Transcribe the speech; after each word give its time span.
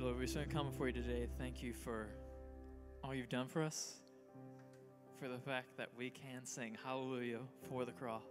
Lord, 0.00 0.16
we 0.16 0.26
just 0.26 0.36
want 0.36 0.48
to 0.48 0.54
come 0.54 0.70
before 0.70 0.86
you 0.86 0.92
today. 0.92 1.26
Thank 1.38 1.60
you 1.60 1.72
for 1.72 2.06
all 3.02 3.12
you've 3.12 3.28
done 3.28 3.48
for 3.48 3.62
us, 3.62 3.96
for 5.18 5.26
the 5.28 5.38
fact 5.38 5.76
that 5.76 5.88
we 5.96 6.08
can 6.08 6.44
sing 6.44 6.76
hallelujah 6.84 7.40
for 7.68 7.84
the 7.84 7.90
cross. 7.90 8.22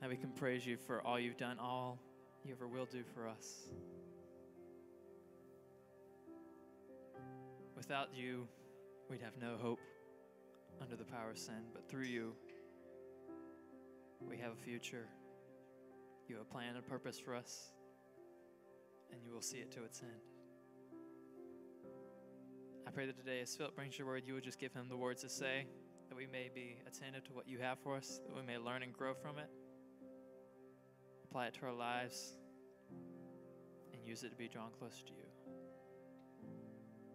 That 0.00 0.08
we 0.08 0.16
can 0.16 0.30
praise 0.30 0.64
you 0.64 0.76
for 0.76 1.04
all 1.04 1.18
you've 1.18 1.36
done, 1.36 1.58
all 1.58 1.98
you 2.44 2.52
ever 2.52 2.68
will 2.68 2.86
do 2.86 3.02
for 3.12 3.26
us. 3.26 3.62
Without 7.76 8.10
you, 8.14 8.46
we'd 9.10 9.20
have 9.20 9.36
no 9.40 9.56
hope 9.60 9.80
under 10.80 10.94
the 10.94 11.04
power 11.04 11.30
of 11.30 11.38
sin, 11.38 11.64
but 11.72 11.88
through 11.88 12.04
you, 12.04 12.34
we 14.28 14.36
have 14.36 14.52
a 14.52 14.64
future. 14.64 15.08
You 16.28 16.36
have 16.36 16.46
a 16.48 16.52
plan 16.52 16.76
and 16.76 16.86
purpose 16.86 17.18
for 17.18 17.34
us, 17.34 17.72
and 19.12 19.20
you 19.24 19.32
will 19.32 19.42
see 19.42 19.58
it 19.58 19.70
to 19.72 19.84
its 19.84 20.00
end. 20.00 20.10
I 22.86 22.90
pray 22.90 23.06
that 23.06 23.16
today, 23.16 23.40
as 23.40 23.54
Philip 23.54 23.76
brings 23.76 23.98
your 23.98 24.06
word, 24.06 24.24
you 24.26 24.34
would 24.34 24.44
just 24.44 24.58
give 24.58 24.72
him 24.72 24.88
the 24.88 24.96
words 24.96 25.22
to 25.22 25.28
say, 25.28 25.66
that 26.08 26.16
we 26.16 26.26
may 26.26 26.50
be 26.54 26.76
attentive 26.86 27.24
to 27.24 27.32
what 27.32 27.48
you 27.48 27.58
have 27.58 27.78
for 27.78 27.96
us, 27.96 28.20
that 28.26 28.36
we 28.36 28.42
may 28.42 28.58
learn 28.58 28.82
and 28.82 28.92
grow 28.92 29.14
from 29.14 29.38
it, 29.38 29.48
apply 31.24 31.46
it 31.46 31.54
to 31.54 31.64
our 31.64 31.72
lives, 31.72 32.32
and 33.94 34.06
use 34.06 34.22
it 34.22 34.30
to 34.30 34.36
be 34.36 34.46
drawn 34.46 34.70
closer 34.78 35.02
to 35.06 35.12
you. 35.12 35.24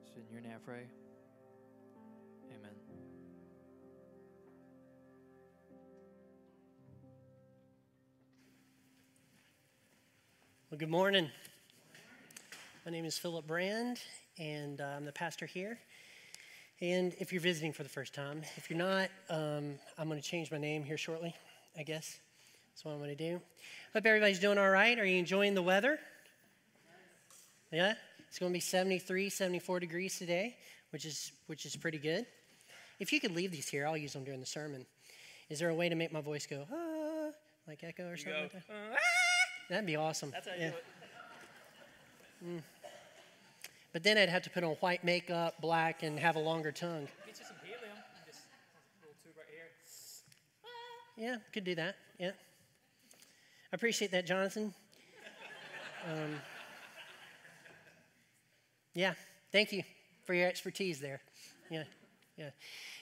So, 0.08 0.14
in 0.20 0.32
your 0.32 0.42
name 0.42 0.54
I 0.56 0.66
pray. 0.66 0.88
Amen. 2.50 2.72
Well, 10.72 10.80
good 10.80 10.89
morning. 10.89 11.30
My 12.88 12.94
name 12.94 13.04
is 13.04 13.18
Philip 13.18 13.46
Brand, 13.46 14.00
and 14.40 14.80
uh, 14.80 14.86
I'm 14.96 15.04
the 15.04 15.12
pastor 15.12 15.46
here. 15.46 15.78
And 16.80 17.14
if 17.20 17.34
you're 17.34 17.42
visiting 17.42 17.74
for 17.74 17.84
the 17.84 17.90
first 17.90 18.14
time, 18.14 18.44
if 18.56 18.70
you're 18.70 18.80
not, 18.80 19.10
um, 19.30 19.74
I'm 19.98 20.08
going 20.08 20.22
to 20.22 20.26
change 20.26 20.52
my 20.52 20.58
name 20.58 20.86
here 20.86 20.98
shortly, 20.98 21.36
I 21.78 21.84
guess. 21.84 22.18
That's 22.70 22.86
what 22.86 22.94
I'm 22.94 23.00
going 23.00 23.10
to 23.10 23.32
do. 23.32 23.42
Hope 23.92 24.06
everybody's 24.06 24.40
doing 24.40 24.58
all 24.58 24.70
right. 24.70 24.98
Are 24.98 25.04
you 25.04 25.18
enjoying 25.18 25.54
the 25.54 25.62
weather? 25.62 26.00
Yeah? 27.74 27.96
It's 28.30 28.40
going 28.40 28.54
to 28.54 28.56
be 28.56 28.62
73, 28.62 29.32
74 29.32 29.82
degrees 29.82 30.18
today, 30.18 30.56
which 30.92 31.04
is, 31.04 31.34
which 31.48 31.66
is 31.66 31.76
pretty 31.76 31.98
good. 31.98 32.26
If 33.02 33.12
you 33.12 33.20
could 33.20 33.36
leave 33.36 33.52
these 33.52 33.68
here, 33.68 33.86
I'll 33.86 33.98
use 33.98 34.14
them 34.14 34.24
during 34.24 34.40
the 34.40 34.46
sermon. 34.46 34.86
Is 35.50 35.60
there 35.60 35.68
a 35.68 35.76
way 35.76 35.90
to 35.90 35.96
make 35.96 36.14
my 36.14 36.22
voice 36.22 36.48
go, 36.48 36.66
ah, 36.72 37.32
like 37.68 37.84
echo 37.84 38.08
or 38.08 38.16
something 38.16 38.44
like 38.44 38.54
that? 38.54 38.64
"Uh, 38.70 38.96
That'd 39.70 39.86
be 39.86 39.98
awesome. 39.98 40.32
That's 40.32 40.48
how 40.48 40.54
you 40.54 40.62
yeah. 40.62 40.70
do 40.70 40.78
it. 40.78 40.86
But 43.94 44.04
then 44.04 44.18
I'd 44.18 44.30
have 44.30 44.44
to 44.44 44.50
put 44.50 44.64
on 44.64 44.72
white 44.76 45.04
makeup, 45.04 45.60
black, 45.62 46.04
and 46.04 46.20
have 46.20 46.36
a 46.36 46.40
longer 46.40 46.72
tongue. 46.72 47.08
Get 47.26 47.40
you 47.40 47.46
some 47.46 47.56
helium. 47.64 47.98
Just 48.26 48.40
a 49.02 49.06
little 49.06 49.16
tube 49.24 49.34
right 49.38 49.48
here. 49.50 51.30
Yeah, 51.30 51.38
could 51.54 51.64
do 51.64 51.76
that. 51.76 51.96
Yeah. 52.20 52.32
I 53.72 53.76
appreciate 53.76 54.12
that, 54.12 54.26
Jonathan. 54.26 54.74
Um, 56.10 56.36
yeah, 58.94 59.14
thank 59.52 59.73
you 59.73 59.84
for 60.26 60.34
your 60.34 60.48
expertise 60.48 61.00
there. 61.00 61.20
Yeah, 61.70 61.84
yeah. 62.38 62.50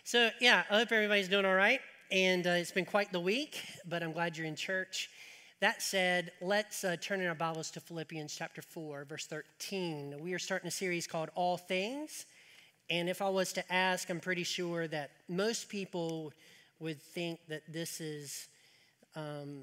So, 0.03 0.29
yeah, 0.41 0.63
I 0.69 0.77
hope 0.77 0.91
everybody's 0.91 1.29
doing 1.29 1.45
all 1.45 1.55
right. 1.55 1.81
And 2.11 2.45
uh, 2.47 2.51
it's 2.51 2.71
been 2.71 2.85
quite 2.85 3.11
the 3.11 3.19
week, 3.19 3.61
but 3.87 4.01
I'm 4.01 4.11
glad 4.11 4.37
you're 4.37 4.47
in 4.47 4.55
church. 4.55 5.09
That 5.61 5.81
said, 5.81 6.33
let's 6.41 6.83
uh, 6.83 6.97
turn 6.99 7.21
in 7.21 7.27
our 7.27 7.33
Bibles 7.33 7.71
to 7.71 7.79
Philippians 7.79 8.35
chapter 8.35 8.61
4, 8.61 9.05
verse 9.05 9.25
13. 9.25 10.15
We 10.19 10.33
are 10.33 10.39
starting 10.39 10.67
a 10.67 10.71
series 10.71 11.07
called 11.07 11.29
All 11.33 11.55
Things. 11.55 12.25
And 12.89 13.07
if 13.07 13.21
I 13.21 13.29
was 13.29 13.53
to 13.53 13.73
ask, 13.73 14.09
I'm 14.09 14.19
pretty 14.19 14.43
sure 14.43 14.85
that 14.89 15.11
most 15.29 15.69
people 15.69 16.33
would 16.79 17.01
think 17.01 17.39
that 17.47 17.61
this 17.71 18.01
is 18.01 18.49
um, 19.15 19.61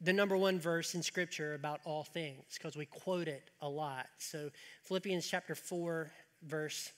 the 0.00 0.12
number 0.12 0.36
one 0.36 0.60
verse 0.60 0.94
in 0.94 1.02
Scripture 1.02 1.54
about 1.54 1.80
all 1.84 2.04
things 2.04 2.44
because 2.54 2.76
we 2.76 2.86
quote 2.86 3.26
it 3.26 3.50
a 3.60 3.68
lot. 3.68 4.06
So, 4.18 4.50
Philippians 4.84 5.26
chapter 5.26 5.56
4, 5.56 6.12
verse 6.44 6.92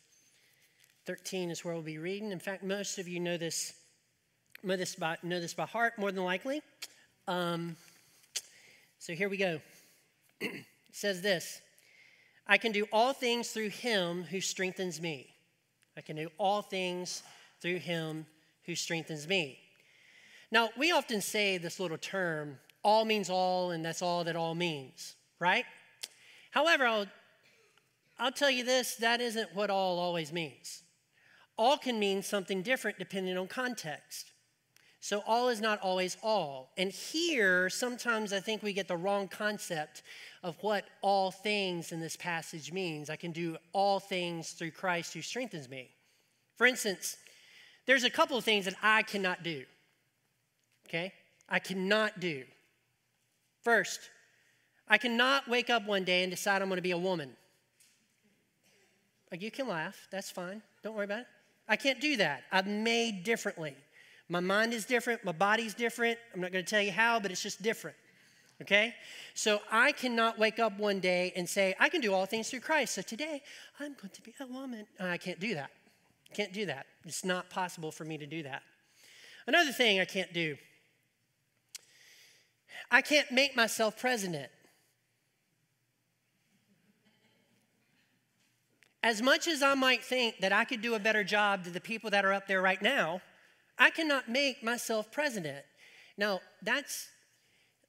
13 1.06 1.50
is 1.50 1.64
where 1.64 1.72
we'll 1.72 1.82
be 1.82 1.96
reading. 1.96 2.32
In 2.32 2.38
fact, 2.38 2.62
most 2.62 2.98
of 2.98 3.08
you 3.08 3.18
know 3.18 3.38
this, 3.38 3.72
know 4.62 4.76
this, 4.76 4.94
by, 4.94 5.16
know 5.22 5.40
this 5.40 5.54
by 5.54 5.64
heart 5.64 5.98
more 5.98 6.12
than 6.12 6.22
likely. 6.22 6.60
Um, 7.26 7.76
so, 8.98 9.12
here 9.12 9.28
we 9.28 9.36
go. 9.36 9.60
it 10.40 10.64
says 10.92 11.22
this 11.22 11.60
I 12.46 12.58
can 12.58 12.72
do 12.72 12.86
all 12.92 13.12
things 13.12 13.50
through 13.50 13.70
him 13.70 14.24
who 14.24 14.40
strengthens 14.40 15.00
me. 15.00 15.34
I 15.96 16.00
can 16.00 16.16
do 16.16 16.30
all 16.38 16.62
things 16.62 17.22
through 17.60 17.78
him 17.78 18.26
who 18.64 18.74
strengthens 18.74 19.26
me. 19.26 19.58
Now, 20.50 20.70
we 20.78 20.92
often 20.92 21.20
say 21.20 21.58
this 21.58 21.80
little 21.80 21.98
term, 21.98 22.58
all 22.84 23.04
means 23.04 23.30
all, 23.30 23.72
and 23.72 23.84
that's 23.84 24.02
all 24.02 24.24
that 24.24 24.36
all 24.36 24.54
means, 24.54 25.16
right? 25.40 25.64
However, 26.50 26.86
I'll, 26.86 27.06
I'll 28.18 28.32
tell 28.32 28.50
you 28.50 28.64
this 28.64 28.96
that 28.96 29.20
isn't 29.20 29.54
what 29.54 29.70
all 29.70 29.98
always 29.98 30.32
means. 30.32 30.82
All 31.58 31.78
can 31.78 31.98
mean 31.98 32.22
something 32.22 32.62
different 32.62 32.98
depending 32.98 33.36
on 33.36 33.48
context. 33.48 34.30
So, 35.06 35.22
all 35.24 35.50
is 35.50 35.60
not 35.60 35.80
always 35.82 36.16
all. 36.20 36.72
And 36.76 36.90
here, 36.90 37.70
sometimes 37.70 38.32
I 38.32 38.40
think 38.40 38.64
we 38.64 38.72
get 38.72 38.88
the 38.88 38.96
wrong 38.96 39.28
concept 39.28 40.02
of 40.42 40.56
what 40.62 40.84
all 41.00 41.30
things 41.30 41.92
in 41.92 42.00
this 42.00 42.16
passage 42.16 42.72
means. 42.72 43.08
I 43.08 43.14
can 43.14 43.30
do 43.30 43.56
all 43.72 44.00
things 44.00 44.50
through 44.50 44.72
Christ 44.72 45.14
who 45.14 45.22
strengthens 45.22 45.68
me. 45.68 45.90
For 46.56 46.66
instance, 46.66 47.18
there's 47.86 48.02
a 48.02 48.10
couple 48.10 48.36
of 48.36 48.42
things 48.42 48.64
that 48.64 48.74
I 48.82 49.04
cannot 49.04 49.44
do. 49.44 49.62
Okay? 50.88 51.12
I 51.48 51.60
cannot 51.60 52.18
do. 52.18 52.42
First, 53.62 54.00
I 54.88 54.98
cannot 54.98 55.46
wake 55.46 55.70
up 55.70 55.86
one 55.86 56.02
day 56.02 56.24
and 56.24 56.32
decide 56.32 56.62
I'm 56.62 56.68
going 56.68 56.78
to 56.78 56.82
be 56.82 56.90
a 56.90 56.98
woman. 56.98 57.36
Like, 59.30 59.40
you 59.40 59.52
can 59.52 59.68
laugh, 59.68 60.08
that's 60.10 60.32
fine. 60.32 60.62
Don't 60.82 60.96
worry 60.96 61.04
about 61.04 61.20
it. 61.20 61.26
I 61.68 61.76
can't 61.76 62.00
do 62.00 62.16
that. 62.16 62.42
I'm 62.50 62.82
made 62.82 63.22
differently. 63.22 63.76
My 64.28 64.40
mind 64.40 64.72
is 64.72 64.84
different, 64.84 65.24
my 65.24 65.32
body's 65.32 65.74
different. 65.74 66.18
I'm 66.34 66.40
not 66.40 66.52
going 66.52 66.64
to 66.64 66.68
tell 66.68 66.82
you 66.82 66.92
how, 66.92 67.20
but 67.20 67.30
it's 67.30 67.42
just 67.42 67.62
different. 67.62 67.96
Okay? 68.60 68.94
So 69.34 69.60
I 69.70 69.92
cannot 69.92 70.38
wake 70.38 70.58
up 70.58 70.78
one 70.78 70.98
day 70.98 71.32
and 71.36 71.48
say, 71.48 71.74
I 71.78 71.88
can 71.88 72.00
do 72.00 72.12
all 72.12 72.26
things 72.26 72.50
through 72.50 72.60
Christ. 72.60 72.94
So 72.94 73.02
today, 73.02 73.42
I'm 73.78 73.94
going 73.94 74.10
to 74.12 74.22
be 74.22 74.34
a 74.40 74.46
woman. 74.46 74.86
I 74.98 75.16
can't 75.18 75.38
do 75.38 75.54
that. 75.54 75.70
Can't 76.34 76.52
do 76.52 76.66
that. 76.66 76.86
It's 77.04 77.24
not 77.24 77.50
possible 77.50 77.92
for 77.92 78.04
me 78.04 78.18
to 78.18 78.26
do 78.26 78.42
that. 78.42 78.62
Another 79.46 79.72
thing 79.72 80.00
I 80.00 80.04
can't 80.04 80.32
do 80.32 80.56
I 82.90 83.02
can't 83.02 83.30
make 83.32 83.56
myself 83.56 83.98
president. 83.98 84.50
As 89.02 89.22
much 89.22 89.48
as 89.48 89.62
I 89.62 89.74
might 89.74 90.04
think 90.04 90.38
that 90.40 90.52
I 90.52 90.64
could 90.64 90.82
do 90.82 90.94
a 90.94 90.98
better 90.98 91.24
job 91.24 91.64
to 91.64 91.70
the 91.70 91.80
people 91.80 92.10
that 92.10 92.24
are 92.24 92.32
up 92.32 92.46
there 92.46 92.62
right 92.62 92.80
now, 92.80 93.20
I 93.78 93.90
cannot 93.90 94.28
make 94.28 94.62
myself 94.62 95.12
president. 95.12 95.64
Now, 96.16 96.40
that's 96.62 97.08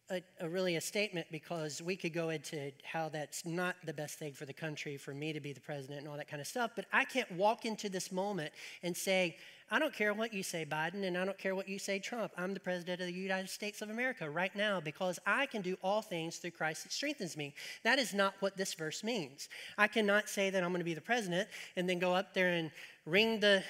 a, 0.10 0.22
a 0.40 0.48
really 0.48 0.76
a 0.76 0.82
statement 0.82 1.28
because 1.32 1.82
we 1.82 1.96
could 1.96 2.14
go 2.14 2.30
into 2.30 2.72
how 2.84 3.10
that's 3.10 3.46
not 3.46 3.76
the 3.86 3.94
best 3.94 4.20
thing 4.20 4.34
for 4.34 4.46
the 4.46 4.54
country 4.54 4.98
for 4.98 5.14
me 5.14 5.34
to 5.34 5.40
be 5.40 5.52
the 5.52 5.60
president 5.60 6.00
and 6.00 6.08
all 6.08 6.18
that 6.18 6.30
kind 6.30 6.42
of 6.42 6.48
stuff. 6.48 6.72
But 6.76 6.86
I 6.94 7.04
can't 7.04 7.30
walk 7.34 7.66
into 7.66 7.90
this 7.90 8.12
moment 8.12 8.52
and 8.84 8.96
say, 8.96 9.38
I 9.70 9.80
don't 9.80 9.94
care 9.94 10.14
what 10.14 10.34
you 10.34 10.44
say, 10.44 10.66
Biden, 10.66 11.04
and 11.04 11.18
I 11.18 11.26
don't 11.26 11.38
care 11.38 11.54
what 11.54 11.68
you 11.68 11.78
say, 11.78 12.00
Trump. 12.00 12.32
I'm 12.38 12.54
the 12.54 12.60
president 12.60 13.02
of 13.02 13.08
the 13.08 13.14
United 13.14 13.50
States 13.50 13.82
of 13.82 13.90
America 13.90 14.30
right 14.30 14.56
now 14.56 14.80
because 14.80 15.20
I 15.26 15.46
can 15.46 15.62
do 15.62 15.76
all 15.84 16.02
things 16.02 16.38
through 16.38 16.52
Christ 16.52 16.84
that 16.84 16.94
strengthens 16.94 17.36
me. 17.36 17.54
That 17.84 18.00
is 18.00 18.14
not 18.14 18.36
what 18.40 18.56
this 18.56 18.74
verse 18.74 19.04
means. 19.04 19.50
I 19.78 19.88
cannot 19.88 20.30
say 20.30 20.50
that 20.50 20.64
I'm 20.64 20.70
going 20.70 20.80
to 20.80 20.86
be 20.86 20.94
the 20.94 21.02
president 21.02 21.50
and 21.76 21.90
then 21.90 22.00
go 22.00 22.14
up 22.14 22.34
there 22.34 22.50
and 22.54 22.72
ring 23.06 23.42
the 23.42 23.62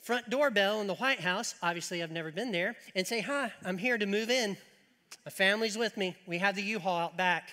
front 0.00 0.30
doorbell 0.30 0.80
in 0.80 0.86
the 0.86 0.94
White 0.94 1.20
House. 1.20 1.54
Obviously, 1.62 2.02
I've 2.02 2.10
never 2.10 2.30
been 2.32 2.52
there, 2.52 2.76
and 2.94 3.06
say, 3.06 3.20
Hi, 3.20 3.52
I'm 3.64 3.78
here 3.78 3.98
to 3.98 4.06
move 4.06 4.30
in. 4.30 4.56
My 5.24 5.30
family's 5.30 5.76
with 5.76 5.96
me. 5.96 6.16
We 6.26 6.38
have 6.38 6.56
the 6.56 6.62
U 6.62 6.78
Haul 6.78 6.98
out 6.98 7.16
back. 7.16 7.50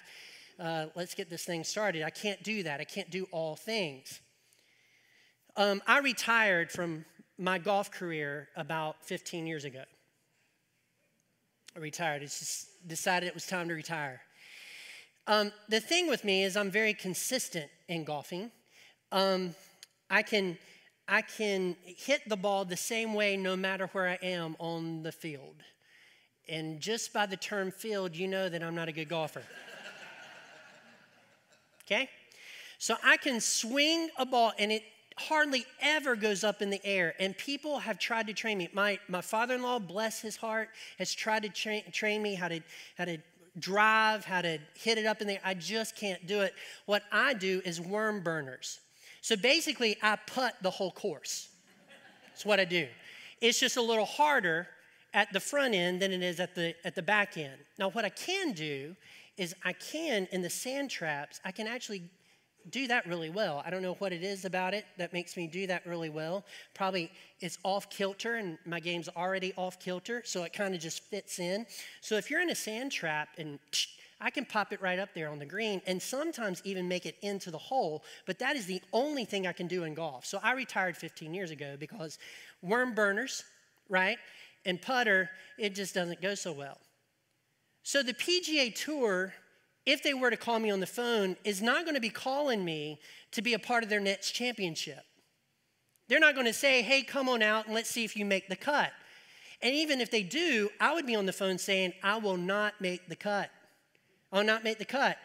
Uh, 0.60 0.88
let's 0.96 1.14
get 1.14 1.30
this 1.30 1.44
thing 1.44 1.64
started. 1.64 2.04
I 2.04 2.10
can't 2.10 2.42
do 2.44 2.64
that. 2.64 2.80
I 2.80 2.84
can't 2.84 3.10
do 3.10 3.28
all 3.32 3.56
things. 3.56 4.22
Um, 5.56 5.82
I 5.88 6.00
retired 6.00 6.72
from 6.72 7.06
my 7.38 7.58
golf 7.58 7.92
career 7.92 8.50
about 8.56 9.04
15 9.04 9.46
years 9.46 9.66
ago. 9.66 9.84
I 11.76 11.80
retired. 11.80 12.22
I 12.22 12.26
just 12.26 12.88
decided 12.88 13.28
it 13.28 13.34
was 13.34 13.46
time 13.46 13.68
to 13.68 13.74
retire. 13.74 14.22
Um, 15.28 15.52
the 15.68 15.80
thing 15.80 16.08
with 16.08 16.24
me 16.24 16.44
is 16.44 16.56
I'm 16.56 16.72
very 16.72 16.94
consistent 16.94 17.70
in 17.88 18.04
golfing. 18.04 18.52
Um, 19.12 19.54
I 20.10 20.22
can 20.24 20.58
I 21.08 21.22
can 21.22 21.76
hit 21.84 22.28
the 22.28 22.36
ball 22.36 22.66
the 22.66 22.78
same 22.78 23.14
way 23.14 23.38
no 23.38 23.56
matter 23.56 23.88
where 23.94 24.08
I 24.08 24.20
am 24.22 24.56
on 24.60 25.04
the 25.04 25.12
field. 25.12 25.56
And 26.50 26.80
just 26.80 27.14
by 27.14 27.26
the 27.26 27.38
term 27.38 27.72
field, 27.72 28.16
you 28.16 28.28
know 28.28 28.50
that 28.50 28.64
I'm 28.64 28.76
not 28.76 28.88
a 28.88 28.92
good 28.92 29.10
golfer. 29.10 29.44
okay? 31.86 32.10
So 32.78 32.96
I 33.04 33.18
can 33.18 33.40
swing 33.40 34.10
a 34.18 34.26
ball 34.26 34.54
and 34.60 34.72
it 34.72 34.84
hardly 35.18 35.66
ever 35.82 36.16
goes 36.16 36.44
up 36.44 36.62
in 36.62 36.70
the 36.70 36.86
air. 36.86 37.16
And 37.20 37.38
people 37.38 37.80
have 37.80 38.00
tried 38.00 38.28
to 38.28 38.34
train 38.34 38.58
me. 38.58 38.70
My, 38.74 39.00
my 39.08 39.22
father 39.22 39.56
in 39.56 39.62
law, 39.62 39.80
bless 39.80 40.22
his 40.22 40.36
heart, 40.36 40.70
has 41.00 41.14
tried 41.14 41.44
to 41.44 41.50
tra- 41.50 41.90
train 41.92 42.22
me 42.22 42.36
how 42.36 42.48
to, 42.48 42.62
how 42.98 43.06
to 43.06 43.18
drive, 43.60 44.26
how 44.26 44.42
to 44.42 44.60
hit 44.76 44.98
it 44.98 45.06
up 45.06 45.22
in 45.22 45.28
the 45.28 45.34
air. 45.34 45.42
I 45.44 45.54
just 45.54 45.96
can't 45.96 46.26
do 46.28 46.42
it. 46.42 46.54
What 46.86 47.04
I 47.12 47.34
do 47.34 47.62
is 47.66 47.82
worm 47.82 48.22
burners. 48.22 48.80
So 49.28 49.36
basically, 49.36 49.98
I 50.02 50.16
putt 50.16 50.56
the 50.62 50.70
whole 50.70 50.90
course. 50.90 51.50
That's 52.30 52.46
what 52.46 52.62
I 52.62 52.64
do. 52.64 52.88
It's 53.42 53.60
just 53.60 53.76
a 53.76 53.82
little 53.82 54.06
harder 54.06 54.70
at 55.14 55.34
the 55.34 55.42
front 55.42 55.76
end 55.76 56.02
than 56.02 56.14
it 56.14 56.24
is 56.24 56.40
at 56.40 56.56
the, 56.56 56.74
at 56.86 56.96
the 56.96 57.02
back 57.02 57.36
end. 57.36 57.58
Now, 57.78 57.90
what 57.90 58.06
I 58.06 58.10
can 58.10 58.54
do 58.54 58.96
is 59.36 59.54
I 59.66 59.74
can, 59.74 60.30
in 60.32 60.44
the 60.44 60.50
sand 60.50 60.90
traps, 60.92 61.42
I 61.44 61.52
can 61.52 61.68
actually 61.68 62.04
do 62.70 62.88
that 62.88 63.06
really 63.06 63.30
well. 63.30 63.62
I 63.66 63.70
don't 63.70 63.82
know 63.82 63.96
what 63.96 64.14
it 64.14 64.24
is 64.24 64.46
about 64.46 64.74
it 64.74 64.86
that 64.98 65.12
makes 65.12 65.36
me 65.36 65.46
do 65.46 65.68
that 65.68 65.86
really 65.86 66.10
well. 66.10 66.46
Probably 66.74 67.12
it's 67.42 67.58
off 67.64 67.90
kilter, 67.90 68.36
and 68.36 68.58
my 68.66 68.80
game's 68.80 69.10
already 69.10 69.54
off 69.58 69.78
kilter, 69.78 70.22
so 70.24 70.44
it 70.44 70.54
kind 70.54 70.74
of 70.74 70.80
just 70.80 71.04
fits 71.04 71.38
in. 71.38 71.66
So 72.00 72.16
if 72.16 72.32
you're 72.32 72.40
in 72.40 72.52
a 72.52 72.56
sand 72.56 72.94
trap 72.94 73.28
and 73.38 73.60
I 74.20 74.30
can 74.30 74.46
pop 74.46 74.74
it 74.74 74.82
right 74.82 74.98
up 74.98 75.10
there 75.14 75.30
on 75.30 75.40
the 75.40 75.46
green 75.46 75.82
and 75.86 76.02
sometimes 76.02 76.62
even 76.66 76.88
make 76.88 77.06
it 77.06 77.16
into 77.22 77.52
the 77.52 77.58
hole, 77.58 78.04
but 78.26 78.40
that 78.40 78.56
is 78.56 78.66
the 78.66 78.82
only 78.92 79.26
thing 79.26 79.46
I 79.46 79.54
can 79.54 79.68
do 79.68 79.84
in 79.84 79.94
golf. 79.94 80.26
So 80.26 80.40
I 80.42 80.54
retired 80.54 80.98
15 80.98 81.34
years 81.34 81.52
ago 81.52 81.76
because 81.80 82.18
worm 82.62 82.96
burners, 82.96 83.44
right, 83.90 84.18
and 84.66 84.82
putter, 84.82 85.30
it 85.60 85.76
just 85.76 85.94
doesn't 85.94 86.22
go 86.22 86.34
so 86.34 86.52
well. 86.52 86.80
So 87.84 88.02
the 88.02 88.14
PGA 88.14 88.74
Tour 88.74 89.34
if 89.88 90.04
they 90.04 90.14
were 90.14 90.30
to 90.30 90.38
call 90.38 90.60
me 90.60 90.70
on 90.70 90.82
the 90.82 90.86
phone, 90.86 91.38
is 91.46 91.62
not 91.62 91.86
going 91.86 91.96
to 91.96 92.02
be 92.02 92.10
calling 92.10 92.64
me 92.64 93.00
to 93.32 93.42
be 93.42 93.54
a 93.54 93.60
part 93.60 93.84
of 93.84 93.90
their 93.90 94.02
next 94.02 94.34
championship. 94.34 95.00
They're 96.10 96.20
not 96.20 96.36
going 96.36 96.46
to 96.46 96.54
say, 96.54 96.82
hey, 96.82 97.04
come 97.04 97.30
on 97.30 97.42
out 97.42 97.66
and 97.66 97.74
let's 97.74 97.90
see 97.90 98.04
if 98.04 98.18
you 98.18 98.26
make 98.26 98.50
the 98.50 98.58
cut. 98.58 98.92
And 99.62 99.74
even 99.74 100.02
if 100.02 100.12
they 100.12 100.24
do, 100.24 100.70
I 100.82 100.94
would 100.94 101.08
be 101.08 101.16
on 101.16 101.26
the 101.26 101.34
phone 101.34 101.58
saying, 101.58 101.94
I 102.04 102.18
will 102.18 102.36
not 102.36 102.74
make 102.82 103.08
the 103.08 103.16
cut. 103.16 103.50
I'll 104.32 104.44
not 104.44 104.64
make 104.64 104.78
the 104.78 104.86
cut. 104.86 105.18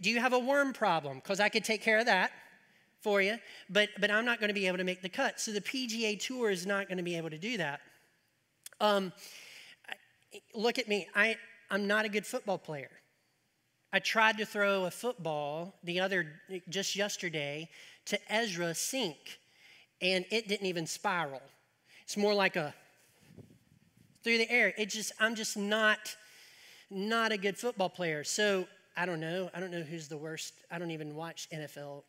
Do 0.00 0.10
you 0.10 0.20
have 0.20 0.32
a 0.32 0.38
worm 0.38 0.72
problem? 0.72 1.18
Because 1.18 1.40
I 1.40 1.48
could 1.48 1.64
take 1.64 1.82
care 1.82 1.98
of 1.98 2.06
that 2.06 2.30
for 3.00 3.20
you, 3.20 3.36
but, 3.68 3.90
but 4.00 4.10
I'm 4.10 4.24
not 4.24 4.40
going 4.40 4.48
to 4.48 4.54
be 4.54 4.66
able 4.66 4.78
to 4.78 4.84
make 4.84 5.02
the 5.02 5.08
cut. 5.08 5.38
So 5.38 5.52
the 5.52 5.60
PGA 5.60 6.18
Tour 6.18 6.50
is 6.50 6.64
not 6.64 6.88
going 6.88 6.96
to 6.96 7.04
be 7.04 7.16
able 7.16 7.30
to 7.30 7.38
do 7.38 7.58
that. 7.58 7.80
Um, 8.80 9.12
look 10.54 10.78
at 10.78 10.88
me. 10.88 11.06
I, 11.14 11.36
I'm 11.70 11.86
not 11.86 12.04
a 12.04 12.08
good 12.08 12.26
football 12.26 12.58
player. 12.58 12.90
I 13.92 13.98
tried 13.98 14.38
to 14.38 14.46
throw 14.46 14.86
a 14.86 14.90
football 14.90 15.74
the 15.84 16.00
other, 16.00 16.40
just 16.68 16.96
yesterday, 16.96 17.68
to 18.06 18.18
Ezra 18.32 18.74
Sink, 18.74 19.38
and 20.00 20.24
it 20.30 20.48
didn't 20.48 20.66
even 20.66 20.86
spiral. 20.86 21.42
It's 22.02 22.16
more 22.16 22.34
like 22.34 22.56
a 22.56 22.74
through 24.24 24.38
the 24.38 24.50
air. 24.50 24.72
It 24.76 24.88
just, 24.88 25.12
I'm 25.20 25.34
just 25.34 25.56
not, 25.56 26.16
not 26.90 27.32
a 27.32 27.36
good 27.36 27.56
football 27.56 27.88
player. 27.88 28.24
So 28.24 28.66
I 28.96 29.06
don't 29.06 29.20
know. 29.20 29.50
I 29.54 29.60
don't 29.60 29.70
know 29.70 29.82
who's 29.82 30.08
the 30.08 30.16
worst. 30.16 30.54
I 30.70 30.78
don't 30.78 30.90
even 30.90 31.14
watch 31.14 31.48
NFL 31.52 32.02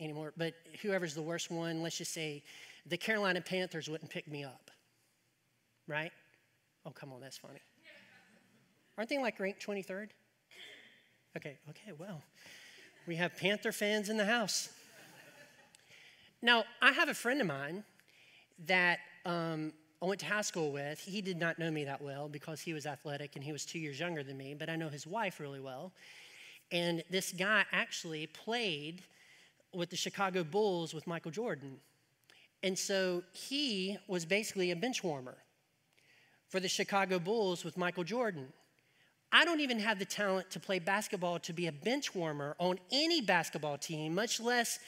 anymore. 0.00 0.32
But 0.36 0.54
whoever's 0.82 1.14
the 1.14 1.22
worst 1.22 1.50
one, 1.50 1.82
let's 1.82 1.98
just 1.98 2.12
say 2.12 2.42
the 2.86 2.96
Carolina 2.96 3.40
Panthers 3.40 3.88
wouldn't 3.88 4.10
pick 4.10 4.28
me 4.28 4.44
up, 4.44 4.70
right? 5.86 6.12
Oh, 6.86 6.90
come 6.90 7.12
on, 7.12 7.20
that's 7.20 7.36
funny. 7.36 7.60
Aren't 8.96 9.10
they 9.10 9.18
like 9.18 9.38
ranked 9.38 9.64
23rd? 9.66 10.08
Okay, 11.36 11.58
okay, 11.68 11.92
well, 11.98 12.22
we 13.06 13.16
have 13.16 13.36
Panther 13.36 13.72
fans 13.72 14.08
in 14.08 14.16
the 14.16 14.24
house. 14.24 14.70
Now, 16.42 16.64
I 16.80 16.92
have 16.92 17.08
a 17.08 17.14
friend 17.14 17.40
of 17.40 17.46
mine 17.46 17.84
that 18.66 18.98
um, 19.24 19.72
I 20.02 20.06
went 20.06 20.20
to 20.20 20.26
high 20.26 20.40
school 20.40 20.72
with. 20.72 20.98
He 20.98 21.20
did 21.20 21.38
not 21.38 21.58
know 21.58 21.70
me 21.70 21.84
that 21.84 22.00
well 22.00 22.28
because 22.28 22.60
he 22.60 22.72
was 22.72 22.86
athletic 22.86 23.36
and 23.36 23.44
he 23.44 23.52
was 23.52 23.66
two 23.66 23.78
years 23.78 24.00
younger 24.00 24.22
than 24.22 24.38
me, 24.38 24.54
but 24.54 24.70
I 24.70 24.76
know 24.76 24.88
his 24.88 25.06
wife 25.06 25.40
really 25.40 25.60
well. 25.60 25.92
And 26.72 27.04
this 27.10 27.32
guy 27.32 27.64
actually 27.72 28.26
played 28.26 29.02
with 29.74 29.90
the 29.90 29.96
Chicago 29.96 30.42
Bulls 30.42 30.94
with 30.94 31.06
Michael 31.06 31.30
Jordan. 31.30 31.76
And 32.62 32.78
so 32.78 33.22
he 33.32 33.98
was 34.06 34.24
basically 34.24 34.70
a 34.70 34.76
bench 34.76 35.04
warmer 35.04 35.36
for 36.48 36.60
the 36.60 36.68
Chicago 36.68 37.18
Bulls 37.18 37.64
with 37.64 37.76
Michael 37.76 38.04
Jordan. 38.04 38.52
I 39.32 39.44
don't 39.44 39.60
even 39.60 39.78
have 39.78 39.98
the 39.98 40.04
talent 40.04 40.50
to 40.50 40.60
play 40.60 40.78
basketball 40.78 41.38
to 41.40 41.52
be 41.52 41.68
a 41.68 41.72
bench 41.72 42.14
warmer 42.14 42.56
on 42.58 42.78
any 42.90 43.20
basketball 43.20 43.78
team, 43.78 44.14
much 44.14 44.40
less. 44.40 44.80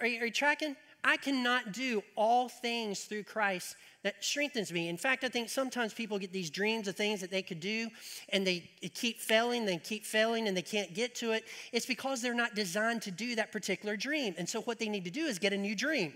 Are 0.00 0.06
you, 0.06 0.20
are 0.20 0.26
you, 0.26 0.32
tracking? 0.32 0.76
I 1.04 1.16
cannot 1.16 1.72
do 1.72 2.02
all 2.16 2.48
things 2.48 3.04
through 3.04 3.24
Christ 3.24 3.76
that 4.02 4.22
strengthens 4.24 4.72
me. 4.72 4.88
In 4.88 4.96
fact, 4.96 5.24
I 5.24 5.28
think 5.28 5.48
sometimes 5.48 5.92
people 5.92 6.18
get 6.18 6.32
these 6.32 6.50
dreams 6.50 6.88
of 6.88 6.96
things 6.96 7.20
that 7.20 7.30
they 7.30 7.42
could 7.42 7.60
do 7.60 7.88
and 8.30 8.46
they 8.46 8.70
keep 8.94 9.20
failing, 9.20 9.66
they 9.66 9.76
keep 9.78 10.04
failing, 10.04 10.48
and 10.48 10.56
they 10.56 10.62
can't 10.62 10.94
get 10.94 11.14
to 11.16 11.32
it. 11.32 11.44
It's 11.72 11.86
because 11.86 12.22
they're 12.22 12.34
not 12.34 12.54
designed 12.54 13.02
to 13.02 13.10
do 13.10 13.34
that 13.36 13.52
particular 13.52 13.96
dream. 13.96 14.34
And 14.38 14.48
so, 14.48 14.60
what 14.62 14.78
they 14.78 14.88
need 14.88 15.04
to 15.04 15.10
do 15.10 15.26
is 15.26 15.38
get 15.38 15.52
a 15.52 15.58
new 15.58 15.74
dream 15.74 16.14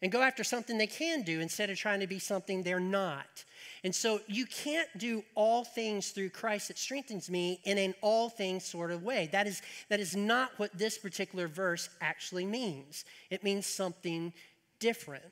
and 0.00 0.12
go 0.12 0.22
after 0.22 0.44
something 0.44 0.78
they 0.78 0.86
can 0.86 1.22
do 1.22 1.40
instead 1.40 1.70
of 1.70 1.76
trying 1.76 2.00
to 2.00 2.06
be 2.06 2.18
something 2.18 2.62
they're 2.62 2.78
not. 2.78 3.44
And 3.84 3.94
so 3.94 4.20
you 4.26 4.46
can't 4.46 4.88
do 4.96 5.24
all 5.34 5.64
things 5.64 6.10
through 6.10 6.30
Christ 6.30 6.68
that 6.68 6.78
strengthens 6.78 7.30
me 7.30 7.60
in 7.64 7.78
an 7.78 7.94
all 8.00 8.28
things 8.28 8.64
sort 8.64 8.90
of 8.90 9.02
way. 9.02 9.28
That 9.32 9.46
is, 9.46 9.62
that 9.88 10.00
is 10.00 10.14
not 10.14 10.50
what 10.56 10.76
this 10.76 10.98
particular 10.98 11.48
verse 11.48 11.88
actually 12.00 12.46
means. 12.46 13.04
It 13.30 13.42
means 13.42 13.66
something 13.66 14.32
different. 14.78 15.24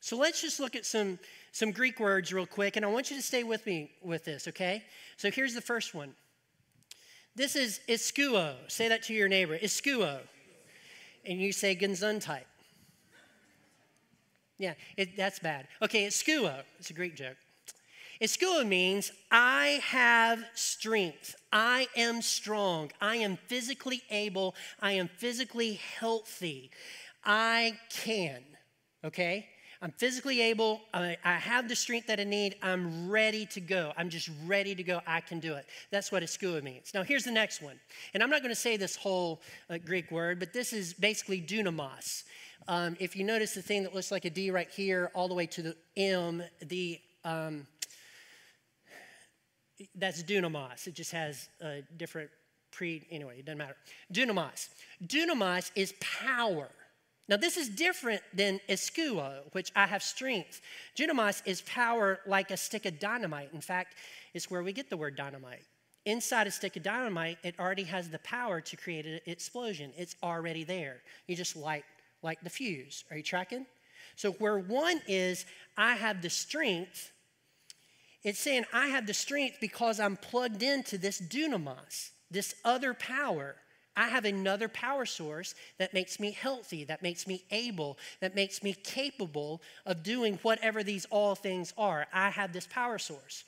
So 0.00 0.16
let's 0.16 0.40
just 0.40 0.60
look 0.60 0.76
at 0.76 0.86
some, 0.86 1.18
some 1.50 1.72
Greek 1.72 1.98
words 1.98 2.32
real 2.32 2.46
quick, 2.46 2.76
and 2.76 2.84
I 2.84 2.88
want 2.88 3.10
you 3.10 3.16
to 3.16 3.22
stay 3.22 3.42
with 3.42 3.66
me 3.66 3.90
with 4.02 4.24
this, 4.24 4.46
okay? 4.48 4.84
So 5.16 5.30
here's 5.30 5.54
the 5.54 5.60
first 5.60 5.92
one. 5.92 6.14
This 7.34 7.56
is 7.56 7.80
iskuo. 7.88 8.54
Say 8.68 8.88
that 8.88 9.04
to 9.04 9.14
your 9.14 9.28
neighbor. 9.28 9.56
Iskuo. 9.58 10.20
And 11.24 11.40
you 11.40 11.52
say 11.52 11.76
gesundheit. 11.76 12.44
Yeah, 14.58 14.74
it, 14.96 15.16
that's 15.16 15.38
bad. 15.38 15.68
Okay, 15.80 16.06
iskuo. 16.06 16.62
It's 16.78 16.90
a 16.90 16.94
Greek 16.94 17.14
joke. 17.14 17.36
Iskuo 18.20 18.66
means 18.66 19.12
I 19.30 19.80
have 19.84 20.44
strength. 20.54 21.36
I 21.52 21.86
am 21.96 22.20
strong. 22.20 22.90
I 23.00 23.16
am 23.16 23.38
physically 23.46 24.02
able. 24.10 24.56
I 24.82 24.92
am 24.92 25.06
physically 25.06 25.74
healthy. 26.00 26.72
I 27.24 27.78
can. 27.90 28.42
Okay? 29.04 29.46
I'm 29.80 29.92
physically 29.92 30.40
able. 30.40 30.80
I, 30.92 31.16
I, 31.24 31.34
have 31.34 31.68
the 31.68 31.76
strength 31.76 32.08
that 32.08 32.18
I 32.18 32.24
need. 32.24 32.56
I'm 32.60 33.08
ready 33.08 33.46
to 33.46 33.60
go. 33.60 33.92
I'm 33.96 34.08
just 34.08 34.28
ready 34.44 34.74
to 34.74 34.82
go. 34.82 35.00
I 35.06 35.20
can 35.20 35.38
do 35.38 35.54
it. 35.54 35.66
That's 35.92 36.10
what 36.10 36.24
iskuo 36.24 36.60
means. 36.60 36.90
Now, 36.92 37.04
here's 37.04 37.22
the 37.22 37.30
next 37.30 37.62
one. 37.62 37.78
And 38.12 38.22
I'm 38.22 38.30
not 38.30 38.42
going 38.42 38.52
to 38.52 38.60
say 38.60 38.76
this 38.76 38.96
whole 38.96 39.40
uh, 39.70 39.78
Greek 39.78 40.10
word, 40.10 40.40
but 40.40 40.52
this 40.52 40.72
is 40.72 40.94
basically 40.94 41.40
dunamos. 41.40 42.24
Um, 42.68 42.98
if 43.00 43.16
you 43.16 43.24
notice 43.24 43.54
the 43.54 43.62
thing 43.62 43.82
that 43.84 43.94
looks 43.94 44.12
like 44.12 44.26
a 44.26 44.30
D 44.30 44.50
right 44.50 44.68
here, 44.70 45.10
all 45.14 45.26
the 45.26 45.34
way 45.34 45.46
to 45.46 45.62
the 45.62 45.76
M, 45.96 46.42
the 46.60 47.00
um, 47.24 47.66
that's 49.94 50.22
dunamos. 50.22 50.86
It 50.86 50.94
just 50.94 51.12
has 51.12 51.48
a 51.62 51.80
different 51.96 52.30
pre, 52.70 53.06
anyway, 53.10 53.38
it 53.38 53.46
doesn't 53.46 53.58
matter. 53.58 53.76
Dunamos. 54.12 54.68
Dunamos 55.04 55.70
is 55.74 55.94
power. 56.00 56.68
Now, 57.28 57.36
this 57.36 57.56
is 57.56 57.68
different 57.68 58.22
than 58.34 58.60
iskuo, 58.68 59.52
which 59.52 59.70
I 59.74 59.86
have 59.86 60.02
strength. 60.02 60.60
Dunamos 60.96 61.42
is 61.46 61.62
power 61.62 62.20
like 62.26 62.50
a 62.50 62.56
stick 62.56 62.86
of 62.86 62.98
dynamite. 62.98 63.50
In 63.52 63.60
fact, 63.60 63.94
it's 64.34 64.50
where 64.50 64.62
we 64.62 64.72
get 64.72 64.90
the 64.90 64.96
word 64.96 65.16
dynamite. 65.16 65.64
Inside 66.06 66.46
a 66.46 66.50
stick 66.50 66.76
of 66.76 66.82
dynamite, 66.82 67.38
it 67.44 67.54
already 67.58 67.84
has 67.84 68.08
the 68.08 68.18
power 68.20 68.60
to 68.60 68.76
create 68.76 69.06
an 69.06 69.20
explosion. 69.26 69.92
It's 69.96 70.16
already 70.22 70.64
there. 70.64 71.02
You 71.26 71.36
just 71.36 71.54
light 71.54 71.84
like 72.22 72.40
the 72.42 72.50
fuse. 72.50 73.04
Are 73.10 73.16
you 73.16 73.22
tracking? 73.22 73.66
So, 74.16 74.32
where 74.32 74.58
one 74.58 75.00
is, 75.06 75.46
I 75.76 75.94
have 75.94 76.22
the 76.22 76.30
strength 76.30 77.12
it's 78.24 78.40
saying 78.40 78.66
I 78.72 78.88
have 78.88 79.06
the 79.06 79.14
strength 79.14 79.58
because 79.60 80.00
I'm 80.00 80.16
plugged 80.16 80.62
into 80.62 80.98
this 80.98 81.20
dunamos, 81.20 82.10
this 82.30 82.54
other 82.64 82.94
power. 82.94 83.56
I 83.96 84.08
have 84.08 84.24
another 84.24 84.68
power 84.68 85.06
source 85.06 85.54
that 85.78 85.94
makes 85.94 86.20
me 86.20 86.30
healthy, 86.30 86.84
that 86.84 87.02
makes 87.02 87.26
me 87.26 87.44
able, 87.50 87.98
that 88.20 88.34
makes 88.34 88.62
me 88.62 88.74
capable 88.74 89.60
of 89.86 90.02
doing 90.02 90.38
whatever 90.42 90.82
these 90.82 91.04
all 91.06 91.34
things 91.34 91.72
are. 91.76 92.06
I 92.12 92.30
have 92.30 92.52
this 92.52 92.66
power 92.66 92.98
source. 92.98 93.44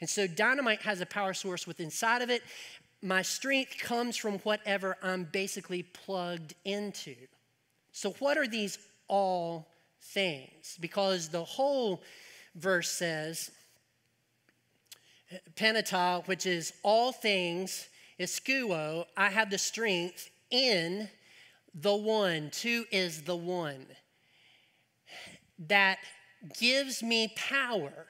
And 0.00 0.08
so 0.08 0.26
dynamite 0.26 0.82
has 0.82 1.00
a 1.00 1.06
power 1.06 1.32
source 1.32 1.66
within 1.66 1.86
inside 1.86 2.22
of 2.22 2.30
it. 2.30 2.42
My 3.02 3.22
strength 3.22 3.78
comes 3.78 4.16
from 4.16 4.38
whatever 4.40 4.96
I'm 5.02 5.24
basically 5.24 5.82
plugged 5.82 6.54
into. 6.64 7.14
So, 7.96 8.10
what 8.18 8.36
are 8.36 8.48
these 8.48 8.76
all 9.06 9.68
things? 10.00 10.76
Because 10.80 11.28
the 11.28 11.44
whole 11.44 12.02
verse 12.56 12.90
says, 12.90 13.52
Pentateuch, 15.54 16.26
which 16.26 16.44
is 16.44 16.72
all 16.82 17.12
things, 17.12 17.88
iskuo, 18.18 19.06
I 19.16 19.30
have 19.30 19.48
the 19.48 19.58
strength 19.58 20.28
in 20.50 21.08
the 21.72 21.94
one, 21.94 22.50
two 22.50 22.84
is 22.90 23.22
the 23.22 23.36
one 23.36 23.86
that 25.68 25.98
gives 26.58 27.00
me 27.00 27.32
power, 27.36 28.06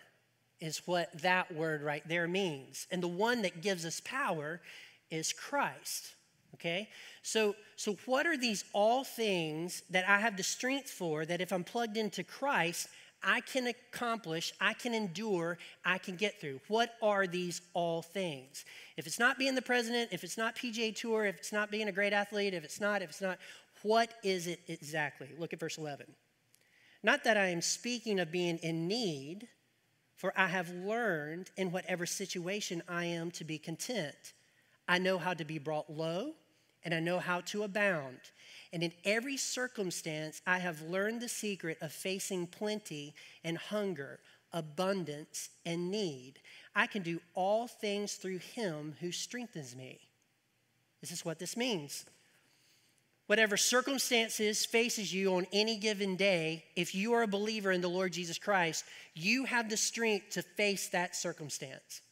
is 0.60 0.80
what 0.86 1.12
that 1.20 1.54
word 1.54 1.82
right 1.82 2.06
there 2.08 2.26
means. 2.26 2.86
And 2.90 3.02
the 3.02 3.08
one 3.08 3.42
that 3.42 3.60
gives 3.60 3.84
us 3.84 4.00
power 4.00 4.62
is 5.10 5.34
Christ. 5.34 6.14
Okay? 6.54 6.88
So, 7.22 7.54
so 7.76 7.96
what 8.06 8.26
are 8.26 8.36
these 8.36 8.64
all 8.72 9.04
things 9.04 9.82
that 9.90 10.08
I 10.08 10.18
have 10.18 10.36
the 10.36 10.42
strength 10.42 10.90
for 10.90 11.26
that 11.26 11.40
if 11.40 11.52
I'm 11.52 11.64
plugged 11.64 11.96
into 11.96 12.24
Christ, 12.24 12.88
I 13.22 13.40
can 13.40 13.66
accomplish, 13.66 14.52
I 14.60 14.74
can 14.74 14.94
endure, 14.94 15.58
I 15.84 15.98
can 15.98 16.16
get 16.16 16.40
through? 16.40 16.60
What 16.68 16.94
are 17.02 17.26
these 17.26 17.60
all 17.72 18.02
things? 18.02 18.64
If 18.96 19.06
it's 19.06 19.18
not 19.18 19.38
being 19.38 19.54
the 19.54 19.62
president, 19.62 20.10
if 20.12 20.24
it's 20.24 20.36
not 20.36 20.56
PGA 20.56 20.94
Tour, 20.94 21.26
if 21.26 21.36
it's 21.36 21.52
not 21.52 21.70
being 21.70 21.88
a 21.88 21.92
great 21.92 22.12
athlete, 22.12 22.54
if 22.54 22.64
it's 22.64 22.80
not, 22.80 23.02
if 23.02 23.10
it's 23.10 23.22
not, 23.22 23.38
what 23.82 24.14
is 24.22 24.46
it 24.46 24.60
exactly? 24.68 25.28
Look 25.38 25.52
at 25.52 25.60
verse 25.60 25.78
11. 25.78 26.06
Not 27.02 27.24
that 27.24 27.36
I 27.36 27.46
am 27.46 27.60
speaking 27.60 28.18
of 28.20 28.32
being 28.32 28.58
in 28.58 28.88
need, 28.88 29.48
for 30.16 30.32
I 30.36 30.46
have 30.46 30.70
learned 30.70 31.50
in 31.56 31.72
whatever 31.72 32.06
situation 32.06 32.82
I 32.88 33.04
am 33.06 33.30
to 33.32 33.44
be 33.44 33.58
content. 33.58 34.32
I 34.88 34.98
know 34.98 35.18
how 35.18 35.34
to 35.34 35.44
be 35.44 35.58
brought 35.58 35.90
low, 35.90 36.32
and 36.84 36.94
I 36.94 37.00
know 37.00 37.18
how 37.18 37.40
to 37.40 37.62
abound. 37.62 38.18
And 38.72 38.82
in 38.82 38.92
every 39.04 39.36
circumstance, 39.36 40.42
I 40.46 40.58
have 40.58 40.82
learned 40.82 41.20
the 41.20 41.28
secret 41.28 41.78
of 41.80 41.92
facing 41.92 42.46
plenty 42.46 43.14
and 43.42 43.56
hunger, 43.56 44.20
abundance 44.52 45.50
and 45.64 45.90
need. 45.90 46.34
I 46.74 46.86
can 46.86 47.02
do 47.02 47.20
all 47.34 47.66
things 47.66 48.14
through 48.14 48.38
him 48.38 48.94
who 49.00 49.12
strengthens 49.12 49.74
me. 49.76 50.00
This 51.00 51.12
is 51.12 51.24
what 51.24 51.38
this 51.38 51.56
means. 51.56 52.04
Whatever 53.26 53.56
circumstances 53.56 54.66
faces 54.66 55.12
you 55.12 55.34
on 55.34 55.46
any 55.52 55.76
given 55.76 56.14
day, 56.16 56.64
if 56.76 56.94
you 56.94 57.14
are 57.14 57.22
a 57.22 57.28
believer 57.28 57.72
in 57.72 57.80
the 57.80 57.88
Lord 57.88 58.12
Jesus 58.12 58.38
Christ, 58.38 58.84
you 59.14 59.44
have 59.44 59.70
the 59.70 59.76
strength 59.78 60.30
to 60.30 60.42
face 60.42 60.88
that 60.88 61.16
circumstance. 61.16 62.02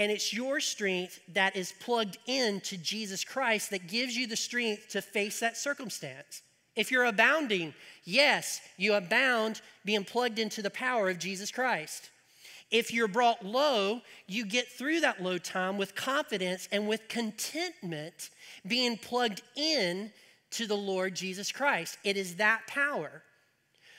And 0.00 0.10
it's 0.10 0.32
your 0.32 0.60
strength 0.60 1.20
that 1.34 1.56
is 1.56 1.74
plugged 1.78 2.16
into 2.26 2.78
Jesus 2.78 3.22
Christ 3.22 3.68
that 3.68 3.86
gives 3.86 4.16
you 4.16 4.26
the 4.26 4.34
strength 4.34 4.88
to 4.92 5.02
face 5.02 5.40
that 5.40 5.58
circumstance. 5.58 6.40
If 6.74 6.90
you're 6.90 7.04
abounding, 7.04 7.74
yes, 8.04 8.62
you 8.78 8.94
abound 8.94 9.60
being 9.84 10.04
plugged 10.04 10.38
into 10.38 10.62
the 10.62 10.70
power 10.70 11.10
of 11.10 11.18
Jesus 11.18 11.50
Christ. 11.50 12.08
If 12.70 12.94
you're 12.94 13.08
brought 13.08 13.44
low, 13.44 14.00
you 14.26 14.46
get 14.46 14.68
through 14.68 15.00
that 15.00 15.22
low 15.22 15.36
time 15.36 15.76
with 15.76 15.94
confidence 15.94 16.66
and 16.72 16.88
with 16.88 17.06
contentment 17.08 18.30
being 18.66 18.96
plugged 18.96 19.42
in 19.54 20.12
to 20.52 20.66
the 20.66 20.78
Lord 20.78 21.14
Jesus 21.14 21.52
Christ. 21.52 21.98
It 22.04 22.16
is 22.16 22.36
that 22.36 22.66
power. 22.66 23.22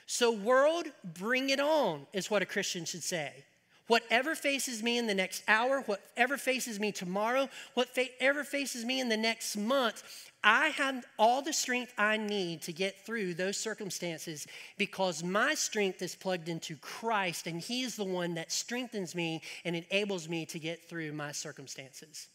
So, 0.08 0.32
world, 0.32 0.88
bring 1.04 1.52
it 1.52 1.60
on, 1.60 2.08
is 2.12 2.32
what 2.32 2.42
a 2.42 2.48
Christian 2.48 2.86
should 2.86 3.04
say. 3.04 3.46
Whatever 3.92 4.36
faces 4.36 4.82
me 4.82 4.98
in 4.98 5.06
the 5.06 5.14
next 5.14 5.44
hour, 5.50 5.82
whatever 5.82 6.38
faces 6.38 6.80
me 6.80 6.94
tomorrow, 6.94 7.50
whatever 7.74 8.46
faces 8.46 8.86
me 8.86 9.02
in 9.02 9.10
the 9.10 9.18
next 9.18 9.58
month, 9.58 10.30
I 10.42 10.68
have 10.70 11.04
all 11.20 11.42
the 11.42 11.52
strength 11.52 11.92
I 11.98 12.16
need 12.16 12.62
to 12.62 12.72
get 12.72 13.06
through 13.06 13.34
those 13.34 13.58
circumstances 13.58 14.48
because 14.78 15.26
my 15.26 15.56
strength 15.56 16.02
is 16.02 16.16
plugged 16.16 16.48
into 16.48 16.78
Christ 16.78 17.48
and 17.48 17.60
He 17.60 17.82
is 17.82 17.98
the 17.98 18.06
one 18.06 18.36
that 18.36 18.54
strengthens 18.54 19.14
me 19.14 19.42
and 19.66 19.76
enables 19.76 20.30
me 20.30 20.46
to 20.46 20.58
get 20.58 20.88
through 20.88 21.12
my 21.12 21.34
circumstances. 21.34 22.30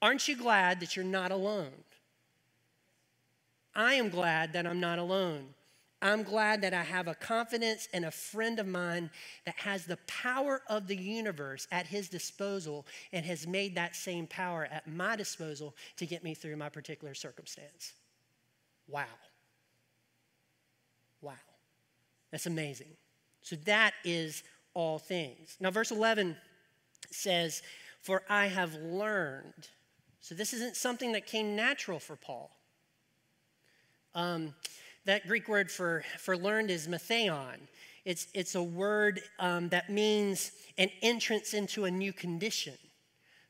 Aren't 0.00 0.28
you 0.28 0.36
glad 0.36 0.78
that 0.78 0.94
you're 0.94 1.04
not 1.04 1.32
alone? 1.32 1.72
I 3.74 3.94
am 3.94 4.08
glad 4.08 4.52
that 4.52 4.68
I'm 4.68 4.78
not 4.78 5.00
alone. 5.00 5.46
I'm 6.04 6.22
glad 6.22 6.60
that 6.60 6.74
I 6.74 6.82
have 6.82 7.08
a 7.08 7.14
confidence 7.14 7.88
and 7.94 8.04
a 8.04 8.10
friend 8.10 8.58
of 8.58 8.66
mine 8.66 9.10
that 9.46 9.54
has 9.56 9.86
the 9.86 9.96
power 10.06 10.60
of 10.68 10.86
the 10.86 10.94
universe 10.94 11.66
at 11.72 11.86
his 11.86 12.10
disposal 12.10 12.86
and 13.14 13.24
has 13.24 13.46
made 13.46 13.74
that 13.76 13.96
same 13.96 14.26
power 14.26 14.68
at 14.70 14.86
my 14.86 15.16
disposal 15.16 15.74
to 15.96 16.04
get 16.04 16.22
me 16.22 16.34
through 16.34 16.56
my 16.56 16.68
particular 16.68 17.14
circumstance. 17.14 17.94
Wow. 18.86 19.06
Wow. 21.22 21.32
That's 22.30 22.44
amazing. 22.44 22.98
So 23.40 23.56
that 23.64 23.94
is 24.04 24.42
all 24.74 24.98
things. 24.98 25.56
Now, 25.58 25.70
verse 25.70 25.90
11 25.90 26.36
says, 27.10 27.62
For 28.02 28.24
I 28.28 28.48
have 28.48 28.74
learned. 28.74 29.68
So 30.20 30.34
this 30.34 30.52
isn't 30.52 30.76
something 30.76 31.12
that 31.12 31.24
came 31.24 31.56
natural 31.56 31.98
for 31.98 32.16
Paul. 32.16 32.50
Um, 34.14 34.54
that 35.04 35.26
Greek 35.26 35.48
word 35.48 35.70
for, 35.70 36.04
for 36.18 36.36
learned 36.36 36.70
is 36.70 36.88
matheon. 36.88 37.58
It's, 38.04 38.26
it's 38.34 38.54
a 38.54 38.62
word 38.62 39.20
um, 39.38 39.68
that 39.70 39.90
means 39.90 40.52
an 40.78 40.90
entrance 41.02 41.54
into 41.54 41.84
a 41.84 41.90
new 41.90 42.12
condition. 42.12 42.76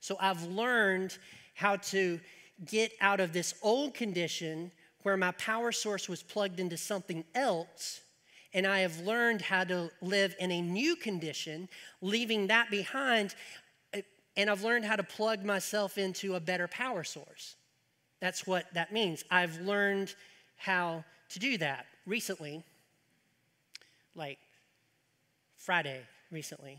So 0.01 0.17
I've 0.21 0.43
learned 0.45 1.19
how 1.55 1.77
to 1.77 2.21
get 2.67 2.93
out 3.01 3.21
of 3.21 3.33
this 3.33 3.55
old 3.63 3.95
condition 3.95 4.71
where 5.03 5.17
my 5.17 5.33
power 5.33 5.73
source 5.73 6.09
was 6.09 6.23
plugged 6.23 6.61
into 6.61 6.77
something 6.77 7.25
else, 7.35 8.01
and 8.53 8.67
I 8.67 8.81
have 8.81 9.01
learned 9.01 9.43
how 9.43 9.65
to 9.65 9.91
live 10.01 10.35
in 10.39 10.51
a 10.51 10.63
new 10.63 10.97
condition, 10.97 11.69
leaving 12.01 12.47
that 12.47 12.71
behind, 12.71 13.35
uh, 13.95 14.01
and 14.37 14.49
I've 14.49 14.63
learned 14.63 14.85
how 14.85 14.97
to 14.97 15.03
plug 15.03 15.45
myself 15.45 15.99
into 15.99 16.37
a 16.37 16.41
better 16.41 16.69
power 16.69 17.05
source. 17.05 17.57
That's 18.21 18.47
what 18.47 18.73
that 18.73 18.93
means. 18.93 19.25
I've 19.31 19.61
learned 19.61 20.15
how 20.57 21.05
to 21.35 21.41
do 21.41 21.59
that 21.59 21.87
recently, 22.07 22.63
like 24.15 24.39
Friday 25.57 26.01
recently, 26.31 26.79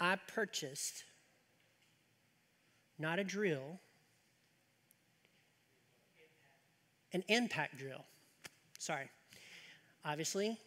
I 0.00 0.16
purchased 0.26 1.04
not 2.98 3.20
a 3.20 3.24
drill, 3.24 3.78
an 7.12 7.22
impact 7.28 7.78
drill. 7.78 8.04
Sorry. 8.80 9.08
Obviously, 10.04 10.58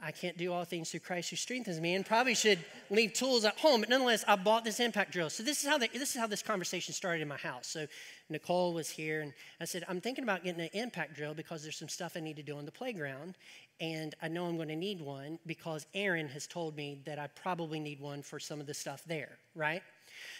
I 0.00 0.12
can't 0.12 0.38
do 0.38 0.52
all 0.52 0.64
things 0.64 0.90
through 0.90 1.00
Christ 1.00 1.30
who 1.30 1.36
strengthens 1.36 1.80
me, 1.80 1.94
and 1.94 2.06
probably 2.06 2.34
should 2.34 2.60
leave 2.88 3.14
tools 3.14 3.44
at 3.44 3.58
home. 3.58 3.80
But 3.80 3.90
nonetheless, 3.90 4.24
I 4.28 4.36
bought 4.36 4.64
this 4.64 4.78
impact 4.78 5.10
drill. 5.12 5.28
So 5.28 5.42
this 5.42 5.62
is 5.62 5.68
how 5.68 5.76
the, 5.76 5.88
this 5.92 6.14
is 6.14 6.16
how 6.16 6.28
this 6.28 6.42
conversation 6.42 6.94
started 6.94 7.20
in 7.20 7.26
my 7.26 7.36
house. 7.36 7.66
So 7.66 7.86
Nicole 8.30 8.74
was 8.74 8.88
here, 8.88 9.22
and 9.22 9.32
I 9.60 9.64
said, 9.64 9.84
I'm 9.88 10.00
thinking 10.00 10.22
about 10.22 10.44
getting 10.44 10.60
an 10.60 10.70
impact 10.72 11.14
drill 11.14 11.34
because 11.34 11.64
there's 11.64 11.76
some 11.76 11.88
stuff 11.88 12.12
I 12.16 12.20
need 12.20 12.36
to 12.36 12.44
do 12.44 12.56
on 12.56 12.64
the 12.64 12.70
playground, 12.70 13.34
and 13.80 14.14
I 14.22 14.28
know 14.28 14.46
I'm 14.46 14.56
going 14.56 14.68
to 14.68 14.76
need 14.76 15.00
one 15.00 15.40
because 15.46 15.86
Aaron 15.94 16.28
has 16.28 16.46
told 16.46 16.76
me 16.76 17.00
that 17.04 17.18
I 17.18 17.26
probably 17.28 17.80
need 17.80 18.00
one 18.00 18.22
for 18.22 18.38
some 18.38 18.60
of 18.60 18.66
the 18.66 18.74
stuff 18.74 19.02
there, 19.04 19.38
right? 19.56 19.82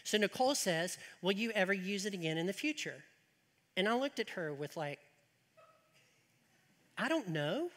So 0.05 0.19
Nicole 0.19 0.55
says, 0.55 0.99
Will 1.21 1.33
you 1.33 1.51
ever 1.53 1.73
use 1.73 2.07
it 2.07 2.15
again 2.15 2.39
in 2.39 2.47
the 2.47 2.53
future? 2.53 3.03
And 3.77 3.89
I 3.89 3.95
looked 3.95 4.19
at 4.19 4.31
her 4.31 4.53
with 4.53 4.77
like, 4.77 4.99
I 6.97 7.09
don't 7.09 7.29
know. 7.29 7.71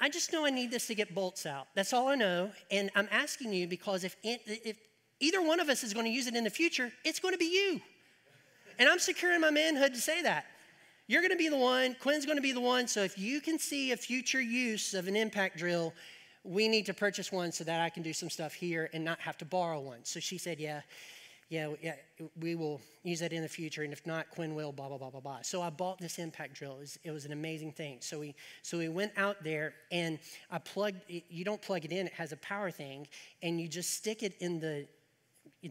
I, 0.00 0.08
just 0.08 0.32
know 0.32 0.44
I 0.44 0.50
need 0.50 0.70
this 0.70 0.86
to 0.88 0.94
get 0.94 1.14
bolts 1.14 1.46
out. 1.46 1.68
That's 1.74 1.92
all 1.92 2.08
I 2.08 2.14
know. 2.14 2.50
And 2.70 2.90
I'm 2.94 3.08
asking 3.10 3.52
you 3.52 3.66
because 3.66 4.04
if, 4.04 4.16
if 4.22 4.76
either 5.20 5.42
one 5.42 5.60
of 5.60 5.68
us 5.68 5.82
is 5.82 5.94
going 5.94 6.06
to 6.06 6.12
use 6.12 6.26
it 6.26 6.34
in 6.34 6.44
the 6.44 6.50
future, 6.50 6.92
it's 7.04 7.18
going 7.18 7.32
to 7.32 7.38
be 7.38 7.46
you. 7.46 7.80
And 8.78 8.88
I'm 8.88 8.98
securing 8.98 9.40
my 9.40 9.50
manhood 9.50 9.94
to 9.94 10.00
say 10.00 10.22
that. 10.22 10.44
You're 11.06 11.22
going 11.22 11.32
to 11.32 11.36
be 11.36 11.48
the 11.48 11.56
one, 11.56 11.96
Quinn's 11.98 12.24
going 12.24 12.38
to 12.38 12.42
be 12.42 12.52
the 12.52 12.60
one. 12.60 12.86
So 12.86 13.02
if 13.02 13.18
you 13.18 13.40
can 13.40 13.58
see 13.58 13.92
a 13.92 13.96
future 13.96 14.40
use 14.40 14.94
of 14.94 15.08
an 15.08 15.16
impact 15.16 15.58
drill, 15.58 15.92
we 16.44 16.68
need 16.68 16.86
to 16.86 16.94
purchase 16.94 17.32
one 17.32 17.50
so 17.52 17.64
that 17.64 17.80
I 17.80 17.90
can 17.90 18.02
do 18.02 18.12
some 18.12 18.30
stuff 18.30 18.54
here 18.54 18.88
and 18.92 19.04
not 19.04 19.18
have 19.20 19.36
to 19.38 19.44
borrow 19.44 19.80
one. 19.80 20.04
So 20.04 20.20
she 20.20 20.38
said, 20.38 20.60
Yeah 20.60 20.82
yeah, 21.50 21.68
yeah, 21.82 21.96
we 22.40 22.54
will 22.54 22.80
use 23.02 23.18
that 23.18 23.32
in 23.32 23.42
the 23.42 23.48
future, 23.48 23.82
and 23.82 23.92
if 23.92 24.06
not, 24.06 24.30
Quinn 24.30 24.54
will, 24.54 24.70
blah, 24.70 24.88
blah, 24.88 24.98
blah, 24.98 25.10
blah, 25.10 25.18
blah. 25.18 25.38
So 25.42 25.60
I 25.60 25.68
bought 25.68 25.98
this 25.98 26.20
impact 26.20 26.54
drill. 26.54 26.76
It 26.76 26.78
was, 26.78 26.98
it 27.02 27.10
was 27.10 27.24
an 27.24 27.32
amazing 27.32 27.72
thing. 27.72 27.98
So 28.00 28.20
we, 28.20 28.36
so 28.62 28.78
we 28.78 28.88
went 28.88 29.10
out 29.16 29.42
there, 29.42 29.74
and 29.90 30.20
I 30.48 30.58
plugged, 30.58 30.98
you 31.08 31.44
don't 31.44 31.60
plug 31.60 31.84
it 31.84 31.90
in, 31.90 32.06
it 32.06 32.12
has 32.12 32.30
a 32.30 32.36
power 32.36 32.70
thing, 32.70 33.08
and 33.42 33.60
you 33.60 33.66
just 33.66 33.94
stick 33.94 34.22
it 34.22 34.36
in 34.38 34.60
the, 34.60 34.86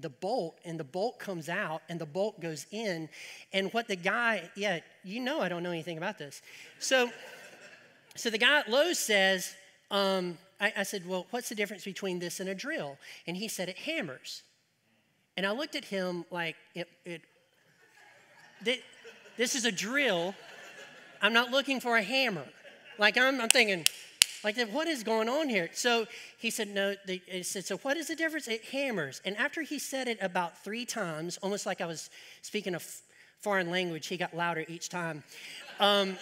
the 0.01 0.09
bolt, 0.09 0.59
and 0.65 0.77
the 0.77 0.83
bolt 0.83 1.17
comes 1.17 1.48
out, 1.48 1.81
and 1.88 1.98
the 1.98 2.05
bolt 2.05 2.41
goes 2.41 2.65
in. 2.71 3.07
And 3.53 3.71
what 3.71 3.88
the 3.88 3.95
guy, 3.95 4.50
yeah, 4.57 4.81
you 5.05 5.21
know 5.21 5.39
I 5.39 5.48
don't 5.48 5.63
know 5.63 5.71
anything 5.71 5.98
about 5.98 6.17
this. 6.17 6.41
So, 6.79 7.09
so 8.17 8.29
the 8.29 8.38
guy 8.38 8.59
at 8.59 8.69
Lowe's 8.69 9.00
says, 9.00 9.55
um, 9.91 10.38
I, 10.59 10.74
I 10.79 10.83
said, 10.83 11.07
well, 11.07 11.25
what's 11.29 11.48
the 11.48 11.55
difference 11.55 11.86
between 11.86 12.19
this 12.19 12.41
and 12.41 12.50
a 12.50 12.55
drill? 12.55 12.98
And 13.25 13.38
he 13.38 13.48
said, 13.48 13.69
it 13.69 13.77
hammers. 13.77 14.43
And 15.39 15.46
I 15.46 15.51
looked 15.51 15.77
at 15.77 15.86
him 15.86 16.25
like, 16.31 16.58
it, 16.75 16.89
it, 17.05 17.22
this 19.38 19.55
is 19.55 19.63
a 19.63 19.72
drill. 19.72 20.36
I'm 21.22 21.31
not 21.31 21.50
looking 21.50 21.79
for 21.79 21.96
a 21.96 22.03
hammer. 22.03 22.43
Like, 22.98 23.17
I'm, 23.17 23.39
I'm 23.39 23.48
thinking, 23.48 23.86
Like, 24.43 24.60
what 24.72 24.89
is 24.89 25.01
going 25.01 25.29
on 25.29 25.48
here? 25.48 25.69
So 25.72 26.08
he 26.39 26.50
said, 26.50 26.67
No, 26.67 26.93
the, 27.05 27.22
he 27.25 27.43
said, 27.43 27.63
So 27.63 27.77
what 27.77 27.96
is 27.96 28.08
the 28.08 28.17
difference? 28.17 28.50
It 28.50 28.65
hammers. 28.65 29.22
And 29.24 29.38
after 29.38 29.62
he 29.62 29.79
said 29.79 30.10
it 30.10 30.17
about 30.22 30.62
three 30.62 30.84
times, 30.84 31.38
almost 31.38 31.65
like 31.65 31.79
I 31.79 31.86
was 31.86 32.10
speaking 32.41 32.75
a 32.75 32.81
foreign 33.39 33.72
language, 33.72 34.08
he 34.08 34.17
got 34.17 34.36
louder 34.36 34.65
each 34.67 34.89
time. 34.89 35.24
Um, 35.79 36.17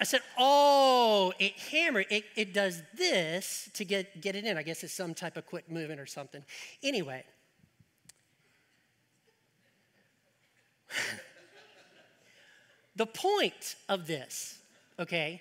I 0.00 0.04
said, 0.04 0.22
Oh, 0.36 1.32
it 1.38 1.52
hammers. 1.52 2.06
It, 2.10 2.24
it 2.34 2.52
does 2.52 2.82
this 2.94 3.70
to 3.74 3.84
get, 3.84 4.20
get 4.20 4.34
it 4.34 4.44
in. 4.44 4.58
I 4.58 4.64
guess 4.64 4.82
it's 4.82 4.92
some 4.92 5.14
type 5.14 5.36
of 5.36 5.46
quick 5.46 5.70
movement 5.70 6.00
or 6.00 6.06
something. 6.06 6.42
Anyway. 6.82 7.22
The 12.96 13.06
point 13.06 13.76
of 13.88 14.06
this, 14.06 14.58
okay, 14.98 15.40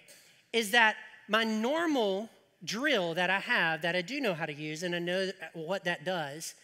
is 0.54 0.72
that 0.72 0.96
my 1.28 1.44
normal 1.44 2.30
drill 2.64 3.14
that 3.14 3.30
I 3.30 3.40
have 3.40 3.82
that 3.84 3.96
I 3.96 4.02
do 4.02 4.20
know 4.20 4.34
how 4.34 4.46
to 4.46 4.54
use 4.54 4.84
and 4.84 4.96
I 4.96 5.00
know 5.00 5.32
what 5.54 5.84
that 5.86 6.04
does, 6.04 6.56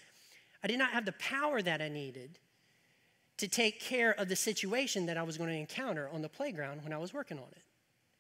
I 0.64 0.68
did 0.68 0.80
not 0.80 0.92
have 0.92 1.06
the 1.06 1.14
power 1.14 1.62
that 1.62 1.82
I 1.82 1.90
needed 1.90 2.40
to 3.38 3.48
take 3.48 3.80
care 3.80 4.12
of 4.12 4.30
the 4.30 4.36
situation 4.36 5.06
that 5.08 5.18
I 5.18 5.24
was 5.24 5.38
going 5.38 5.50
to 5.50 5.56
encounter 5.56 6.10
on 6.12 6.22
the 6.22 6.30
playground 6.30 6.84
when 6.84 6.94
I 6.94 6.98
was 6.98 7.14
working 7.14 7.38
on 7.38 7.48
it. 7.52 7.62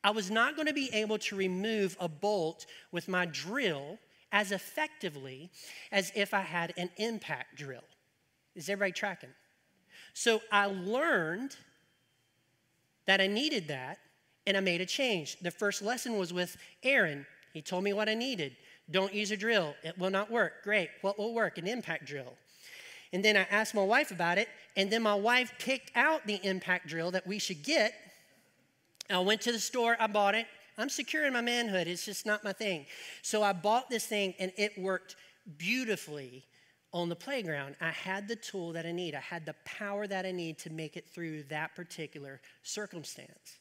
I 0.03 0.11
was 0.11 0.29
not 0.29 0.55
going 0.55 0.67
to 0.67 0.73
be 0.73 0.89
able 0.93 1.17
to 1.19 1.35
remove 1.35 1.97
a 1.99 2.07
bolt 2.07 2.65
with 2.91 3.07
my 3.07 3.25
drill 3.25 3.97
as 4.31 4.51
effectively 4.51 5.49
as 5.91 6.11
if 6.15 6.33
I 6.33 6.41
had 6.41 6.73
an 6.77 6.89
impact 6.97 7.55
drill. 7.55 7.83
Is 8.55 8.69
everybody 8.69 8.91
tracking? 8.91 9.29
So 10.15 10.41
I 10.49 10.67
learned 10.67 11.57
that 13.05 13.19
I 13.19 13.27
needed 13.27 13.67
that 13.67 13.99
and 14.47 14.55
I 14.55 14.61
made 14.61 14.79
a 14.79 14.85
change. 14.85 15.37
The 15.41 15.51
first 15.51 15.81
lesson 15.81 16.17
was 16.17 16.31
with 16.31 16.55
Aaron. 16.83 17.25
He 17.53 17.61
told 17.61 17.83
me 17.83 17.91
what 17.91 18.07
I 18.07 18.13
needed. 18.13 18.55
Don't 18.89 19.13
use 19.13 19.31
a 19.31 19.37
drill, 19.37 19.75
it 19.83 19.97
will 19.97 20.09
not 20.09 20.31
work. 20.31 20.63
Great. 20.63 20.89
What 21.01 21.19
will 21.19 21.33
work? 21.33 21.57
An 21.57 21.67
impact 21.67 22.05
drill. 22.05 22.33
And 23.11 23.25
then 23.25 23.35
I 23.35 23.45
asked 23.51 23.75
my 23.75 23.83
wife 23.83 24.11
about 24.11 24.37
it, 24.37 24.47
and 24.77 24.89
then 24.89 25.03
my 25.03 25.15
wife 25.15 25.51
picked 25.59 25.91
out 25.95 26.25
the 26.25 26.39
impact 26.43 26.87
drill 26.87 27.11
that 27.11 27.27
we 27.27 27.37
should 27.37 27.61
get. 27.61 27.93
I 29.09 29.19
went 29.19 29.41
to 29.41 29.51
the 29.51 29.59
store, 29.59 29.97
I 29.99 30.07
bought 30.07 30.33
it. 30.33 30.47
I'm 30.77 30.89
secure 30.89 31.25
in 31.25 31.33
my 31.33 31.41
manhood, 31.41 31.87
it's 31.87 32.05
just 32.05 32.25
not 32.25 32.43
my 32.43 32.53
thing. 32.53 32.85
So 33.21 33.43
I 33.43 33.53
bought 33.53 33.89
this 33.89 34.05
thing, 34.05 34.33
and 34.39 34.51
it 34.57 34.77
worked 34.77 35.15
beautifully 35.57 36.45
on 36.95 37.09
the 37.09 37.15
playground. 37.15 37.75
I 37.81 37.91
had 37.91 38.29
the 38.29 38.37
tool 38.37 38.71
that 38.71 38.85
I 38.85 38.93
need, 38.93 39.15
I 39.15 39.19
had 39.19 39.45
the 39.45 39.55
power 39.65 40.07
that 40.07 40.25
I 40.25 40.31
need 40.31 40.57
to 40.59 40.69
make 40.69 40.95
it 40.95 41.09
through 41.09 41.43
that 41.43 41.75
particular 41.75 42.39
circumstance. 42.63 43.59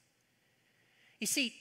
You 1.19 1.26
see, 1.26 1.53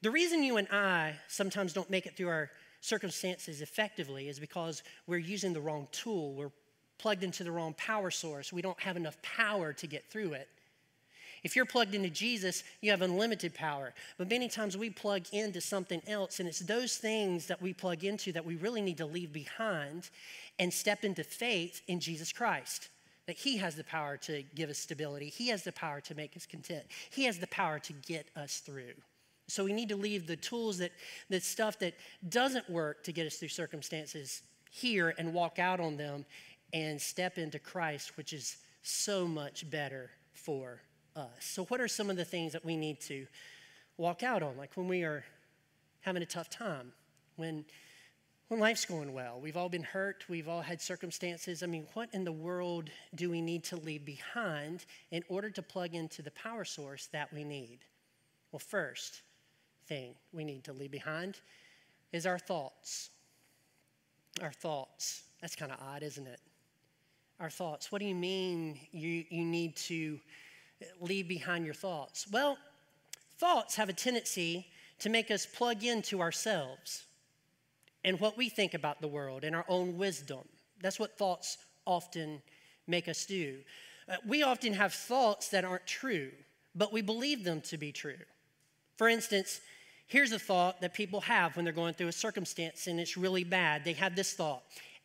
the 0.00 0.10
reason 0.10 0.42
you 0.42 0.56
and 0.56 0.66
I 0.72 1.16
sometimes 1.28 1.74
don't 1.74 1.90
make 1.90 2.06
it 2.06 2.16
through 2.16 2.28
our 2.28 2.50
circumstances 2.80 3.60
effectively 3.60 4.28
is 4.28 4.40
because 4.40 4.82
we're 5.06 5.18
using 5.18 5.52
the 5.52 5.60
wrong 5.60 5.86
tool. 5.92 6.34
We're 6.34 6.50
plugged 6.96 7.22
into 7.22 7.44
the 7.44 7.52
wrong 7.52 7.74
power 7.74 8.10
source. 8.10 8.50
We 8.50 8.62
don't 8.62 8.80
have 8.80 8.96
enough 8.96 9.20
power 9.20 9.74
to 9.74 9.86
get 9.86 10.10
through 10.10 10.32
it. 10.32 10.48
If 11.42 11.56
you're 11.56 11.64
plugged 11.64 11.94
into 11.94 12.08
Jesus, 12.08 12.62
you 12.80 12.90
have 12.92 13.02
unlimited 13.02 13.52
power. 13.52 13.94
But 14.16 14.30
many 14.30 14.48
times 14.48 14.76
we 14.76 14.90
plug 14.90 15.26
into 15.32 15.60
something 15.60 16.00
else, 16.06 16.38
and 16.38 16.48
it's 16.48 16.60
those 16.60 16.96
things 16.96 17.46
that 17.46 17.60
we 17.60 17.72
plug 17.72 18.04
into 18.04 18.32
that 18.32 18.44
we 18.44 18.54
really 18.56 18.80
need 18.80 18.98
to 18.98 19.06
leave 19.06 19.32
behind 19.32 20.08
and 20.58 20.72
step 20.72 21.02
into 21.02 21.24
faith 21.24 21.82
in 21.88 21.98
Jesus 21.98 22.32
Christ. 22.32 22.90
That 23.26 23.36
He 23.36 23.56
has 23.56 23.74
the 23.74 23.84
power 23.84 24.16
to 24.18 24.42
give 24.54 24.70
us 24.70 24.78
stability, 24.78 25.30
He 25.30 25.48
has 25.48 25.64
the 25.64 25.72
power 25.72 26.00
to 26.02 26.14
make 26.14 26.36
us 26.36 26.46
content, 26.46 26.84
He 27.10 27.24
has 27.24 27.38
the 27.38 27.48
power 27.48 27.80
to 27.80 27.92
get 27.92 28.26
us 28.36 28.58
through. 28.58 28.94
So 29.48 29.64
we 29.64 29.72
need 29.72 29.88
to 29.88 29.96
leave 29.96 30.28
the 30.28 30.36
tools 30.36 30.78
that, 30.78 30.92
that 31.28 31.42
stuff 31.42 31.78
that 31.80 31.94
doesn't 32.28 32.70
work 32.70 33.02
to 33.04 33.12
get 33.12 33.26
us 33.26 33.36
through 33.36 33.48
circumstances 33.48 34.42
here 34.70 35.14
and 35.18 35.34
walk 35.34 35.58
out 35.58 35.80
on 35.80 35.96
them 35.96 36.24
and 36.72 37.00
step 37.00 37.36
into 37.36 37.58
Christ, 37.58 38.16
which 38.16 38.32
is 38.32 38.58
so 38.82 39.26
much 39.26 39.68
better 39.68 40.10
for 40.32 40.80
us. 41.16 41.28
So, 41.40 41.64
what 41.64 41.80
are 41.80 41.88
some 41.88 42.10
of 42.10 42.16
the 42.16 42.24
things 42.24 42.52
that 42.52 42.64
we 42.64 42.76
need 42.76 43.00
to 43.02 43.26
walk 43.96 44.22
out 44.22 44.42
on? 44.42 44.56
Like 44.56 44.76
when 44.76 44.88
we 44.88 45.02
are 45.02 45.24
having 46.00 46.22
a 46.22 46.26
tough 46.26 46.50
time, 46.50 46.92
when 47.36 47.64
when 48.52 48.60
life's 48.60 48.84
going 48.84 49.14
well. 49.14 49.40
We've 49.40 49.56
all 49.56 49.70
been 49.70 49.82
hurt, 49.82 50.24
we've 50.28 50.46
all 50.46 50.60
had 50.60 50.78
circumstances. 50.78 51.62
I 51.62 51.66
mean, 51.66 51.86
what 51.94 52.10
in 52.12 52.22
the 52.22 52.32
world 52.32 52.90
do 53.14 53.30
we 53.30 53.40
need 53.40 53.64
to 53.64 53.76
leave 53.76 54.04
behind 54.04 54.84
in 55.10 55.24
order 55.30 55.48
to 55.48 55.62
plug 55.62 55.94
into 55.94 56.20
the 56.20 56.32
power 56.32 56.66
source 56.66 57.06
that 57.12 57.32
we 57.32 57.44
need? 57.44 57.78
Well, 58.50 58.60
first 58.60 59.22
thing 59.86 60.14
we 60.34 60.44
need 60.44 60.64
to 60.64 60.74
leave 60.74 60.90
behind 60.90 61.40
is 62.12 62.26
our 62.26 62.38
thoughts. 62.38 63.08
Our 64.42 64.52
thoughts. 64.52 65.22
That's 65.40 65.56
kind 65.56 65.72
of 65.72 65.78
odd, 65.80 66.02
isn't 66.02 66.26
it? 66.26 66.40
Our 67.40 67.48
thoughts. 67.48 67.90
What 67.90 68.00
do 68.00 68.06
you 68.06 68.14
mean 68.14 68.78
you, 68.90 69.24
you 69.30 69.46
need 69.46 69.76
to 69.76 70.20
leave 71.00 71.28
behind 71.28 71.64
your 71.64 71.74
thoughts? 71.74 72.26
Well, 72.30 72.58
thoughts 73.38 73.76
have 73.76 73.88
a 73.88 73.92
tendency 73.92 74.66
to 75.00 75.10
make 75.10 75.30
us 75.30 75.46
plug 75.46 75.84
into 75.84 76.20
ourselves 76.20 77.04
and 78.04 78.18
what 78.20 78.36
we 78.36 78.48
think 78.48 78.74
about 78.74 79.00
the 79.00 79.08
world 79.08 79.44
and 79.44 79.54
our 79.54 79.64
own 79.68 79.96
wisdom. 79.96 80.42
That's 80.80 80.98
what 80.98 81.16
thoughts 81.18 81.58
often 81.86 82.42
make 82.86 83.08
us 83.08 83.26
do. 83.26 83.58
Uh, 84.08 84.16
we 84.26 84.42
often 84.42 84.72
have 84.72 84.92
thoughts 84.92 85.48
that 85.48 85.64
aren't 85.64 85.86
true, 85.86 86.30
but 86.74 86.92
we 86.92 87.02
believe 87.02 87.44
them 87.44 87.60
to 87.62 87.76
be 87.76 87.92
true. 87.92 88.18
For 88.96 89.08
instance, 89.08 89.60
here's 90.06 90.32
a 90.32 90.38
thought 90.38 90.80
that 90.80 90.94
people 90.94 91.20
have 91.22 91.56
when 91.56 91.64
they're 91.64 91.72
going 91.72 91.94
through 91.94 92.08
a 92.08 92.12
circumstance 92.12 92.86
and 92.86 93.00
it's 93.00 93.16
really 93.16 93.44
bad. 93.44 93.84
They 93.84 93.94
have 93.94 94.16
this 94.16 94.34
thought 94.34 94.62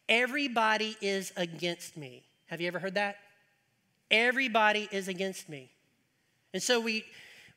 Everybody 0.10 0.96
is 1.02 1.34
against 1.36 1.98
me. 1.98 2.24
Have 2.46 2.62
you 2.62 2.68
ever 2.68 2.80
heard 2.80 2.96
that? 2.96 3.18
Everybody 4.10 4.88
is 4.92 5.08
against 5.08 5.50
me. 5.50 5.70
And 6.54 6.64
so 6.64 6.80
we, 6.80 7.04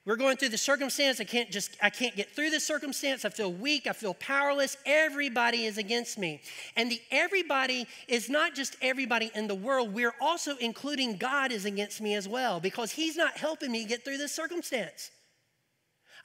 we're 0.04 0.16
going 0.16 0.36
through 0.36 0.48
the 0.48 0.58
circumstance. 0.58 1.20
I 1.20 1.24
can't 1.24 1.50
just, 1.50 1.76
I 1.82 1.90
can't 1.90 2.16
get 2.16 2.34
through 2.34 2.50
this 2.50 2.66
circumstance. 2.66 3.24
I 3.24 3.28
feel 3.28 3.52
weak. 3.52 3.86
I 3.86 3.92
feel 3.92 4.14
powerless. 4.14 4.76
Everybody 4.86 5.66
is 5.66 5.78
against 5.78 6.18
me. 6.18 6.40
And 6.76 6.90
the 6.90 7.00
everybody 7.10 7.86
is 8.08 8.28
not 8.28 8.54
just 8.54 8.76
everybody 8.82 9.30
in 9.34 9.46
the 9.46 9.54
world. 9.54 9.92
We're 9.92 10.14
also 10.20 10.56
including 10.56 11.16
God 11.16 11.52
is 11.52 11.66
against 11.66 12.00
me 12.00 12.14
as 12.14 12.26
well 12.26 12.60
because 12.60 12.92
He's 12.92 13.16
not 13.16 13.36
helping 13.36 13.70
me 13.70 13.84
get 13.84 14.04
through 14.04 14.18
this 14.18 14.32
circumstance. 14.32 15.10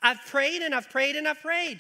I've 0.02 0.20
prayed 0.26 0.62
and 0.62 0.74
I've 0.74 0.90
prayed 0.90 1.16
and 1.16 1.28
I've 1.28 1.42
prayed. 1.42 1.80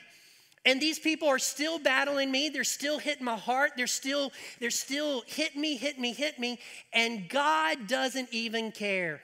And 0.65 0.81
these 0.81 0.97
people 0.97 1.27
are 1.27 1.39
still 1.39 1.77
battling 1.77 2.31
me. 2.31 2.49
They're 2.49 2.63
still 2.63 2.97
hitting 2.97 3.23
my 3.23 3.37
heart. 3.37 3.73
They're 3.77 3.85
still, 3.85 4.31
they're 4.59 4.71
still 4.71 5.23
hit 5.27 5.55
me, 5.55 5.77
hit 5.77 5.99
me, 5.99 6.11
hit 6.13 6.39
me. 6.39 6.59
And 6.91 7.29
God 7.29 7.87
doesn't 7.87 8.29
even 8.31 8.71
care. 8.71 9.21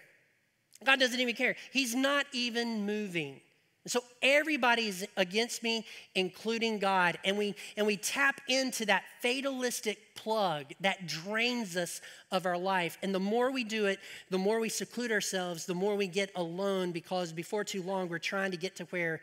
God 0.83 0.99
doesn't 0.99 1.19
even 1.19 1.35
care. 1.35 1.55
He's 1.71 1.95
not 1.95 2.25
even 2.31 2.85
moving. 2.85 3.41
So 3.87 4.01
everybody's 4.21 5.05
against 5.17 5.63
me, 5.63 5.85
including 6.13 6.77
God. 6.77 7.17
And 7.25 7.35
we 7.35 7.55
and 7.75 7.87
we 7.87 7.97
tap 7.97 8.39
into 8.47 8.85
that 8.85 9.03
fatalistic 9.21 10.15
plug 10.15 10.65
that 10.81 11.07
drains 11.07 11.75
us 11.75 11.99
of 12.31 12.45
our 12.45 12.57
life. 12.57 12.99
And 13.01 13.13
the 13.13 13.19
more 13.19 13.51
we 13.51 13.63
do 13.63 13.87
it, 13.87 13.99
the 14.29 14.37
more 14.37 14.59
we 14.59 14.69
seclude 14.69 15.11
ourselves, 15.11 15.65
the 15.65 15.73
more 15.73 15.95
we 15.95 16.05
get 16.05 16.29
alone 16.35 16.91
because 16.91 17.33
before 17.33 17.63
too 17.63 17.81
long 17.81 18.07
we're 18.07 18.19
trying 18.19 18.51
to 18.51 18.57
get 18.57 18.75
to 18.75 18.83
where 18.85 19.19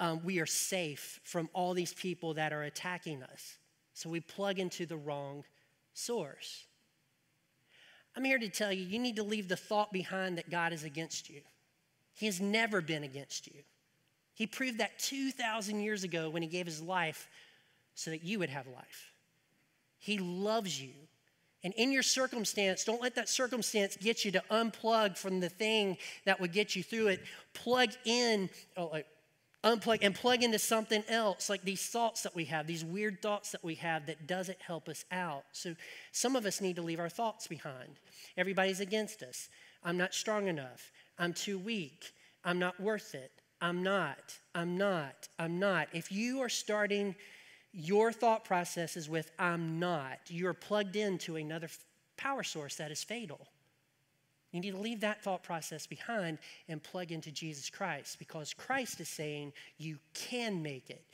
um, 0.00 0.20
we 0.24 0.38
are 0.38 0.46
safe 0.46 1.20
from 1.24 1.48
all 1.52 1.74
these 1.74 1.92
people 1.92 2.34
that 2.34 2.52
are 2.52 2.62
attacking 2.62 3.22
us. 3.22 3.58
So 3.94 4.08
we 4.08 4.20
plug 4.20 4.58
into 4.58 4.86
the 4.86 4.96
wrong 4.96 5.44
source. 5.92 6.66
I'm 8.16 8.24
here 8.24 8.38
to 8.38 8.48
tell 8.48 8.72
you, 8.72 8.84
you 8.84 8.98
need 8.98 9.16
to 9.16 9.22
leave 9.22 9.48
the 9.48 9.56
thought 9.56 9.92
behind 9.92 10.38
that 10.38 10.50
God 10.50 10.72
is 10.72 10.84
against 10.84 11.28
you. 11.28 11.40
He 12.14 12.26
has 12.26 12.40
never 12.40 12.80
been 12.80 13.04
against 13.04 13.46
you. 13.46 13.62
He 14.34 14.46
proved 14.46 14.78
that 14.78 14.98
2,000 14.98 15.80
years 15.80 16.04
ago 16.04 16.30
when 16.30 16.42
He 16.42 16.48
gave 16.48 16.66
His 16.66 16.80
life 16.80 17.28
so 17.94 18.10
that 18.10 18.22
you 18.22 18.38
would 18.38 18.50
have 18.50 18.66
life. 18.68 19.12
He 19.98 20.18
loves 20.18 20.80
you. 20.80 20.92
And 21.64 21.74
in 21.74 21.90
your 21.90 22.04
circumstance, 22.04 22.84
don't 22.84 23.02
let 23.02 23.16
that 23.16 23.28
circumstance 23.28 23.96
get 23.96 24.24
you 24.24 24.30
to 24.32 24.42
unplug 24.50 25.18
from 25.18 25.40
the 25.40 25.48
thing 25.48 25.96
that 26.24 26.40
would 26.40 26.52
get 26.52 26.76
you 26.76 26.84
through 26.84 27.08
it. 27.08 27.20
Plug 27.52 27.90
in, 28.04 28.48
oh, 28.76 29.00
unplug 29.64 29.98
and 30.02 30.14
plug 30.14 30.42
into 30.42 30.58
something 30.58 31.02
else 31.08 31.50
like 31.50 31.64
these 31.64 31.86
thoughts 31.86 32.22
that 32.22 32.34
we 32.34 32.44
have 32.44 32.66
these 32.66 32.84
weird 32.84 33.20
thoughts 33.20 33.50
that 33.52 33.64
we 33.64 33.74
have 33.76 34.06
that 34.06 34.26
doesn't 34.26 34.60
help 34.60 34.88
us 34.88 35.04
out. 35.10 35.44
So 35.52 35.74
some 36.12 36.36
of 36.36 36.46
us 36.46 36.60
need 36.60 36.76
to 36.76 36.82
leave 36.82 37.00
our 37.00 37.08
thoughts 37.08 37.46
behind. 37.46 37.98
Everybody's 38.36 38.80
against 38.80 39.22
us. 39.22 39.48
I'm 39.82 39.96
not 39.96 40.14
strong 40.14 40.48
enough. 40.48 40.92
I'm 41.18 41.32
too 41.32 41.58
weak. 41.58 42.12
I'm 42.44 42.58
not 42.58 42.80
worth 42.80 43.14
it. 43.14 43.32
I'm 43.60 43.82
not. 43.82 44.38
I'm 44.54 44.78
not. 44.78 45.28
I'm 45.38 45.58
not. 45.58 45.88
If 45.92 46.12
you 46.12 46.40
are 46.40 46.48
starting 46.48 47.16
your 47.72 48.12
thought 48.12 48.44
processes 48.44 49.08
with 49.08 49.30
i'm 49.38 49.78
not 49.78 50.18
you're 50.28 50.54
plugged 50.54 50.96
into 50.96 51.36
another 51.36 51.68
power 52.16 52.42
source 52.42 52.76
that 52.76 52.90
is 52.90 53.04
fatal 53.04 53.46
you 54.52 54.60
need 54.60 54.70
to 54.70 54.78
leave 54.78 55.00
that 55.00 55.22
thought 55.22 55.42
process 55.42 55.86
behind 55.86 56.38
and 56.68 56.82
plug 56.82 57.12
into 57.12 57.30
Jesus 57.30 57.68
Christ 57.68 58.18
because 58.18 58.54
Christ 58.54 59.00
is 59.00 59.08
saying 59.08 59.52
you 59.76 59.98
can 60.14 60.62
make 60.62 60.88
it. 60.88 61.04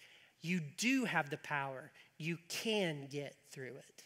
You 0.41 0.61
do 0.77 1.05
have 1.05 1.31
the 1.31 1.39
power. 1.39 1.91
You 2.19 2.39
can 2.49 3.09
get 3.11 3.35
through 3.51 3.75
it. 3.77 4.03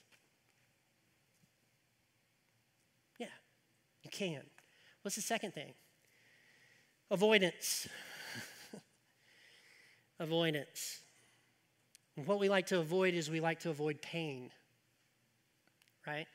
Yeah, 3.18 3.26
you 4.02 4.10
can. 4.10 4.42
What's 5.02 5.16
the 5.16 5.22
second 5.22 5.52
thing? 5.52 5.74
Avoidance. 7.10 7.88
Avoidance. 10.20 11.00
What 12.24 12.38
we 12.38 12.48
like 12.48 12.66
to 12.68 12.78
avoid 12.78 13.14
is 13.14 13.30
we 13.30 13.40
like 13.40 13.60
to 13.60 13.70
avoid 13.70 14.02
pain, 14.02 14.50
right? 16.06 16.26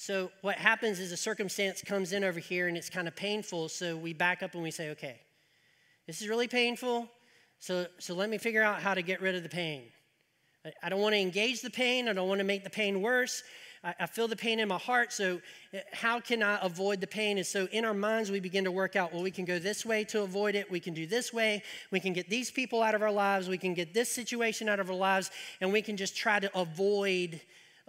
So, 0.00 0.30
what 0.42 0.54
happens 0.54 1.00
is 1.00 1.10
a 1.10 1.16
circumstance 1.16 1.82
comes 1.82 2.12
in 2.12 2.22
over 2.22 2.38
here 2.38 2.68
and 2.68 2.76
it's 2.76 2.88
kind 2.88 3.08
of 3.08 3.16
painful. 3.16 3.68
So, 3.68 3.96
we 3.96 4.12
back 4.12 4.44
up 4.44 4.54
and 4.54 4.62
we 4.62 4.70
say, 4.70 4.90
okay, 4.90 5.18
this 6.06 6.22
is 6.22 6.28
really 6.28 6.46
painful. 6.46 7.10
So, 7.58 7.84
so 7.98 8.14
let 8.14 8.30
me 8.30 8.38
figure 8.38 8.62
out 8.62 8.80
how 8.80 8.94
to 8.94 9.02
get 9.02 9.20
rid 9.20 9.34
of 9.34 9.42
the 9.42 9.48
pain. 9.48 9.86
I, 10.64 10.70
I 10.84 10.88
don't 10.88 11.00
want 11.00 11.16
to 11.16 11.18
engage 11.18 11.62
the 11.62 11.68
pain, 11.70 12.08
I 12.08 12.12
don't 12.12 12.28
want 12.28 12.38
to 12.38 12.44
make 12.44 12.62
the 12.62 12.70
pain 12.70 13.02
worse. 13.02 13.42
I, 13.82 13.92
I 13.98 14.06
feel 14.06 14.28
the 14.28 14.36
pain 14.36 14.60
in 14.60 14.68
my 14.68 14.78
heart. 14.78 15.12
So, 15.12 15.40
uh, 15.74 15.78
how 15.92 16.20
can 16.20 16.44
I 16.44 16.60
avoid 16.62 17.00
the 17.00 17.08
pain? 17.08 17.36
And 17.36 17.46
so, 17.46 17.66
in 17.72 17.84
our 17.84 17.92
minds, 17.92 18.30
we 18.30 18.38
begin 18.38 18.62
to 18.64 18.70
work 18.70 18.94
out 18.94 19.12
well, 19.12 19.24
we 19.24 19.32
can 19.32 19.44
go 19.44 19.58
this 19.58 19.84
way 19.84 20.04
to 20.04 20.22
avoid 20.22 20.54
it. 20.54 20.70
We 20.70 20.78
can 20.78 20.94
do 20.94 21.08
this 21.08 21.32
way. 21.32 21.64
We 21.90 21.98
can 21.98 22.12
get 22.12 22.30
these 22.30 22.52
people 22.52 22.84
out 22.84 22.94
of 22.94 23.02
our 23.02 23.10
lives. 23.10 23.48
We 23.48 23.58
can 23.58 23.74
get 23.74 23.94
this 23.94 24.08
situation 24.08 24.68
out 24.68 24.78
of 24.78 24.90
our 24.90 24.96
lives. 24.96 25.32
And 25.60 25.72
we 25.72 25.82
can 25.82 25.96
just 25.96 26.16
try 26.16 26.38
to 26.38 26.56
avoid 26.56 27.40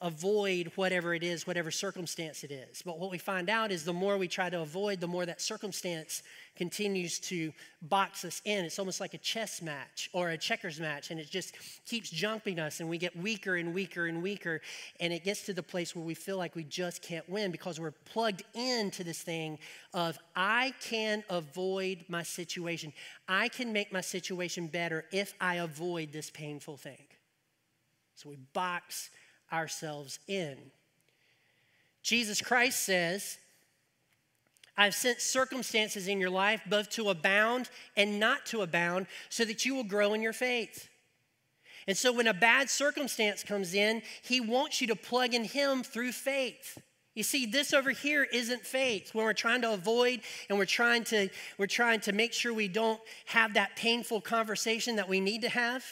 avoid 0.01 0.71
whatever 0.75 1.13
it 1.13 1.23
is, 1.23 1.45
whatever 1.45 1.71
circumstance 1.71 2.43
it 2.43 2.51
is. 2.51 2.81
But 2.81 2.99
what 2.99 3.11
we 3.11 3.17
find 3.17 3.49
out 3.49 3.71
is 3.71 3.83
the 3.83 3.93
more 3.93 4.17
we 4.17 4.27
try 4.27 4.49
to 4.49 4.61
avoid, 4.61 4.99
the 4.99 5.07
more 5.07 5.25
that 5.25 5.41
circumstance 5.41 6.23
continues 6.55 7.19
to 7.19 7.53
box 7.81 8.25
us 8.25 8.41
in. 8.45 8.65
It's 8.65 8.79
almost 8.79 8.99
like 8.99 9.13
a 9.13 9.17
chess 9.17 9.61
match 9.61 10.09
or 10.13 10.29
a 10.29 10.37
checkers 10.37 10.79
match, 10.79 11.11
and 11.11 11.19
it 11.19 11.29
just 11.29 11.55
keeps 11.85 12.09
jumping 12.09 12.59
us, 12.59 12.79
and 12.79 12.89
we 12.89 12.97
get 12.97 13.15
weaker 13.15 13.55
and 13.55 13.73
weaker 13.73 14.07
and 14.07 14.21
weaker. 14.21 14.61
And 14.99 15.13
it 15.13 15.23
gets 15.23 15.45
to 15.45 15.53
the 15.53 15.63
place 15.63 15.95
where 15.95 16.05
we 16.05 16.13
feel 16.13 16.37
like 16.37 16.55
we 16.55 16.63
just 16.63 17.01
can't 17.01 17.27
win 17.29 17.51
because 17.51 17.79
we're 17.79 17.91
plugged 17.91 18.43
into 18.53 19.03
this 19.03 19.21
thing 19.21 19.59
of 19.93 20.17
I 20.35 20.73
can 20.81 21.23
avoid 21.29 22.05
my 22.09 22.23
situation. 22.23 22.93
I 23.27 23.47
can 23.47 23.71
make 23.71 23.93
my 23.93 24.01
situation 24.01 24.67
better 24.67 25.05
if 25.11 25.33
I 25.39 25.55
avoid 25.55 26.11
this 26.11 26.29
painful 26.29 26.77
thing. 26.77 27.05
So 28.15 28.27
we 28.27 28.37
box 28.53 29.11
ourselves 29.51 30.19
in. 30.27 30.57
Jesus 32.03 32.41
Christ 32.41 32.81
says, 32.81 33.37
I've 34.77 34.95
sent 34.95 35.19
circumstances 35.19 36.07
in 36.07 36.19
your 36.19 36.29
life 36.29 36.61
both 36.65 36.89
to 36.91 37.09
abound 37.09 37.69
and 37.97 38.19
not 38.19 38.45
to 38.47 38.61
abound 38.61 39.07
so 39.27 39.43
that 39.43 39.65
you 39.65 39.75
will 39.75 39.83
grow 39.83 40.13
in 40.13 40.21
your 40.21 40.33
faith. 40.33 40.87
And 41.85 41.97
so 41.97 42.13
when 42.13 42.27
a 42.27 42.33
bad 42.33 42.69
circumstance 42.69 43.43
comes 43.43 43.73
in, 43.73 44.01
he 44.21 44.39
wants 44.39 44.79
you 44.79 44.87
to 44.87 44.95
plug 44.95 45.33
in 45.33 45.43
him 45.43 45.83
through 45.83 46.13
faith. 46.13 46.77
You 47.15 47.23
see, 47.23 47.45
this 47.45 47.73
over 47.73 47.89
here 47.89 48.25
isn't 48.31 48.65
faith. 48.65 49.13
When 49.13 49.25
we're 49.25 49.33
trying 49.33 49.63
to 49.63 49.73
avoid 49.73 50.21
and 50.47 50.57
we're 50.57 50.65
trying 50.65 51.03
to, 51.05 51.27
we're 51.57 51.67
trying 51.67 51.99
to 52.01 52.13
make 52.13 52.31
sure 52.31 52.53
we 52.53 52.67
don't 52.69 53.01
have 53.25 53.55
that 53.55 53.75
painful 53.75 54.21
conversation 54.21 54.95
that 54.95 55.09
we 55.09 55.19
need 55.19 55.41
to 55.41 55.49
have, 55.49 55.83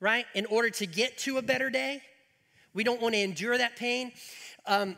right? 0.00 0.24
In 0.34 0.46
order 0.46 0.70
to 0.70 0.86
get 0.86 1.18
to 1.18 1.38
a 1.38 1.42
better 1.42 1.70
day. 1.70 2.02
We 2.72 2.84
don't 2.84 3.00
want 3.00 3.14
to 3.14 3.20
endure 3.20 3.58
that 3.58 3.76
pain. 3.76 4.12
Um, 4.66 4.96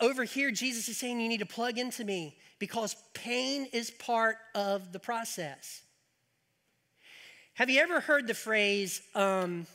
over 0.00 0.24
here, 0.24 0.50
Jesus 0.50 0.88
is 0.88 0.96
saying 0.96 1.20
you 1.20 1.28
need 1.28 1.40
to 1.40 1.46
plug 1.46 1.78
into 1.78 2.04
me 2.04 2.36
because 2.58 2.96
pain 3.14 3.66
is 3.72 3.90
part 3.90 4.36
of 4.54 4.92
the 4.92 4.98
process. 4.98 5.82
Have 7.54 7.68
you 7.68 7.80
ever 7.80 8.00
heard 8.00 8.26
the 8.26 8.34
phrase, 8.34 9.02
um, 9.14 9.66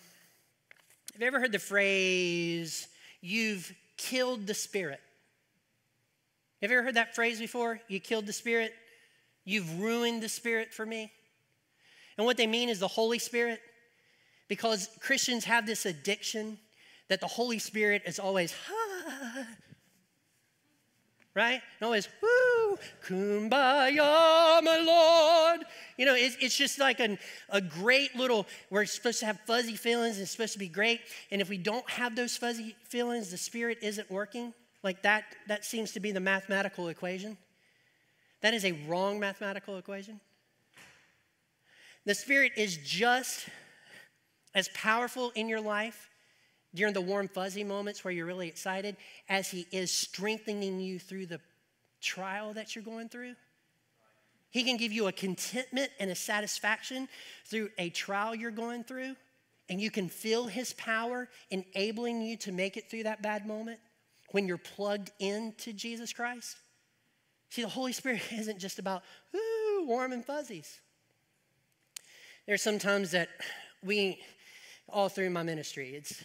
have 1.13 1.21
you 1.21 1.27
ever 1.27 1.39
heard 1.39 1.51
the 1.51 1.59
phrase, 1.59 2.87
you've 3.21 3.71
killed 3.97 4.47
the 4.47 4.53
spirit? 4.53 4.99
Have 6.61 6.71
you 6.71 6.77
ever 6.77 6.85
heard 6.85 6.95
that 6.95 7.13
phrase 7.13 7.39
before? 7.39 7.79
You 7.87 7.99
killed 7.99 8.25
the 8.25 8.33
spirit? 8.33 8.73
You've 9.45 9.79
ruined 9.79 10.23
the 10.23 10.29
spirit 10.29 10.73
for 10.73 10.85
me? 10.85 11.11
And 12.17 12.25
what 12.25 12.35
they 12.35 12.47
mean 12.47 12.69
is 12.69 12.79
the 12.79 12.87
Holy 12.87 13.19
Spirit. 13.19 13.61
Because 14.47 14.89
Christians 14.99 15.45
have 15.45 15.65
this 15.65 15.85
addiction 15.85 16.57
that 17.09 17.21
the 17.21 17.27
Holy 17.27 17.59
Spirit 17.59 18.03
is 18.05 18.19
always, 18.19 18.53
ah, 18.69 19.45
right? 21.35 21.61
And 21.79 21.85
always, 21.85 22.07
woo, 22.21 22.77
kumbaya, 23.05 24.63
my 24.63 24.83
Lord. 24.85 25.65
You 25.97 26.05
know, 26.05 26.15
it's, 26.15 26.35
it's 26.41 26.55
just 26.55 26.79
like 26.79 26.99
an, 26.99 27.17
a 27.49 27.61
great 27.61 28.15
little, 28.15 28.45
we're 28.69 28.85
supposed 28.85 29.19
to 29.21 29.25
have 29.25 29.39
fuzzy 29.45 29.75
feelings, 29.75 30.15
and 30.15 30.23
it's 30.23 30.31
supposed 30.31 30.53
to 30.53 30.59
be 30.59 30.67
great. 30.67 31.01
And 31.31 31.41
if 31.41 31.49
we 31.49 31.57
don't 31.57 31.89
have 31.89 32.15
those 32.15 32.35
fuzzy 32.35 32.75
feelings, 32.83 33.31
the 33.31 33.37
Spirit 33.37 33.79
isn't 33.81 34.09
working. 34.11 34.53
Like 34.83 35.03
that, 35.03 35.23
that 35.47 35.65
seems 35.65 35.91
to 35.93 35.99
be 35.99 36.11
the 36.11 36.19
mathematical 36.19 36.87
equation. 36.89 37.37
That 38.41 38.53
is 38.53 38.65
a 38.65 38.73
wrong 38.87 39.19
mathematical 39.19 39.77
equation. 39.77 40.19
The 42.05 42.15
Spirit 42.15 42.53
is 42.55 42.77
just 42.77 43.47
as 44.55 44.69
powerful 44.69 45.31
in 45.35 45.49
your 45.49 45.61
life 45.61 46.09
during 46.77 46.93
the 46.93 47.01
warm, 47.01 47.27
fuzzy 47.27 47.63
moments 47.63 48.03
where 48.03 48.13
you're 48.13 48.25
really 48.25 48.47
excited, 48.47 48.95
as 49.27 49.49
He 49.49 49.67
is 49.71 49.91
strengthening 49.91 50.79
you 50.79 50.99
through 50.99 51.25
the 51.25 51.41
trial 52.01 52.53
that 52.53 52.75
you're 52.75 52.83
going 52.83 53.09
through. 53.09 53.33
He 54.49 54.63
can 54.63 54.77
give 54.77 54.93
you 54.93 55.07
a 55.07 55.11
contentment 55.11 55.91
and 55.99 56.09
a 56.09 56.15
satisfaction 56.15 57.09
through 57.45 57.69
a 57.77 57.89
trial 57.89 58.33
you're 58.33 58.51
going 58.51 58.83
through, 58.83 59.15
and 59.69 59.81
you 59.81 59.91
can 59.91 60.07
feel 60.07 60.45
His 60.45 60.73
power 60.73 61.27
enabling 61.49 62.21
you 62.21 62.37
to 62.37 62.51
make 62.51 62.77
it 62.77 62.89
through 62.89 63.03
that 63.03 63.21
bad 63.21 63.45
moment 63.45 63.79
when 64.31 64.47
you're 64.47 64.57
plugged 64.57 65.11
into 65.19 65.73
Jesus 65.73 66.13
Christ. 66.13 66.57
See, 67.49 67.63
the 67.63 67.69
Holy 67.69 67.93
Spirit 67.93 68.21
isn't 68.31 68.59
just 68.59 68.79
about, 68.79 69.03
ooh, 69.35 69.85
warm 69.87 70.11
and 70.11 70.23
fuzzies. 70.23 70.79
There's 72.45 72.61
sometimes 72.61 73.11
that 73.11 73.29
we, 73.83 74.21
all 74.87 75.09
through 75.09 75.31
my 75.31 75.43
ministry, 75.43 75.89
it's 75.95 76.23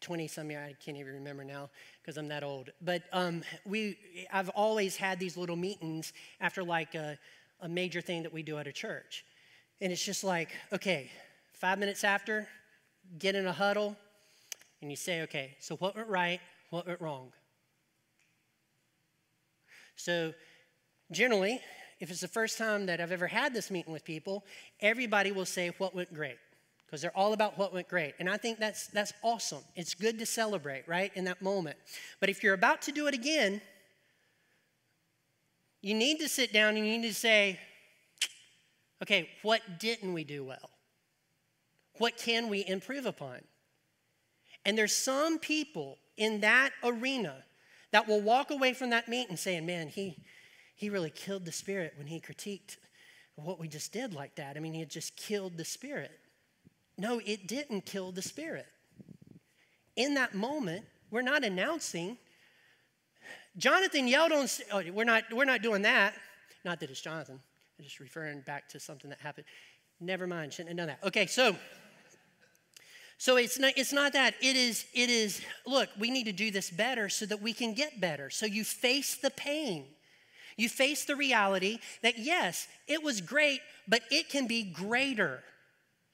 20 0.00 0.28
some 0.28 0.50
year, 0.50 0.64
I 0.64 0.74
can't 0.82 0.96
even 0.96 1.14
remember 1.14 1.44
now 1.44 1.70
because 2.00 2.16
I'm 2.16 2.28
that 2.28 2.42
old. 2.42 2.70
But 2.80 3.02
um, 3.12 3.42
we, 3.66 3.98
I've 4.32 4.48
always 4.50 4.96
had 4.96 5.18
these 5.18 5.36
little 5.36 5.56
meetings 5.56 6.12
after 6.40 6.62
like 6.62 6.94
a, 6.94 7.18
a 7.60 7.68
major 7.68 8.00
thing 8.00 8.22
that 8.22 8.32
we 8.32 8.42
do 8.42 8.58
at 8.58 8.66
a 8.66 8.72
church. 8.72 9.24
And 9.80 9.92
it's 9.92 10.04
just 10.04 10.24
like, 10.24 10.50
okay, 10.72 11.10
five 11.52 11.78
minutes 11.78 12.04
after, 12.04 12.48
get 13.18 13.34
in 13.34 13.46
a 13.46 13.52
huddle, 13.52 13.96
and 14.80 14.90
you 14.90 14.96
say, 14.96 15.22
okay, 15.22 15.56
so 15.58 15.76
what 15.76 15.96
went 15.96 16.08
right, 16.08 16.40
what 16.70 16.86
went 16.86 17.00
wrong? 17.00 17.32
So 19.96 20.32
generally, 21.10 21.60
if 22.00 22.10
it's 22.10 22.20
the 22.20 22.28
first 22.28 22.58
time 22.58 22.86
that 22.86 23.00
I've 23.00 23.10
ever 23.10 23.26
had 23.26 23.52
this 23.52 23.70
meeting 23.70 23.92
with 23.92 24.04
people, 24.04 24.44
everybody 24.80 25.32
will 25.32 25.44
say 25.44 25.72
what 25.78 25.94
went 25.94 26.14
great 26.14 26.38
because 26.88 27.02
they're 27.02 27.16
all 27.16 27.34
about 27.34 27.58
what 27.58 27.74
went 27.74 27.86
great. 27.86 28.14
And 28.18 28.30
I 28.30 28.38
think 28.38 28.58
that's, 28.58 28.86
that's 28.86 29.12
awesome. 29.22 29.62
It's 29.76 29.94
good 29.94 30.18
to 30.20 30.26
celebrate, 30.26 30.88
right, 30.88 31.12
in 31.14 31.24
that 31.24 31.42
moment. 31.42 31.76
But 32.18 32.30
if 32.30 32.42
you're 32.42 32.54
about 32.54 32.80
to 32.82 32.92
do 32.92 33.06
it 33.06 33.14
again, 33.14 33.60
you 35.82 35.92
need 35.92 36.18
to 36.20 36.28
sit 36.30 36.50
down 36.50 36.76
and 36.76 36.86
you 36.86 36.96
need 36.96 37.08
to 37.08 37.14
say, 37.14 37.60
okay, 39.02 39.28
what 39.42 39.60
didn't 39.78 40.14
we 40.14 40.24
do 40.24 40.42
well? 40.44 40.70
What 41.98 42.16
can 42.16 42.48
we 42.48 42.64
improve 42.66 43.04
upon? 43.04 43.40
And 44.64 44.78
there's 44.78 44.96
some 44.96 45.38
people 45.38 45.98
in 46.16 46.40
that 46.40 46.70
arena 46.82 47.44
that 47.90 48.08
will 48.08 48.22
walk 48.22 48.50
away 48.50 48.72
from 48.72 48.90
that 48.90 49.08
meeting 49.08 49.36
saying, 49.36 49.66
man, 49.66 49.88
he, 49.88 50.16
he 50.74 50.88
really 50.88 51.10
killed 51.10 51.44
the 51.44 51.52
spirit 51.52 51.92
when 51.98 52.06
he 52.06 52.18
critiqued 52.18 52.78
what 53.36 53.60
we 53.60 53.68
just 53.68 53.92
did 53.92 54.14
like 54.14 54.36
that. 54.36 54.56
I 54.56 54.60
mean, 54.60 54.72
he 54.72 54.80
had 54.80 54.90
just 54.90 55.16
killed 55.16 55.58
the 55.58 55.64
spirit. 55.66 56.12
No, 56.98 57.20
it 57.24 57.46
didn't 57.46 57.86
kill 57.86 58.10
the 58.12 58.20
spirit. 58.22 58.66
In 59.96 60.14
that 60.14 60.34
moment, 60.34 60.84
we're 61.10 61.22
not 61.22 61.44
announcing. 61.44 62.18
Jonathan 63.56 64.08
yelled 64.08 64.32
on, 64.32 64.46
oh, 64.72 64.82
we're 64.92 65.04
not, 65.04 65.24
we're 65.32 65.44
not 65.44 65.62
doing 65.62 65.82
that. 65.82 66.14
Not 66.64 66.80
that 66.80 66.90
it's 66.90 67.00
Jonathan. 67.00 67.40
I'm 67.78 67.84
just 67.84 68.00
referring 68.00 68.40
back 68.40 68.68
to 68.70 68.80
something 68.80 69.08
that 69.10 69.20
happened. 69.20 69.46
Never 70.00 70.26
mind, 70.26 70.52
shouldn't 70.52 70.70
have 70.70 70.76
done 70.76 70.88
that. 70.88 71.06
Okay, 71.06 71.26
so 71.26 71.56
so 73.20 73.36
it's 73.36 73.58
not, 73.58 73.72
it's 73.76 73.92
not 73.92 74.12
that. 74.12 74.34
It 74.40 74.54
is, 74.54 74.86
it 74.94 75.10
is, 75.10 75.40
look, 75.66 75.88
we 75.98 76.10
need 76.10 76.24
to 76.24 76.32
do 76.32 76.52
this 76.52 76.70
better 76.70 77.08
so 77.08 77.26
that 77.26 77.42
we 77.42 77.52
can 77.52 77.74
get 77.74 78.00
better. 78.00 78.30
So 78.30 78.46
you 78.46 78.62
face 78.62 79.16
the 79.16 79.30
pain. 79.30 79.86
You 80.56 80.68
face 80.68 81.04
the 81.04 81.16
reality 81.16 81.78
that 82.02 82.18
yes, 82.18 82.68
it 82.86 83.02
was 83.02 83.20
great, 83.20 83.60
but 83.88 84.02
it 84.10 84.28
can 84.28 84.46
be 84.46 84.62
greater. 84.62 85.42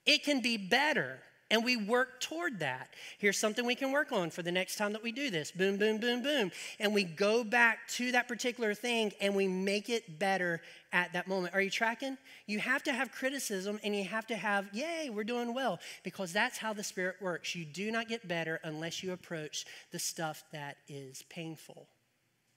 It 0.06 0.24
can 0.24 0.40
be 0.40 0.56
better. 0.56 1.20
and 1.50 1.64
we 1.64 1.76
work 1.76 2.20
toward 2.20 2.58
that. 2.60 2.88
Here's 3.18 3.38
something 3.38 3.64
we 3.64 3.74
can 3.74 3.92
work 3.92 4.12
on 4.12 4.30
for 4.30 4.42
the 4.42 4.50
next 4.50 4.76
time 4.76 4.92
that 4.92 5.02
we 5.02 5.12
do 5.12 5.30
this. 5.30 5.50
Boom, 5.50 5.76
boom, 5.76 5.98
boom, 5.98 6.22
boom. 6.22 6.50
And 6.80 6.94
we 6.94 7.04
go 7.04 7.44
back 7.44 7.86
to 7.90 8.12
that 8.12 8.28
particular 8.28 8.74
thing 8.74 9.12
and 9.20 9.36
we 9.36 9.46
make 9.46 9.88
it 9.88 10.18
better 10.18 10.62
at 10.92 11.12
that 11.12 11.28
moment. 11.28 11.54
Are 11.54 11.60
you 11.60 11.70
tracking? 11.70 12.16
You 12.46 12.58
have 12.60 12.82
to 12.84 12.92
have 12.92 13.12
criticism 13.12 13.78
and 13.84 13.94
you 13.94 14.04
have 14.04 14.26
to 14.28 14.36
have, 14.36 14.68
yay, 14.72 15.10
we're 15.12 15.22
doing 15.22 15.54
well, 15.54 15.78
because 16.02 16.32
that's 16.32 16.58
how 16.58 16.72
the 16.72 16.82
Spirit 16.84 17.16
works. 17.20 17.54
You 17.54 17.64
do 17.64 17.90
not 17.92 18.08
get 18.08 18.26
better 18.26 18.58
unless 18.64 19.02
you 19.02 19.12
approach 19.12 19.66
the 19.92 19.98
stuff 19.98 20.42
that 20.52 20.78
is 20.88 21.22
painful. 21.28 21.86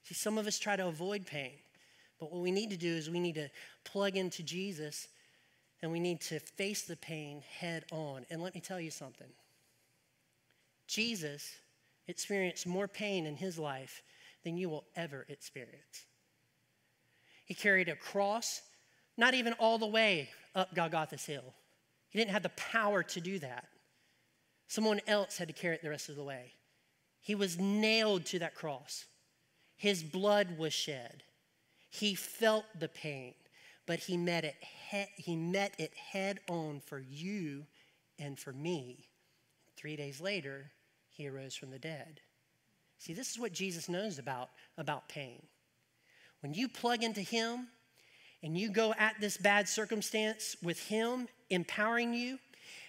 See, 0.04 0.16
some 0.16 0.38
of 0.38 0.48
us 0.48 0.58
try 0.58 0.76
to 0.76 0.88
avoid 0.88 1.26
pain, 1.26 1.54
but 2.20 2.32
what 2.32 2.42
we 2.42 2.52
need 2.52 2.70
to 2.70 2.78
do 2.78 2.96
is 2.96 3.10
we 3.10 3.20
need 3.20 3.36
to 3.36 3.50
plug 3.84 4.16
into 4.16 4.42
Jesus 4.42 5.08
and 5.82 5.92
we 5.92 6.00
need 6.00 6.22
to 6.22 6.40
face 6.40 6.84
the 6.84 6.96
pain 6.96 7.44
head 7.60 7.86
on. 7.92 8.26
And 8.30 8.42
let 8.42 8.56
me 8.56 8.62
tell 8.62 8.80
you 8.80 8.92
something 8.92 9.28
Jesus 10.88 11.58
experienced 12.08 12.66
more 12.66 12.88
pain 12.88 13.26
in 13.26 13.36
his 13.36 13.60
life 13.60 14.02
than 14.44 14.58
you 14.58 14.70
will 14.70 14.86
ever 14.96 15.26
experience. 15.30 16.06
He 17.46 17.54
carried 17.54 17.90
a 17.90 17.96
cross, 17.96 18.62
not 19.18 19.34
even 19.34 19.54
all 19.54 19.78
the 19.78 19.86
way 19.86 20.30
up 20.56 20.74
Golgotha's 20.74 21.26
hill. 21.26 21.54
He 22.10 22.20
didn't 22.20 22.32
have 22.32 22.44
the 22.44 22.50
power 22.50 23.04
to 23.04 23.22
do 23.22 23.40
that. 23.40 23.66
Someone 24.68 25.02
else 25.08 25.38
had 25.38 25.48
to 25.48 25.54
carry 25.54 25.76
it 25.76 25.82
the 25.82 25.90
rest 25.90 26.10
of 26.10 26.16
the 26.16 26.24
way. 26.24 26.54
He 27.20 27.36
was 27.36 27.60
nailed 27.60 28.26
to 28.28 28.40
that 28.40 28.56
cross. 28.56 29.06
His 29.76 30.04
blood 30.04 30.58
was 30.58 30.74
shed. 30.74 31.24
He 31.90 32.16
felt 32.16 32.66
the 32.78 32.90
pain, 32.90 33.34
but 33.88 34.00
he 34.00 34.17
met 34.17 34.43
it, 34.43 34.56
he, 34.91 35.06
he 35.15 35.36
met 35.36 35.73
it 35.80 35.93
head 35.95 36.39
on 36.47 36.82
for 36.86 37.00
you 37.00 37.65
and 38.19 38.38
for 38.38 38.54
me. 38.54 39.08
Three 39.76 39.95
days 39.95 40.21
later, 40.21 40.71
he 41.10 41.28
arose 41.28 41.56
from 41.56 41.71
the 41.71 41.80
dead. 41.80 42.21
See, 43.00 43.13
this 43.13 43.32
is 43.32 43.39
what 43.39 43.54
Jesus 43.54 43.89
knows 43.89 44.19
about, 44.19 44.50
about 44.78 45.08
pain. 45.10 45.41
When 46.41 46.54
you 46.54 46.67
plug 46.67 47.04
into 47.04 47.21
him 47.21 47.67
and 48.43 48.58
you 48.58 48.69
go 48.69 48.93
at 49.00 49.15
this 49.19 49.38
bad 49.38 49.67
circumstance 49.67 50.56
with 50.62 50.80
him 50.80 51.28
empowering 51.50 52.13
you, 52.13 52.38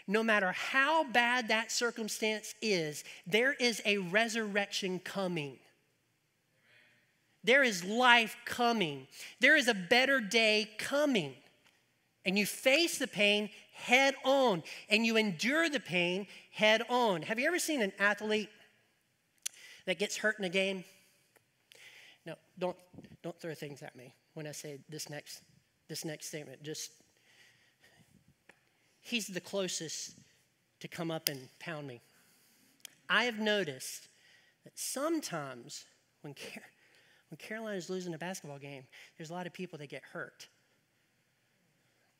no 0.06 0.22
matter 0.22 0.52
how 0.52 1.04
bad 1.04 1.48
that 1.48 1.70
circumstance 1.70 2.54
is, 2.62 3.04
there 3.26 3.52
is 3.52 3.82
a 3.84 3.98
resurrection 3.98 4.98
coming. 4.98 5.58
There 7.44 7.62
is 7.62 7.84
life 7.84 8.36
coming. 8.44 9.06
There 9.40 9.56
is 9.56 9.68
a 9.68 9.74
better 9.74 10.20
day 10.20 10.70
coming. 10.78 11.34
And 12.24 12.38
you 12.38 12.46
face 12.46 12.98
the 12.98 13.06
pain 13.06 13.50
head 13.72 14.14
on 14.24 14.62
and 14.90 15.06
you 15.06 15.16
endure 15.16 15.70
the 15.70 15.80
pain 15.80 16.26
head 16.50 16.82
on. 16.88 17.22
Have 17.22 17.38
you 17.38 17.46
ever 17.46 17.58
seen 17.58 17.80
an 17.80 17.92
athlete 17.98 18.50
that 19.86 19.98
gets 19.98 20.16
hurt 20.16 20.38
in 20.38 20.44
a 20.44 20.48
game? 20.50 20.84
No, 22.26 22.34
don't, 22.58 22.76
don't 23.22 23.40
throw 23.40 23.54
things 23.54 23.82
at 23.82 23.96
me 23.96 24.12
when 24.34 24.46
I 24.46 24.52
say 24.52 24.78
this 24.88 25.08
next, 25.08 25.40
this 25.88 26.04
next 26.04 26.26
statement. 26.26 26.62
Just, 26.62 26.90
he's 29.00 29.28
the 29.28 29.40
closest 29.40 30.16
to 30.80 30.88
come 30.88 31.10
up 31.10 31.28
and 31.28 31.48
pound 31.58 31.86
me. 31.86 32.00
I 33.08 33.24
have 33.24 33.38
noticed 33.38 34.08
that 34.64 34.78
sometimes 34.78 35.86
when, 36.20 36.34
when 37.30 37.38
Carolina 37.38 37.76
is 37.76 37.90
losing 37.90 38.14
a 38.14 38.18
basketball 38.18 38.58
game, 38.58 38.84
there's 39.16 39.30
a 39.30 39.32
lot 39.32 39.46
of 39.46 39.52
people 39.52 39.78
that 39.78 39.88
get 39.88 40.02
hurt 40.02 40.48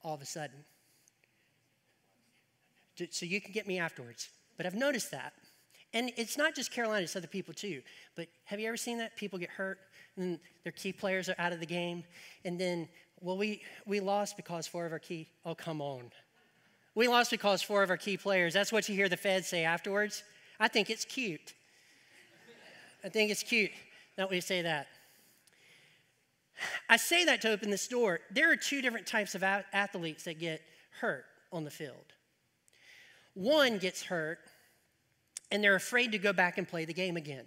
all 0.03 0.15
of 0.15 0.23
a 0.23 0.27
sudden. 0.27 0.65
So 3.11 3.27
you 3.27 3.41
can 3.41 3.53
get 3.53 3.67
me 3.67 3.79
afterwards. 3.79 4.29
But 4.57 4.67
I've 4.67 4.75
noticed 4.75 5.11
that. 5.13 5.33
And 5.95 6.13
it's 6.17 6.37
not 6.37 6.55
just 6.55 6.71
Carolina, 6.71 7.03
it's 7.03 7.17
other 7.17 7.27
people 7.27 7.55
too. 7.55 7.81
But 8.17 8.29
have 8.45 8.61
you 8.61 8.69
ever 8.69 8.77
seen 8.77 8.99
that? 8.99 9.17
People 9.17 9.39
get 9.39 9.51
hurt 9.51 9.79
and 10.17 10.39
their 10.65 10.73
key 10.73 10.93
players 10.93 11.29
are 11.29 11.35
out 11.39 11.53
of 11.53 11.61
the 11.61 11.67
game. 11.67 12.05
And 12.45 12.61
then, 12.61 12.89
well, 13.21 13.39
we, 13.39 13.63
we 13.87 14.01
lost 14.01 14.37
because 14.37 14.67
four 14.67 14.85
of 14.85 14.93
our 14.93 14.99
key, 14.99 15.29
oh, 15.47 15.55
come 15.55 15.81
on. 15.81 16.11
We 16.95 17.09
lost 17.09 17.31
because 17.31 17.63
four 17.63 17.83
of 17.83 17.91
our 17.91 17.97
key 17.97 18.17
players. 18.17 18.53
That's 18.53 18.73
what 18.73 18.89
you 18.89 18.95
hear 18.95 19.09
the 19.09 19.17
feds 19.17 19.47
say 19.47 19.65
afterwards. 19.65 20.25
I 20.61 20.69
think 20.69 20.91
it's 20.91 21.05
cute. 21.05 21.55
I 23.05 23.09
think 23.09 23.31
it's 23.31 23.45
cute 23.45 23.71
that 24.17 24.29
we 24.29 24.41
say 24.41 24.63
that. 24.63 24.89
I 26.89 26.97
say 26.97 27.25
that 27.25 27.41
to 27.43 27.51
open 27.51 27.71
this 27.71 27.89
door. 27.89 28.21
There 28.31 28.51
are 28.51 28.57
two 28.57 28.83
different 28.83 29.07
types 29.07 29.35
of 29.35 29.43
athletes 29.43 30.25
that 30.25 30.39
get 30.39 30.63
hurt 31.01 31.25
on 31.53 31.65
the 31.65 31.71
field. 31.71 32.13
One 33.35 33.79
gets 33.79 34.03
hurt 34.03 34.39
and 35.51 35.63
they're 35.63 35.75
afraid 35.75 36.13
to 36.13 36.19
go 36.19 36.33
back 36.33 36.59
and 36.59 36.69
play 36.69 36.85
the 36.85 36.95
game 36.95 37.17
again 37.17 37.47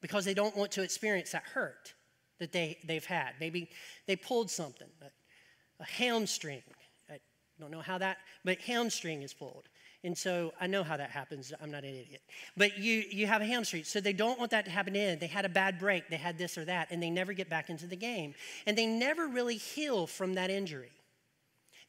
because 0.00 0.24
they 0.24 0.34
don't 0.34 0.56
want 0.56 0.72
to 0.72 0.82
experience 0.82 1.32
that 1.32 1.44
hurt 1.44 1.94
that 2.38 2.52
they, 2.52 2.78
they've 2.84 3.04
had. 3.04 3.32
Maybe 3.40 3.70
they 4.06 4.16
pulled 4.16 4.50
something, 4.50 4.88
a, 5.02 5.82
a 5.82 5.86
hamstring. 5.86 6.62
I 7.10 7.18
don't 7.58 7.70
know 7.70 7.80
how 7.80 7.98
that, 7.98 8.18
but 8.44 8.58
hamstring 8.60 9.22
is 9.22 9.32
pulled. 9.32 9.68
And 10.06 10.16
so 10.16 10.52
I 10.60 10.68
know 10.68 10.84
how 10.84 10.96
that 10.96 11.10
happens. 11.10 11.52
I'm 11.60 11.72
not 11.72 11.82
an 11.82 11.90
idiot. 11.90 12.22
But 12.56 12.78
you, 12.78 13.02
you 13.10 13.26
have 13.26 13.42
a 13.42 13.44
hamstring. 13.44 13.82
So 13.82 14.00
they 14.00 14.12
don't 14.12 14.38
want 14.38 14.52
that 14.52 14.64
to 14.66 14.70
happen 14.70 14.94
in. 14.94 15.18
They 15.18 15.26
had 15.26 15.44
a 15.44 15.48
bad 15.48 15.80
break. 15.80 16.08
They 16.08 16.16
had 16.16 16.38
this 16.38 16.56
or 16.56 16.64
that. 16.64 16.92
And 16.92 17.02
they 17.02 17.10
never 17.10 17.32
get 17.32 17.50
back 17.50 17.70
into 17.70 17.88
the 17.88 17.96
game. 17.96 18.32
And 18.66 18.78
they 18.78 18.86
never 18.86 19.26
really 19.26 19.56
heal 19.56 20.06
from 20.06 20.34
that 20.34 20.48
injury. 20.48 20.92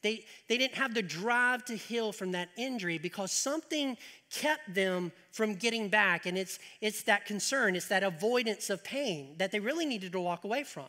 They, 0.02 0.26
they 0.50 0.58
didn't 0.58 0.74
have 0.74 0.96
the 0.96 1.04
drive 1.04 1.64
to 1.66 1.76
heal 1.76 2.12
from 2.12 2.32
that 2.32 2.50
injury 2.58 2.98
because 2.98 3.32
something 3.32 3.98
kept 4.32 4.74
them 4.74 5.12
from 5.32 5.54
getting 5.54 5.88
back. 5.88 6.26
And 6.26 6.40
it's, 6.40 6.58
it's 6.82 7.04
that 7.04 7.28
concern, 7.28 7.76
it's 7.76 7.88
that 7.90 8.02
avoidance 8.02 8.72
of 8.72 8.84
pain 8.84 9.36
that 9.38 9.52
they 9.52 9.60
really 9.60 9.86
needed 9.86 10.12
to 10.14 10.20
walk 10.20 10.44
away 10.44 10.64
from. 10.64 10.88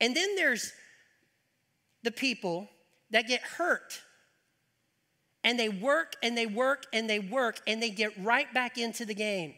And 0.00 0.14
then 0.14 0.36
there's 0.36 0.72
the 2.04 2.12
people 2.12 2.68
that 3.10 3.26
get 3.26 3.40
hurt 3.42 4.00
and 5.44 5.58
they 5.58 5.68
work 5.68 6.14
and 6.22 6.36
they 6.36 6.46
work 6.46 6.86
and 6.92 7.08
they 7.08 7.18
work 7.18 7.60
and 7.66 7.82
they 7.82 7.90
get 7.90 8.12
right 8.22 8.52
back 8.54 8.78
into 8.78 9.04
the 9.04 9.14
game. 9.14 9.54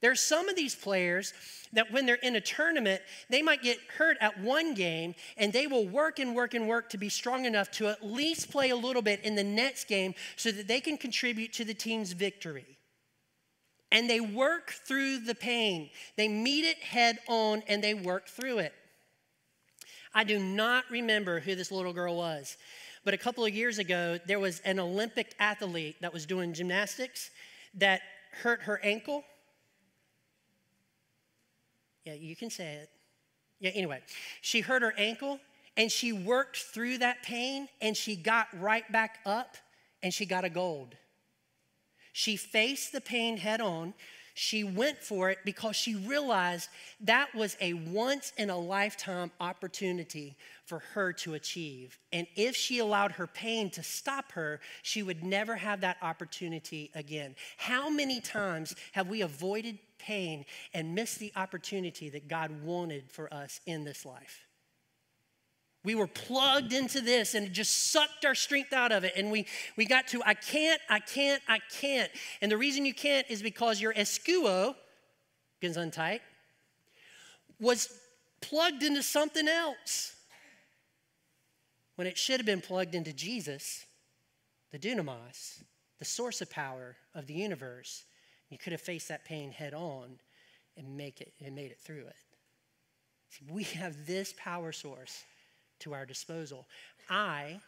There's 0.00 0.20
some 0.20 0.48
of 0.48 0.56
these 0.56 0.74
players 0.74 1.34
that 1.74 1.92
when 1.92 2.06
they're 2.06 2.14
in 2.16 2.34
a 2.34 2.40
tournament, 2.40 3.02
they 3.28 3.42
might 3.42 3.62
get 3.62 3.78
hurt 3.98 4.16
at 4.20 4.40
one 4.40 4.72
game 4.74 5.14
and 5.36 5.52
they 5.52 5.66
will 5.66 5.86
work 5.86 6.18
and 6.18 6.34
work 6.34 6.54
and 6.54 6.66
work 6.66 6.88
to 6.90 6.98
be 6.98 7.10
strong 7.10 7.44
enough 7.44 7.70
to 7.72 7.88
at 7.88 8.04
least 8.04 8.50
play 8.50 8.70
a 8.70 8.76
little 8.76 9.02
bit 9.02 9.20
in 9.24 9.34
the 9.34 9.44
next 9.44 9.88
game 9.88 10.14
so 10.36 10.50
that 10.50 10.68
they 10.68 10.80
can 10.80 10.96
contribute 10.96 11.52
to 11.52 11.64
the 11.64 11.74
team's 11.74 12.12
victory. 12.12 12.78
And 13.92 14.08
they 14.08 14.20
work 14.20 14.70
through 14.70 15.18
the 15.18 15.34
pain. 15.34 15.90
They 16.16 16.28
meet 16.28 16.64
it 16.64 16.78
head 16.78 17.18
on 17.28 17.62
and 17.68 17.84
they 17.84 17.92
work 17.92 18.28
through 18.28 18.60
it. 18.60 18.72
I 20.14 20.24
do 20.24 20.38
not 20.38 20.84
remember 20.90 21.40
who 21.40 21.54
this 21.54 21.70
little 21.70 21.92
girl 21.92 22.16
was, 22.16 22.56
but 23.04 23.14
a 23.14 23.18
couple 23.18 23.44
of 23.44 23.54
years 23.54 23.78
ago, 23.78 24.18
there 24.26 24.38
was 24.38 24.60
an 24.60 24.78
Olympic 24.78 25.34
athlete 25.38 25.96
that 26.00 26.12
was 26.12 26.26
doing 26.26 26.52
gymnastics 26.52 27.30
that 27.74 28.00
hurt 28.42 28.62
her 28.62 28.80
ankle 28.82 29.24
yeah, 32.04 32.14
you 32.14 32.34
can 32.36 32.50
say 32.50 32.74
it. 32.74 32.90
Yeah, 33.60 33.70
anyway, 33.74 34.00
she 34.40 34.60
hurt 34.60 34.82
her 34.82 34.94
ankle 34.96 35.38
and 35.76 35.92
she 35.92 36.12
worked 36.12 36.56
through 36.56 36.98
that 36.98 37.22
pain 37.22 37.68
and 37.80 37.96
she 37.96 38.16
got 38.16 38.48
right 38.58 38.90
back 38.90 39.18
up 39.26 39.56
and 40.02 40.12
she 40.12 40.24
got 40.24 40.44
a 40.44 40.50
gold. 40.50 40.94
She 42.12 42.36
faced 42.36 42.92
the 42.92 43.00
pain 43.00 43.36
head 43.36 43.60
on. 43.60 43.94
She 44.34 44.64
went 44.64 44.98
for 44.98 45.30
it 45.30 45.38
because 45.44 45.76
she 45.76 45.94
realized 45.94 46.68
that 47.00 47.34
was 47.34 47.56
a 47.60 47.74
once 47.74 48.32
in 48.36 48.50
a 48.50 48.58
lifetime 48.58 49.30
opportunity 49.40 50.36
for 50.64 50.80
her 50.94 51.12
to 51.14 51.34
achieve. 51.34 51.98
And 52.12 52.26
if 52.36 52.56
she 52.56 52.78
allowed 52.78 53.12
her 53.12 53.26
pain 53.26 53.70
to 53.70 53.82
stop 53.82 54.32
her, 54.32 54.60
she 54.82 55.02
would 55.02 55.24
never 55.24 55.56
have 55.56 55.80
that 55.80 55.96
opportunity 56.02 56.90
again. 56.94 57.34
How 57.56 57.90
many 57.90 58.20
times 58.20 58.74
have 58.92 59.08
we 59.08 59.22
avoided 59.22 59.78
pain 59.98 60.44
and 60.74 60.94
missed 60.94 61.18
the 61.18 61.32
opportunity 61.36 62.08
that 62.10 62.28
God 62.28 62.62
wanted 62.62 63.10
for 63.10 63.32
us 63.32 63.60
in 63.66 63.84
this 63.84 64.04
life? 64.06 64.46
We 65.82 65.94
were 65.94 66.06
plugged 66.06 66.72
into 66.72 67.00
this 67.00 67.34
and 67.34 67.46
it 67.46 67.52
just 67.52 67.90
sucked 67.90 68.24
our 68.24 68.34
strength 68.34 68.72
out 68.72 68.92
of 68.92 69.04
it. 69.04 69.14
And 69.16 69.30
we, 69.30 69.46
we 69.76 69.86
got 69.86 70.08
to, 70.08 70.22
I 70.26 70.34
can't, 70.34 70.80
I 70.90 70.98
can't, 71.00 71.42
I 71.48 71.58
can't. 71.80 72.10
And 72.42 72.52
the 72.52 72.58
reason 72.58 72.84
you 72.84 72.92
can't 72.92 73.26
is 73.30 73.42
because 73.42 73.80
your 73.80 73.94
escuo, 73.94 74.74
gets 75.60 75.76
untight, 75.76 76.20
was 77.58 77.88
plugged 78.40 78.82
into 78.82 79.02
something 79.02 79.48
else 79.48 80.14
when 81.96 82.06
it 82.06 82.16
should 82.16 82.40
have 82.40 82.46
been 82.46 82.62
plugged 82.62 82.94
into 82.94 83.12
Jesus, 83.12 83.84
the 84.72 84.78
dunamis, 84.78 85.62
the 85.98 86.04
source 86.04 86.40
of 86.40 86.50
power 86.50 86.96
of 87.14 87.26
the 87.26 87.34
universe. 87.34 88.04
You 88.48 88.58
could 88.58 88.72
have 88.72 88.80
faced 88.80 89.08
that 89.08 89.24
pain 89.24 89.50
head 89.50 89.74
on 89.74 90.18
and 90.76 90.96
make 90.96 91.20
it 91.20 91.32
and 91.44 91.54
made 91.54 91.70
it 91.70 91.78
through 91.78 92.06
it. 92.06 92.16
See, 93.30 93.44
we 93.50 93.62
have 93.64 94.06
this 94.06 94.34
power 94.36 94.72
source 94.72 95.24
to 95.80 95.94
our 95.94 96.06
disposal. 96.06 96.66
I 97.08 97.60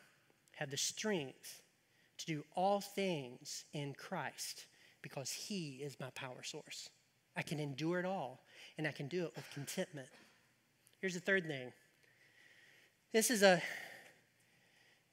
have 0.57 0.71
the 0.71 0.77
strength 0.77 1.63
to 2.19 2.27
do 2.27 2.45
all 2.55 2.81
things 2.81 3.65
in 3.73 3.95
Christ 3.95 4.67
because 5.03 5.31
He 5.31 5.81
is 5.83 5.99
my 5.99 6.11
power 6.11 6.43
source. 6.43 6.89
I 7.37 7.43
can 7.43 7.59
endure 7.59 7.99
it 7.99 8.05
all, 8.05 8.45
and 8.79 8.87
I 8.87 8.93
can 8.93 9.09
do 9.09 9.25
it 9.25 9.33
with 9.35 9.51
contentment. 9.53 10.09
Here's 11.01 11.15
the 11.15 11.21
third 11.21 11.47
thing. 11.47 11.73
This 13.13 13.31
is 13.31 13.43
a 13.43 13.63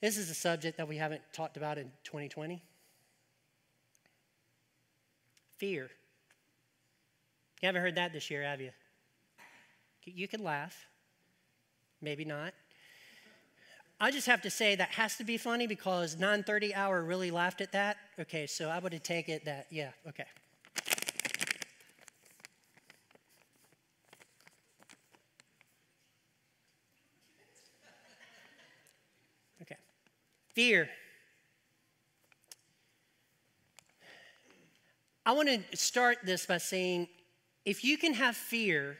this 0.01 0.17
is 0.17 0.29
a 0.29 0.33
subject 0.33 0.77
that 0.77 0.87
we 0.87 0.95
haven't 0.95 1.21
talked 1.33 1.57
about 1.57 1.77
in 1.77 1.91
2020. 2.05 2.61
Fear. 5.57 5.89
You 7.61 7.65
haven't 7.65 7.81
heard 7.81 7.95
that 7.95 8.13
this 8.13 8.31
year, 8.31 8.43
have 8.43 8.61
you? 8.61 8.71
You 10.05 10.29
can 10.29 10.41
laugh. 10.41 10.87
Maybe 12.01 12.23
not. 12.23 12.53
I 14.01 14.11
just 14.11 14.27
have 14.27 14.41
to 14.43 14.49
say 14.49 14.75
that 14.75 14.91
has 14.91 15.17
to 15.17 15.25
be 15.25 15.37
funny 15.37 15.67
because 15.67 16.15
9:30 16.15 16.73
hour 16.73 17.03
really 17.03 17.31
laughed 17.31 17.59
at 17.59 17.73
that. 17.73 17.97
Okay, 18.17 18.47
so 18.47 18.69
I 18.69 18.79
would 18.79 18.93
taken 19.03 19.33
it 19.35 19.45
that 19.45 19.67
yeah, 19.69 19.91
okay. 20.07 20.25
Okay. 29.61 29.77
Fear. 30.55 30.89
I 35.25 35.33
want 35.33 35.49
to 35.49 35.77
start 35.77 36.19
this 36.23 36.45
by 36.45 36.57
saying 36.57 37.09
if 37.65 37.83
you 37.83 37.97
can 37.97 38.13
have 38.13 38.37
fear, 38.37 38.97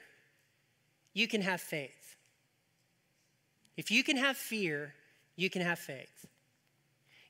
you 1.13 1.27
can 1.27 1.41
have 1.41 1.61
faith. 1.61 1.98
If 3.77 3.91
you 3.91 4.03
can 4.03 4.17
have 4.17 4.37
fear, 4.37 4.93
you 5.35 5.49
can 5.49 5.61
have 5.61 5.79
faith. 5.79 6.25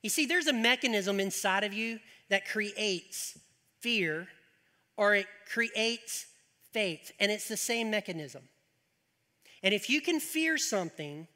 You 0.02 0.10
see, 0.10 0.26
there's 0.26 0.46
a 0.46 0.52
mechanism 0.52 1.20
inside 1.20 1.64
of 1.64 1.72
you 1.72 2.00
that 2.28 2.48
creates 2.48 3.38
fear 3.80 4.28
or 4.96 5.14
it 5.14 5.26
creates 5.52 6.26
faith, 6.72 7.12
and 7.18 7.30
it's 7.32 7.48
the 7.48 7.56
same 7.56 7.90
mechanism. 7.90 8.42
And 9.62 9.74
if 9.74 9.90
you 9.90 10.00
can 10.00 10.20
fear 10.20 10.58
something, 10.58 11.26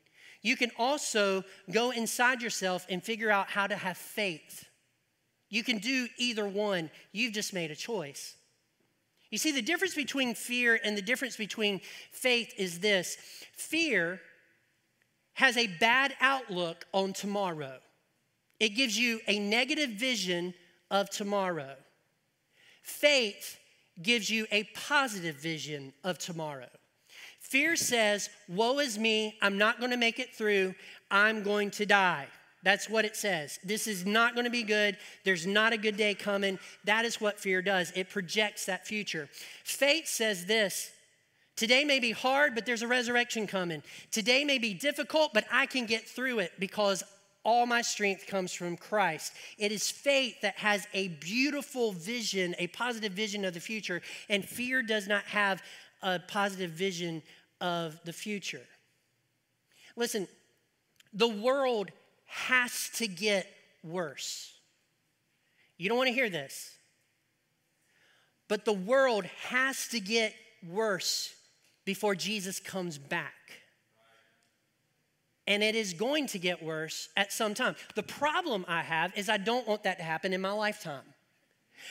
you 0.43 0.57
can 0.57 0.71
also 0.79 1.45
go 1.71 1.91
inside 1.91 2.43
yourself 2.43 2.87
and 2.89 3.03
figure 3.03 3.31
out 3.31 3.49
how 3.49 3.67
to 3.67 3.77
have 3.77 3.97
faith. 3.97 4.67
You 5.49 5.65
can 5.65 5.79
do 5.79 6.09
either 6.19 6.47
one. 6.47 6.91
You've 7.13 7.33
just 7.33 7.55
made 7.55 7.71
a 7.71 7.77
choice. 7.77 8.37
You 9.31 9.39
see, 9.39 9.53
the 9.53 9.63
difference 9.63 9.95
between 9.95 10.35
fear 10.35 10.79
and 10.85 10.97
the 10.97 11.03
difference 11.03 11.37
between 11.37 11.81
faith 12.13 12.53
is 12.57 12.81
this 12.81 13.17
fear 13.57 14.21
has 15.35 15.57
a 15.57 15.67
bad 15.67 16.15
outlook 16.21 16.87
on 16.93 17.13
tomorrow. 17.13 17.79
It 18.61 18.71
gives 18.71 18.99
you 18.99 19.21
a 19.27 19.39
negative 19.39 19.91
vision 19.91 20.55
of 20.91 21.11
tomorrow. 21.11 21.75
Faith 22.83 23.59
gives 24.03 24.31
you 24.31 24.47
a 24.51 24.65
positive 24.75 25.37
vision 25.37 25.93
of 26.03 26.19
tomorrow. 26.19 26.69
Fear 27.41 27.77
says, 27.77 28.31
Woe 28.49 28.79
is 28.79 28.99
me, 28.99 29.37
I'm 29.43 29.59
not 29.59 29.81
gonna 29.81 29.97
make 29.97 30.19
it 30.19 30.35
through, 30.35 30.75
I'm 31.11 31.43
going 31.43 31.71
to 31.73 31.87
die. 31.87 32.27
That's 32.65 32.89
what 32.89 33.05
it 33.05 33.15
says. 33.15 33.61
This 33.63 33.87
is 33.87 34.07
not 34.07 34.35
to 34.35 34.51
be 34.51 34.63
good. 34.63 34.97
There's 35.23 35.47
not 35.47 35.75
a 35.75 35.77
good 35.77 35.99
day 35.99 36.15
coming. 36.15 36.59
That 36.85 37.05
is 37.05 37.21
what 37.21 37.39
fear 37.39 37.61
does. 37.61 37.93
It 37.95 38.09
projects 38.09 38.65
that 38.65 38.87
future. 38.87 39.29
Faith 39.65 40.09
says 40.09 40.47
this 40.47 40.91
Today 41.57 41.85
may 41.85 42.01
be 42.01 42.11
hard, 42.11 42.55
but 42.55 42.67
there's 42.67 42.83
a 42.83 42.89
resurrection 42.89 43.47
coming. 43.47 43.83
Today 44.11 44.45
may 44.45 44.59
be 44.59 44.75
difficult, 44.75 45.33
but 45.33 45.45
I 45.53 45.67
can 45.67 45.87
get 45.87 46.09
through 46.09 46.41
it 46.41 46.53
because 46.59 47.05
all 47.45 47.67
my 47.67 47.83
strength 47.83 48.27
comes 48.27 48.53
from 48.53 48.77
Christ. 48.77 49.35
It 49.59 49.71
is 49.71 49.91
faith 49.91 50.41
that 50.41 50.57
has 50.57 50.89
a 50.95 51.09
beautiful 51.09 51.93
vision, 51.93 52.57
a 52.59 52.67
positive 52.69 53.13
vision 53.13 53.45
of 53.45 53.55
the 53.55 53.61
future, 53.61 54.03
and 54.29 54.45
fear 54.45 54.83
does 54.83 55.07
not 55.07 55.25
have 55.25 55.63
a 56.03 56.19
positive 56.19 56.73
vision 56.73 57.23
of 57.61 58.01
the 58.05 58.13
future. 58.13 58.63
Listen, 59.95 60.27
the 61.13 61.29
world 61.29 61.91
has 62.25 62.91
to 62.95 63.07
get 63.07 63.47
worse. 63.85 64.53
You 65.77 65.89
don't 65.89 65.99
want 65.99 66.09
to 66.09 66.15
hear 66.15 66.31
this, 66.31 66.71
but 68.49 68.65
the 68.65 68.73
world 68.73 69.25
has 69.49 69.87
to 69.89 70.01
get 70.01 70.35
worse 70.67 71.34
before 71.85 72.15
Jesus 72.15 72.59
comes 72.61 72.99
back. 72.99 73.33
And 75.47 75.63
it 75.63 75.75
is 75.75 75.93
going 75.93 76.27
to 76.29 76.39
get 76.39 76.63
worse 76.63 77.09
at 77.17 77.33
some 77.33 77.55
time. 77.55 77.77
The 77.95 78.03
problem 78.03 78.65
I 78.67 78.83
have 78.83 79.17
is 79.17 79.29
I 79.29 79.37
don't 79.37 79.69
want 79.69 79.83
that 79.83 79.99
to 79.99 80.05
happen 80.05 80.33
in 80.33 80.41
my 80.41 80.53
lifetime. 80.53 81.05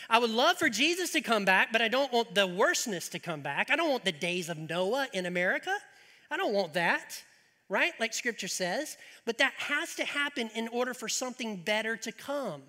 I 0.10 0.18
would 0.18 0.32
love 0.32 0.58
for 0.58 0.70
Jesus 0.70 1.12
to 1.12 1.22
come 1.22 1.46
back, 1.46 1.72
but 1.72 1.82
I 1.82 1.88
don't 1.88 2.12
want 2.12 2.34
the 2.34 2.48
worstness 2.48 3.10
to 3.10 3.20
come 3.20 3.42
back. 3.42 3.70
I 3.70 3.76
don't 3.76 3.92
want 3.92 4.06
the 4.06 4.12
days 4.12 4.50
of 4.50 4.58
Noah 4.58 5.08
in 5.14 5.28
America. 5.28 5.76
I 6.32 6.38
don't 6.38 6.54
want 6.54 6.74
that, 6.74 7.22
right? 7.70 7.92
Like 8.00 8.14
scripture 8.14 8.48
says. 8.48 8.98
But 9.26 9.38
that 9.38 9.54
has 9.58 9.94
to 9.96 10.06
happen 10.06 10.50
in 10.56 10.68
order 10.70 10.96
for 10.96 11.08
something 11.08 11.58
better 11.58 11.96
to 11.98 12.12
come. 12.12 12.64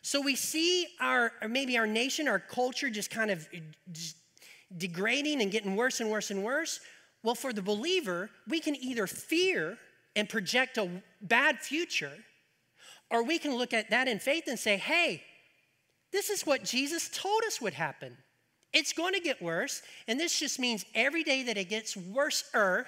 So 0.00 0.20
we 0.20 0.34
see 0.34 0.86
our, 1.00 1.32
or 1.42 1.48
maybe 1.48 1.76
our 1.76 1.86
nation, 1.86 2.26
our 2.26 2.40
culture 2.40 2.88
just 2.88 3.10
kind 3.10 3.30
of 3.30 3.46
just 3.92 4.16
degrading 4.76 5.42
and 5.42 5.50
getting 5.50 5.76
worse 5.76 6.00
and 6.00 6.10
worse 6.10 6.30
and 6.30 6.42
worse. 6.42 6.80
Well, 7.22 7.34
for 7.34 7.52
the 7.52 7.62
believer, 7.62 8.30
we 8.48 8.60
can 8.60 8.74
either 8.76 9.06
fear 9.06 9.78
and 10.16 10.28
project 10.28 10.76
a 10.78 10.88
bad 11.20 11.58
future, 11.58 12.12
or 13.10 13.22
we 13.22 13.38
can 13.38 13.54
look 13.54 13.72
at 13.72 13.90
that 13.90 14.08
in 14.08 14.18
faith 14.18 14.44
and 14.46 14.58
say, 14.58 14.76
hey, 14.76 15.22
this 16.12 16.30
is 16.30 16.46
what 16.46 16.64
Jesus 16.64 17.08
told 17.08 17.42
us 17.46 17.60
would 17.60 17.74
happen. 17.74 18.16
It's 18.72 18.92
going 18.92 19.14
to 19.14 19.20
get 19.20 19.40
worse, 19.42 19.82
and 20.08 20.18
this 20.18 20.38
just 20.38 20.58
means 20.58 20.84
every 20.94 21.22
day 21.22 21.42
that 21.44 21.56
it 21.56 21.68
gets 21.68 21.96
worser 21.96 22.86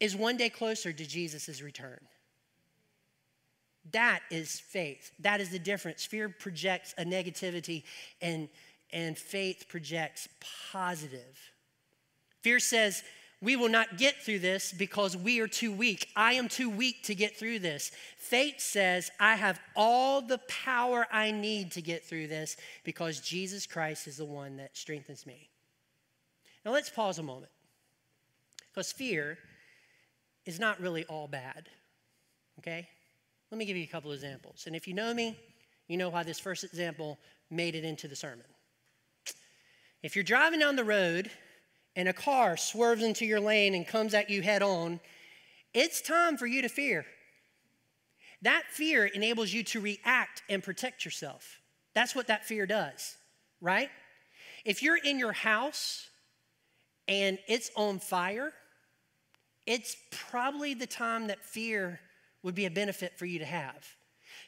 is 0.00 0.16
one 0.16 0.36
day 0.36 0.48
closer 0.48 0.92
to 0.92 1.06
Jesus' 1.06 1.62
return. 1.62 2.00
That 3.92 4.20
is 4.30 4.58
faith. 4.58 5.12
That 5.20 5.40
is 5.40 5.50
the 5.50 5.58
difference. 5.58 6.04
Fear 6.04 6.30
projects 6.30 6.94
a 6.98 7.04
negativity, 7.04 7.84
and 8.20 8.48
and 8.94 9.18
faith 9.18 9.66
projects 9.68 10.28
positive. 10.72 11.52
Fear 12.42 12.60
says, 12.60 13.02
we 13.42 13.56
will 13.56 13.68
not 13.68 13.98
get 13.98 14.22
through 14.22 14.38
this 14.38 14.72
because 14.72 15.16
we 15.16 15.40
are 15.40 15.48
too 15.48 15.72
weak. 15.72 16.08
I 16.16 16.34
am 16.34 16.48
too 16.48 16.70
weak 16.70 17.02
to 17.04 17.14
get 17.14 17.36
through 17.36 17.58
this. 17.58 17.90
Faith 18.16 18.60
says, 18.60 19.10
I 19.20 19.34
have 19.34 19.60
all 19.76 20.22
the 20.22 20.38
power 20.48 21.06
I 21.12 21.32
need 21.32 21.72
to 21.72 21.82
get 21.82 22.04
through 22.04 22.28
this 22.28 22.56
because 22.84 23.20
Jesus 23.20 23.66
Christ 23.66 24.06
is 24.06 24.16
the 24.16 24.24
one 24.24 24.56
that 24.56 24.76
strengthens 24.76 25.26
me. 25.26 25.50
Now 26.64 26.70
let's 26.70 26.88
pause 26.88 27.18
a 27.18 27.22
moment 27.22 27.52
because 28.70 28.92
fear 28.92 29.36
is 30.46 30.58
not 30.58 30.80
really 30.80 31.04
all 31.04 31.28
bad, 31.28 31.68
okay? 32.60 32.88
Let 33.50 33.58
me 33.58 33.66
give 33.66 33.76
you 33.76 33.84
a 33.84 33.88
couple 33.88 34.12
examples. 34.12 34.64
And 34.66 34.74
if 34.74 34.88
you 34.88 34.94
know 34.94 35.12
me, 35.12 35.38
you 35.88 35.98
know 35.98 36.08
why 36.08 36.22
this 36.22 36.40
first 36.40 36.64
example 36.64 37.18
made 37.50 37.74
it 37.74 37.84
into 37.84 38.08
the 38.08 38.16
sermon. 38.16 38.46
If 40.04 40.14
you're 40.16 40.22
driving 40.22 40.60
down 40.60 40.76
the 40.76 40.84
road 40.84 41.30
and 41.96 42.08
a 42.08 42.12
car 42.12 42.58
swerves 42.58 43.02
into 43.02 43.24
your 43.24 43.40
lane 43.40 43.74
and 43.74 43.88
comes 43.88 44.12
at 44.12 44.28
you 44.28 44.42
head 44.42 44.60
on, 44.60 45.00
it's 45.72 46.02
time 46.02 46.36
for 46.36 46.46
you 46.46 46.60
to 46.60 46.68
fear. 46.68 47.06
That 48.42 48.64
fear 48.68 49.06
enables 49.06 49.50
you 49.50 49.64
to 49.64 49.80
react 49.80 50.42
and 50.50 50.62
protect 50.62 51.06
yourself. 51.06 51.62
That's 51.94 52.14
what 52.14 52.26
that 52.26 52.44
fear 52.44 52.66
does, 52.66 53.16
right? 53.62 53.88
If 54.66 54.82
you're 54.82 54.98
in 54.98 55.18
your 55.18 55.32
house 55.32 56.10
and 57.08 57.38
it's 57.48 57.70
on 57.74 57.98
fire, 57.98 58.52
it's 59.64 59.96
probably 60.10 60.74
the 60.74 60.86
time 60.86 61.28
that 61.28 61.42
fear 61.42 61.98
would 62.42 62.54
be 62.54 62.66
a 62.66 62.70
benefit 62.70 63.18
for 63.18 63.24
you 63.24 63.38
to 63.38 63.46
have. 63.46 63.88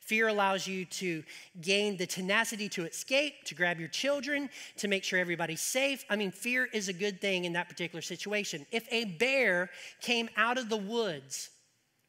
Fear 0.07 0.29
allows 0.29 0.69
you 0.69 0.85
to 0.85 1.25
gain 1.61 1.97
the 1.97 2.07
tenacity 2.07 2.69
to 2.69 2.85
escape, 2.85 3.43
to 3.45 3.57
grab 3.57 3.81
your 3.81 3.89
children, 3.89 4.49
to 4.77 4.87
make 4.87 5.03
sure 5.03 5.19
everybody's 5.19 5.61
safe. 5.61 6.05
I 6.09 6.15
mean, 6.15 6.31
fear 6.31 6.69
is 6.73 6.89
a 6.89 6.93
good 6.93 7.21
thing 7.21 7.45
in 7.45 7.53
that 7.55 7.69
particular 7.69 8.01
situation. 8.01 8.67
If 8.71 8.87
a 8.93 9.05
bear 9.05 9.69
came 10.01 10.31
out 10.37 10.59
of 10.59 10.69
the 10.69 10.77
woods 10.77 11.51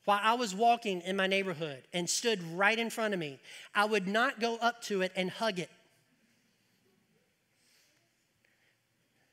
while 0.05 0.19
I 0.21 0.35
was 0.35 0.53
walking 0.53 1.01
in 1.01 1.15
my 1.15 1.25
neighborhood 1.25 1.81
and 1.91 2.07
stood 2.07 2.39
right 2.53 2.77
in 2.77 2.91
front 2.91 3.15
of 3.15 3.19
me, 3.19 3.39
I 3.73 3.85
would 3.85 4.07
not 4.07 4.39
go 4.39 4.57
up 4.57 4.83
to 4.83 5.01
it 5.01 5.11
and 5.15 5.31
hug 5.31 5.57
it. 5.57 5.71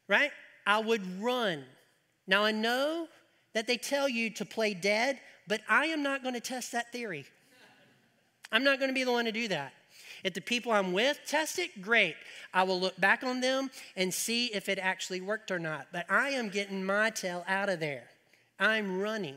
Right? 0.09 0.31
I 0.67 0.79
would 0.79 1.21
run. 1.21 1.67
Now, 2.27 2.45
I 2.45 2.53
know 2.53 3.09
that 3.53 3.67
they 3.67 3.77
tell 3.77 4.09
you 4.09 4.31
to 4.31 4.47
play 4.47 4.73
dead, 4.73 5.21
but 5.47 5.61
I 5.69 5.87
am 5.87 6.03
not 6.03 6.23
going 6.23 6.35
to 6.35 6.41
test 6.41 6.73
that 6.73 6.93
theory. 6.93 7.27
I'm 8.55 8.63
not 8.63 8.79
going 8.79 8.89
to 8.89 8.95
be 8.95 9.03
the 9.03 9.11
one 9.11 9.25
to 9.25 9.33
do 9.33 9.49
that. 9.49 9.73
If 10.23 10.33
the 10.33 10.41
people 10.41 10.71
I'm 10.71 10.93
with 10.93 11.19
test 11.27 11.59
it, 11.59 11.83
great. 11.83 12.15
I 12.55 12.63
will 12.63 12.81
look 12.81 12.99
back 13.01 13.25
on 13.25 13.41
them 13.41 13.69
and 13.97 14.15
see 14.15 14.47
if 14.47 14.69
it 14.69 14.79
actually 14.79 15.21
worked 15.21 15.51
or 15.51 15.59
not. 15.59 15.89
But 15.93 16.09
I 16.09 16.31
am 16.31 16.51
getting 16.51 16.85
my 16.85 17.11
tail 17.11 17.45
out 17.49 17.69
of 17.69 17.81
there. 17.81 18.05
I'm 18.61 19.01
running. 19.01 19.37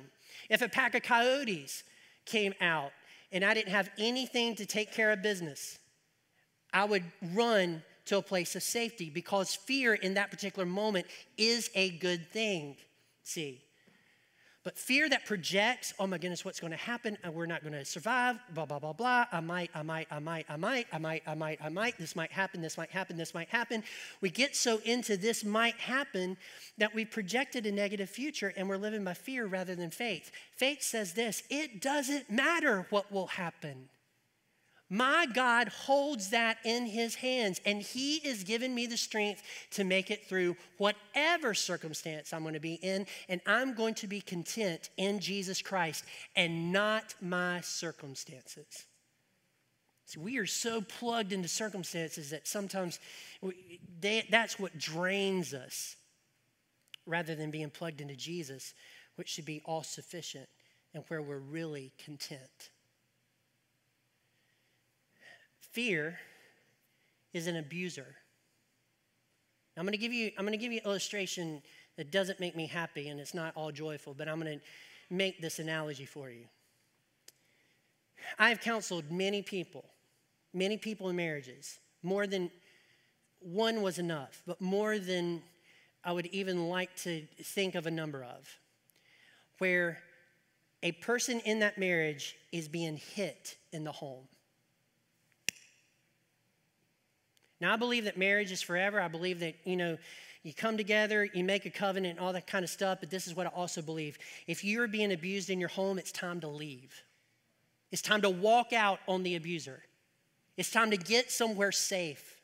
If 0.51 0.61
a 0.61 0.69
pack 0.69 0.93
of 0.93 1.01
coyotes 1.01 1.83
came 2.25 2.53
out 2.61 2.91
and 3.31 3.43
I 3.43 3.55
didn't 3.55 3.71
have 3.71 3.89
anything 3.97 4.55
to 4.55 4.67
take 4.67 4.93
care 4.93 5.11
of 5.11 5.23
business, 5.23 5.79
I 6.71 6.85
would 6.85 7.03
run 7.33 7.81
to 8.05 8.17
a 8.17 8.21
place 8.21 8.55
of 8.55 8.61
safety 8.61 9.09
because 9.09 9.55
fear 9.55 9.95
in 9.95 10.13
that 10.13 10.29
particular 10.29 10.67
moment 10.67 11.07
is 11.39 11.71
a 11.73 11.89
good 11.89 12.29
thing. 12.29 12.77
See, 13.23 13.63
but 14.67 14.77
fear 14.77 15.07
that 15.07 15.23
projects, 15.23 15.93
oh 15.97 16.05
my 16.07 16.17
goodness, 16.17 16.43
what's 16.43 16.59
going 16.59 16.71
to 16.71 16.77
happen? 16.77 17.17
And 17.23 17.33
we're 17.33 17.45
not 17.45 17.61
going 17.61 17.71
to 17.71 17.85
survive, 17.85 18.35
blah, 18.53 18.65
blah, 18.65 18.79
blah, 18.79 18.91
blah. 18.91 19.23
I 19.31 19.39
might, 19.39 19.71
I 19.73 19.81
might, 19.81 20.07
I 20.11 20.19
might, 20.19 20.45
I 20.49 20.57
might, 20.57 20.87
I 20.91 20.97
might, 20.97 21.23
I 21.25 21.35
might, 21.35 21.59
I 21.63 21.69
might. 21.69 21.97
This 21.97 22.17
might 22.17 22.33
happen, 22.33 22.59
this 22.59 22.77
might 22.77 22.89
happen, 22.89 23.15
this 23.15 23.33
might 23.33 23.47
happen. 23.47 23.81
We 24.19 24.29
get 24.29 24.57
so 24.57 24.81
into 24.83 25.15
this 25.15 25.45
might 25.45 25.75
happen 25.75 26.35
that 26.79 26.93
we 26.93 27.05
projected 27.05 27.65
a 27.65 27.71
negative 27.71 28.09
future 28.09 28.51
and 28.57 28.67
we're 28.67 28.75
living 28.75 29.05
by 29.05 29.13
fear 29.13 29.45
rather 29.45 29.73
than 29.73 29.89
faith. 29.89 30.33
Faith 30.51 30.81
says 30.81 31.13
this 31.13 31.43
it 31.49 31.79
doesn't 31.81 32.29
matter 32.29 32.87
what 32.89 33.09
will 33.09 33.27
happen. 33.27 33.87
My 34.89 35.27
God 35.33 35.67
holds 35.67 36.29
that 36.29 36.59
in 36.63 36.85
his 36.85 37.15
hands, 37.15 37.59
and 37.65 37.81
he 37.81 38.17
is 38.17 38.45
giving 38.45 38.73
me 38.73 38.85
the 38.85 38.95
strength 38.95 39.43
to 39.71 39.83
make 39.83 40.09
it 40.09 40.27
through 40.27 40.55
whatever 40.77 41.53
circumstance 41.53 42.31
I'm 42.31 42.43
going 42.43 42.53
to 42.53 42.61
be 42.61 42.75
in, 42.75 43.05
and 43.27 43.41
I'm 43.45 43.73
going 43.73 43.95
to 43.95 44.07
be 44.07 44.21
content 44.21 44.89
in 44.95 45.19
Jesus 45.19 45.61
Christ 45.61 46.05
and 46.37 46.71
not 46.71 47.15
my 47.21 47.59
circumstances. 47.61 48.85
See, 50.05 50.21
we 50.21 50.37
are 50.37 50.45
so 50.45 50.79
plugged 50.79 51.33
into 51.33 51.49
circumstances 51.49 52.29
that 52.29 52.47
sometimes 52.47 52.99
we, 53.41 53.81
they, 53.99 54.25
that's 54.31 54.57
what 54.57 54.77
drains 54.77 55.53
us 55.53 55.97
rather 57.05 57.35
than 57.35 57.51
being 57.51 57.69
plugged 57.69 57.99
into 57.99 58.15
Jesus, 58.15 58.73
which 59.17 59.27
should 59.27 59.45
be 59.45 59.61
all 59.65 59.83
sufficient 59.83 60.47
and 60.93 61.03
where 61.09 61.21
we're 61.21 61.39
really 61.39 61.91
content. 61.97 62.69
Fear 65.77 66.17
is 67.33 67.45
an 67.45 67.55
abuser. 67.55 68.15
I'm 69.77 69.83
going 69.83 69.91
to 69.91 69.99
give 69.99 70.11
you 70.11 70.31
I'm 70.35 70.43
going 70.43 70.57
to 70.57 70.57
give 70.57 70.71
you 70.71 70.79
an 70.83 70.89
illustration 70.89 71.61
that 71.97 72.09
doesn't 72.09 72.39
make 72.39 72.55
me 72.55 72.65
happy 72.65 73.09
and 73.09 73.19
it's 73.19 73.35
not 73.35 73.53
all 73.55 73.71
joyful, 73.71 74.15
but 74.15 74.27
I'm 74.27 74.41
going 74.41 74.57
to 74.57 74.65
make 75.11 75.39
this 75.39 75.59
analogy 75.59 76.05
for 76.05 76.31
you. 76.31 76.45
I 78.39 78.49
have 78.49 78.59
counseled 78.59 79.11
many 79.11 79.43
people, 79.43 79.85
many 80.51 80.77
people 80.77 81.09
in 81.09 81.15
marriages, 81.15 81.77
more 82.01 82.25
than 82.25 82.49
one 83.39 83.83
was 83.83 83.99
enough, 83.99 84.41
but 84.47 84.59
more 84.59 84.97
than 84.97 85.43
I 86.03 86.11
would 86.11 86.25
even 86.25 86.69
like 86.69 86.95
to 87.03 87.27
think 87.43 87.75
of 87.75 87.85
a 87.85 87.91
number 87.91 88.23
of, 88.23 88.49
where 89.59 89.99
a 90.81 90.93
person 90.93 91.39
in 91.41 91.59
that 91.59 91.77
marriage 91.77 92.35
is 92.51 92.67
being 92.67 92.97
hit 92.97 93.57
in 93.71 93.83
the 93.83 93.91
home. 93.91 94.27
Now, 97.59 97.73
I 97.73 97.75
believe 97.75 98.05
that 98.05 98.17
marriage 98.17 98.51
is 98.51 98.61
forever. 98.61 99.01
I 99.01 99.07
believe 99.07 99.39
that, 99.39 99.55
you 99.63 99.75
know, 99.75 99.97
you 100.43 100.53
come 100.53 100.77
together, 100.77 101.27
you 101.33 101.43
make 101.43 101.65
a 101.65 101.69
covenant, 101.69 102.17
and 102.17 102.25
all 102.25 102.33
that 102.33 102.47
kind 102.47 102.63
of 102.63 102.69
stuff, 102.69 102.99
but 103.01 103.09
this 103.09 103.27
is 103.27 103.35
what 103.35 103.47
I 103.47 103.49
also 103.49 103.81
believe. 103.81 104.17
If 104.45 104.63
you're 104.63 104.87
being 104.87 105.11
abused 105.11 105.49
in 105.49 105.59
your 105.59 105.69
home, 105.69 105.97
it's 105.97 106.11
time 106.11 106.39
to 106.41 106.47
leave. 106.47 107.03
It's 107.91 108.01
time 108.01 108.21
to 108.21 108.29
walk 108.29 108.73
out 108.73 108.99
on 109.07 109.23
the 109.23 109.35
abuser. 109.35 109.83
It's 110.55 110.71
time 110.71 110.91
to 110.91 110.97
get 110.97 111.31
somewhere 111.31 111.71
safe. 111.71 112.37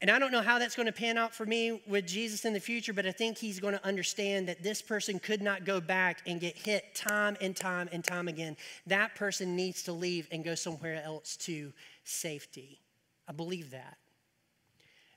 And 0.00 0.10
I 0.12 0.20
don't 0.20 0.30
know 0.30 0.42
how 0.42 0.60
that's 0.60 0.76
going 0.76 0.86
to 0.86 0.92
pan 0.92 1.18
out 1.18 1.34
for 1.34 1.44
me 1.44 1.82
with 1.88 2.06
Jesus 2.06 2.44
in 2.44 2.52
the 2.52 2.60
future, 2.60 2.92
but 2.92 3.04
I 3.04 3.10
think 3.10 3.36
he's 3.36 3.58
going 3.58 3.74
to 3.74 3.84
understand 3.84 4.46
that 4.48 4.62
this 4.62 4.80
person 4.80 5.18
could 5.18 5.42
not 5.42 5.64
go 5.64 5.80
back 5.80 6.22
and 6.24 6.40
get 6.40 6.56
hit 6.56 6.94
time 6.94 7.36
and 7.40 7.56
time 7.56 7.88
and 7.90 8.04
time 8.04 8.28
again. 8.28 8.56
That 8.86 9.16
person 9.16 9.56
needs 9.56 9.82
to 9.84 9.92
leave 9.92 10.28
and 10.30 10.44
go 10.44 10.54
somewhere 10.54 11.02
else 11.02 11.36
to 11.38 11.72
safety. 12.08 12.80
I 13.28 13.32
believe 13.32 13.70
that. 13.70 13.98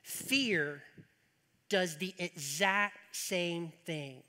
Fear 0.02 0.82
does 1.68 1.96
the 1.96 2.14
exact 2.18 3.16
same 3.16 3.72
thing. 3.86 4.22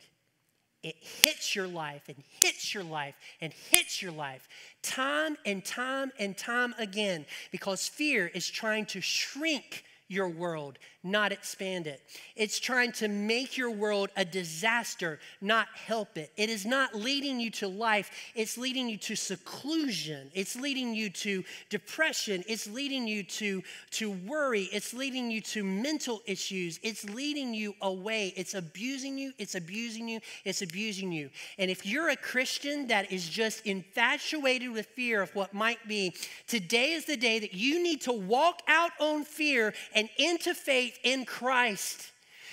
It 0.81 0.95
hits 0.97 1.55
your 1.55 1.67
life 1.67 2.03
and 2.09 2.17
hits 2.41 2.73
your 2.73 2.83
life 2.83 3.15
and 3.39 3.53
hits 3.53 4.01
your 4.01 4.11
life 4.11 4.47
time 4.81 5.37
and 5.45 5.63
time 5.63 6.11
and 6.19 6.37
time 6.37 6.75
again 6.77 7.25
because 7.51 7.87
fear 7.87 8.27
is 8.27 8.49
trying 8.49 8.85
to 8.87 8.99
shrink 8.99 9.85
your 10.09 10.27
world, 10.27 10.77
not 11.03 11.31
expand 11.31 11.87
it. 11.87 12.01
It's 12.35 12.59
trying 12.59 12.91
to 12.93 13.07
make 13.07 13.57
your 13.57 13.71
world 13.71 14.09
a 14.15 14.23
disaster, 14.23 15.19
not 15.41 15.67
help 15.75 16.17
it. 16.17 16.31
It 16.37 16.49
is 16.49 16.65
not 16.65 16.95
leading 16.95 17.39
you 17.39 17.51
to 17.51 17.67
life, 17.67 18.11
it's 18.35 18.57
leading 18.57 18.87
you 18.87 18.97
to 18.97 19.15
seclusion. 19.15 20.31
It's 20.33 20.55
leading 20.55 20.93
you 20.95 21.09
to 21.09 21.43
depression. 21.69 22.43
It's 22.47 22.67
leading 22.67 23.07
you 23.07 23.23
to, 23.23 23.61
to 23.91 24.11
worry. 24.11 24.69
It's 24.71 24.93
leading 24.93 25.29
you 25.31 25.41
to 25.41 25.63
mental 25.63 26.21
issues. 26.25 26.79
It's 26.83 27.03
leading 27.09 27.53
you 27.53 27.75
away. 27.81 28.33
It's 28.35 28.53
abusing 28.53 29.17
you. 29.17 29.33
It's 29.37 29.55
abusing 29.55 30.07
you. 30.07 30.19
It's 30.45 30.61
abusing 30.61 31.11
you. 31.11 31.29
And 31.57 31.69
if 31.69 31.85
you're 31.85 32.09
a 32.09 32.15
Christian 32.15 32.87
that 32.87 33.11
is 33.11 33.27
just 33.27 33.65
infatuated 33.65 34.71
with 34.71 34.85
fear 34.87 35.21
of 35.21 35.33
what 35.35 35.53
might 35.53 35.87
be, 35.87 36.13
today 36.47 36.93
is 36.93 37.05
the 37.05 37.17
day 37.17 37.39
that 37.39 37.53
you 37.53 37.81
need 37.81 38.01
to 38.01 38.13
walk 38.13 38.61
out 38.67 38.91
on 38.99 39.23
fear 39.23 39.73
and 39.93 40.09
into 40.17 40.53
faith 40.53 40.92
in 41.03 41.25
Christ. 41.25 42.11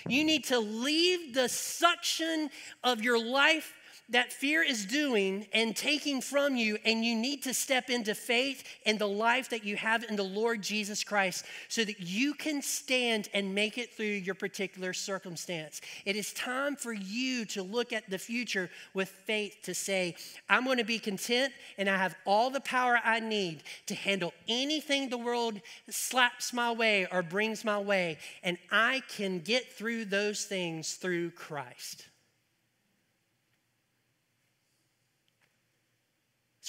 You 0.09 0.25
need 0.25 0.45
to 0.45 0.59
leave 0.59 1.35
the 1.35 1.49
suction 1.49 2.51
of 2.83 3.03
your 3.03 3.23
life 3.23 3.75
that 4.11 4.33
fear 4.33 4.63
is 4.63 4.85
doing 4.85 5.47
and 5.53 5.75
taking 5.75 6.21
from 6.21 6.57
you, 6.57 6.79
and 6.85 7.05
you 7.05 7.15
need 7.15 7.43
to 7.45 7.55
step 7.55 7.91
into 7.91 8.15
faith 8.15 8.65
and 8.85 8.99
the 8.99 9.07
life 9.07 9.49
that 9.51 9.65
you 9.65 9.77
have 9.77 10.05
in 10.05 10.17
the 10.17 10.23
Lord 10.23 10.63
Jesus 10.63 11.05
Christ 11.05 11.45
so 11.69 11.85
that 11.85 12.01
you 12.01 12.35
can 12.35 12.61
stand 12.61 13.29
and 13.33 13.55
make 13.55 13.79
it 13.79 13.95
through 13.95 14.07
your 14.07 14.35
particular 14.35 14.93
circumstance. 14.93 15.81
It 16.05 16.17
is 16.17 16.33
time 16.33 16.77
for 16.77 16.93
you 16.93 17.45
to 17.47 17.63
look 17.63 17.93
at 17.93 18.11
the 18.11 18.19
future 18.19 18.69
with 18.95 19.09
faith 19.09 19.59
to 19.63 19.75
say, 19.75 20.17
I'm 20.49 20.65
going 20.65 20.79
to 20.79 20.85
be 20.85 20.99
content 20.99 21.53
and 21.79 21.89
I 21.89 21.97
have 21.97 22.17
all 22.27 22.51
the 22.51 22.61
power 22.61 23.01
I 23.05 23.21
need 23.21 23.63
to 23.87 23.95
handle 23.95 24.35
anything 24.49 25.09
the 25.09 25.19
world 25.19 25.61
slaps 25.89 26.53
my 26.53 26.73
way 26.73 27.07
or 27.11 27.23
brings 27.23 27.65
my 27.65 27.79
way, 27.79 28.19
and 28.43 28.59
I 28.71 29.03
can 29.09 29.39
get 29.39 29.73
through 29.73 30.07
those 30.07 30.45
things 30.45 30.95
through 30.95 31.31
Christ. 31.31 32.07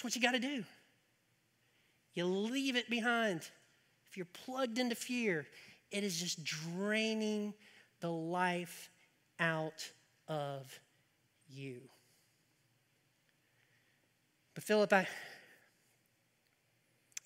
That's 0.01 0.15
what 0.15 0.15
you 0.15 0.21
got 0.27 0.31
to 0.31 0.39
do. 0.39 0.63
You 2.15 2.25
leave 2.25 2.75
it 2.75 2.89
behind. 2.89 3.41
If 4.09 4.17
you're 4.17 4.25
plugged 4.25 4.79
into 4.79 4.95
fear, 4.95 5.45
it 5.91 6.03
is 6.03 6.19
just 6.19 6.43
draining 6.43 7.53
the 7.99 8.09
life 8.09 8.89
out 9.39 9.87
of 10.27 10.79
you. 11.47 11.81
But 14.55 14.63
Philip, 14.63 14.91
I, 14.91 15.07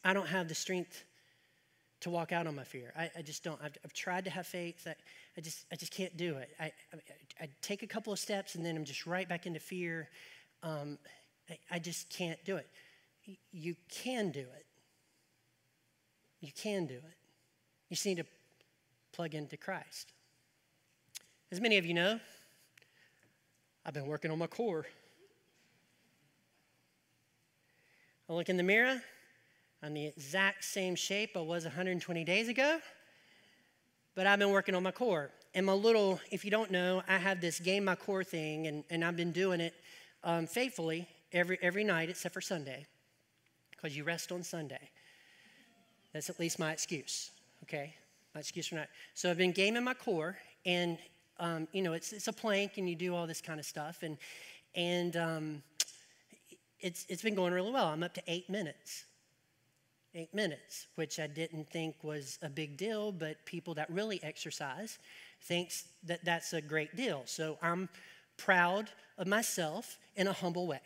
I 0.04 0.12
don't 0.12 0.28
have 0.28 0.50
the 0.50 0.56
strength 0.56 1.06
to 2.02 2.10
walk 2.10 2.34
out 2.34 2.46
on 2.46 2.58
my 2.58 2.66
fear. 2.66 2.92
I, 2.98 3.10
I 3.18 3.22
just 3.22 3.42
don't. 3.42 3.62
I've, 3.64 3.78
I've, 3.86 3.94
tried 3.94 4.26
to 4.26 4.32
have 4.32 4.48
faith. 4.48 4.86
I, 4.86 4.96
I, 5.38 5.40
just, 5.40 5.66
I 5.72 5.78
just 5.78 5.94
can't 5.94 6.18
do 6.18 6.36
it. 6.36 6.50
I, 6.60 6.66
I, 6.66 6.98
I, 7.40 7.50
take 7.62 7.84
a 7.84 7.88
couple 7.88 8.12
of 8.12 8.20
steps 8.20 8.56
and 8.56 8.66
then 8.66 8.76
I'm 8.76 8.84
just 8.84 9.08
right 9.08 9.30
back 9.30 9.46
into 9.46 9.62
fear. 9.62 10.10
Um, 10.62 10.98
I 11.72 11.80
just 11.80 12.10
can't 12.10 12.44
do 12.46 12.58
it. 12.58 12.68
You 13.52 13.76
can 13.90 14.32
do 14.32 14.42
it. 14.42 14.66
You 16.42 16.52
can 16.52 16.86
do 16.86 16.96
it. 16.96 17.18
You 17.90 17.96
just 17.96 18.06
need 18.06 18.18
to 18.18 18.26
plug 19.12 19.34
into 19.34 19.58
Christ. 19.58 20.12
As 21.52 21.62
many 21.62 21.78
of 21.78 21.86
you 21.86 21.94
know, 21.94 22.20
I've 23.86 23.94
been 23.94 24.08
working 24.08 24.32
on 24.32 24.40
my 24.40 24.48
core. 24.48 24.86
I 28.30 28.34
look 28.34 28.50
in 28.50 28.58
the 28.58 28.64
mirror, 28.64 29.00
I'm 29.84 29.94
the 29.94 30.08
exact 30.08 30.64
same 30.64 30.96
shape 30.96 31.38
I 31.38 31.42
was 31.42 31.64
120 31.64 32.24
days 32.24 32.50
ago, 32.50 32.80
but 34.16 34.26
I've 34.26 34.40
been 34.40 34.50
working 34.50 34.74
on 34.74 34.82
my 34.82 34.92
core. 34.92 35.30
And 35.54 35.64
my 35.64 35.74
little, 35.74 36.20
if 36.32 36.44
you 36.44 36.50
don't 36.50 36.72
know, 36.72 37.04
I 37.08 37.18
have 37.18 37.40
this 37.40 37.60
game 37.60 37.86
my 37.86 37.94
core 37.94 38.24
thing, 38.24 38.66
and, 38.66 38.84
and 38.90 39.06
I've 39.06 39.16
been 39.16 39.32
doing 39.32 39.62
it 39.62 39.76
um, 40.24 40.48
faithfully 40.48 41.08
every, 41.32 41.58
every 41.62 41.84
night 41.84 42.10
except 42.10 42.34
for 42.34 42.42
Sunday, 42.42 42.86
because 43.72 43.96
you 43.96 44.04
rest 44.04 44.32
on 44.32 44.44
Sunday. 44.44 44.90
That's 46.14 46.30
at 46.30 46.40
least 46.40 46.60
my 46.60 46.72
excuse, 46.72 47.32
okay? 47.64 47.94
My 48.34 48.40
excuse 48.40 48.68
for 48.68 48.76
not. 48.76 48.88
So 49.14 49.30
I've 49.30 49.38
been 49.38 49.52
gaming 49.52 49.84
my 49.84 49.94
core, 49.94 50.38
and 50.66 50.98
um, 51.40 51.68
you 51.74 51.82
know, 51.82 51.94
it's, 51.94 52.14
it's 52.14 52.28
a 52.28 52.34
plank, 52.34 52.78
and 52.78 52.90
you 52.90 52.96
do 52.96 53.14
all 53.14 53.28
this 53.28 53.42
kind 53.42 53.60
of 53.60 53.66
stuff, 53.66 54.04
and 54.04 54.18
and 54.76 55.16
um, 55.16 55.64
it's 56.80 57.06
it's 57.10 57.22
been 57.22 57.36
going 57.36 57.54
really 57.54 57.72
well. 57.72 57.88
I'm 57.88 58.04
up 58.04 58.14
to 58.14 58.24
eight 58.28 58.50
minutes. 58.50 59.06
Eight 60.18 60.34
minutes, 60.34 60.88
which 60.96 61.20
I 61.20 61.28
didn't 61.28 61.70
think 61.70 61.96
was 62.02 62.40
a 62.42 62.48
big 62.48 62.78
deal, 62.78 63.12
but 63.12 63.44
people 63.44 63.74
that 63.74 63.90
really 63.90 64.24
exercise 64.24 64.98
thinks 65.42 65.84
that 66.06 66.24
that's 66.24 66.54
a 66.54 66.62
great 66.62 66.96
deal. 66.96 67.24
So 67.26 67.58
I'm 67.62 67.90
proud 68.38 68.90
of 69.18 69.28
myself 69.28 69.98
in 70.16 70.28
a 70.28 70.32
humble 70.32 70.68
way. 70.68 70.80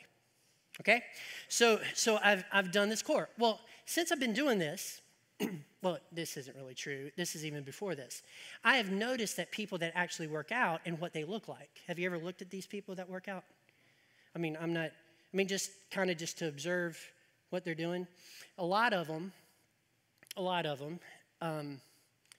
Okay? 0.79 1.03
So, 1.47 1.79
so 1.93 2.19
I've, 2.23 2.43
I've 2.51 2.71
done 2.71 2.89
this 2.89 3.01
core. 3.01 3.29
Well, 3.37 3.59
since 3.85 4.11
I've 4.11 4.19
been 4.19 4.33
doing 4.33 4.59
this, 4.59 5.01
well, 5.81 5.97
this 6.11 6.37
isn't 6.37 6.55
really 6.55 6.73
true. 6.73 7.11
This 7.17 7.35
is 7.35 7.45
even 7.45 7.63
before 7.63 7.95
this. 7.95 8.21
I 8.63 8.77
have 8.77 8.91
noticed 8.91 9.37
that 9.37 9.51
people 9.51 9.77
that 9.79 9.93
actually 9.95 10.27
work 10.27 10.51
out 10.51 10.81
and 10.85 10.99
what 10.99 11.13
they 11.13 11.23
look 11.23 11.47
like. 11.47 11.69
Have 11.87 11.99
you 11.99 12.05
ever 12.05 12.17
looked 12.17 12.41
at 12.41 12.49
these 12.49 12.67
people 12.67 12.95
that 12.95 13.09
work 13.09 13.27
out? 13.27 13.43
I 14.35 14.39
mean, 14.39 14.57
I'm 14.59 14.73
not, 14.73 14.91
I 15.33 15.37
mean, 15.37 15.47
just 15.47 15.71
kind 15.91 16.09
of 16.09 16.17
just 16.17 16.37
to 16.39 16.47
observe 16.47 16.99
what 17.49 17.65
they're 17.65 17.75
doing. 17.75 18.07
A 18.57 18.65
lot 18.65 18.93
of 18.93 19.07
them, 19.07 19.31
a 20.37 20.41
lot 20.41 20.65
of 20.65 20.79
them 20.79 20.99
um, 21.41 21.81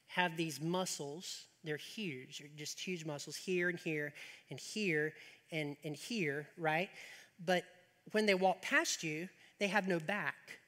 have 0.07 0.37
these 0.37 0.61
muscles. 0.61 1.47
They're 1.65 1.77
huge, 1.77 2.39
they're 2.39 2.49
just 2.57 2.79
huge 2.79 3.05
muscles 3.05 3.37
here 3.37 3.69
and 3.69 3.79
here 3.79 4.13
and 4.51 4.59
here 4.59 5.15
and, 5.53 5.77
and 5.85 5.97
here, 5.97 6.47
right? 6.57 6.89
But 7.45 7.65
when 8.13 8.27
they 8.27 8.35
walk 8.35 8.63
past 8.63 9.03
you, 9.03 9.29
they 9.59 9.69
have 9.69 9.87
no 9.87 9.99
back. 10.01 10.59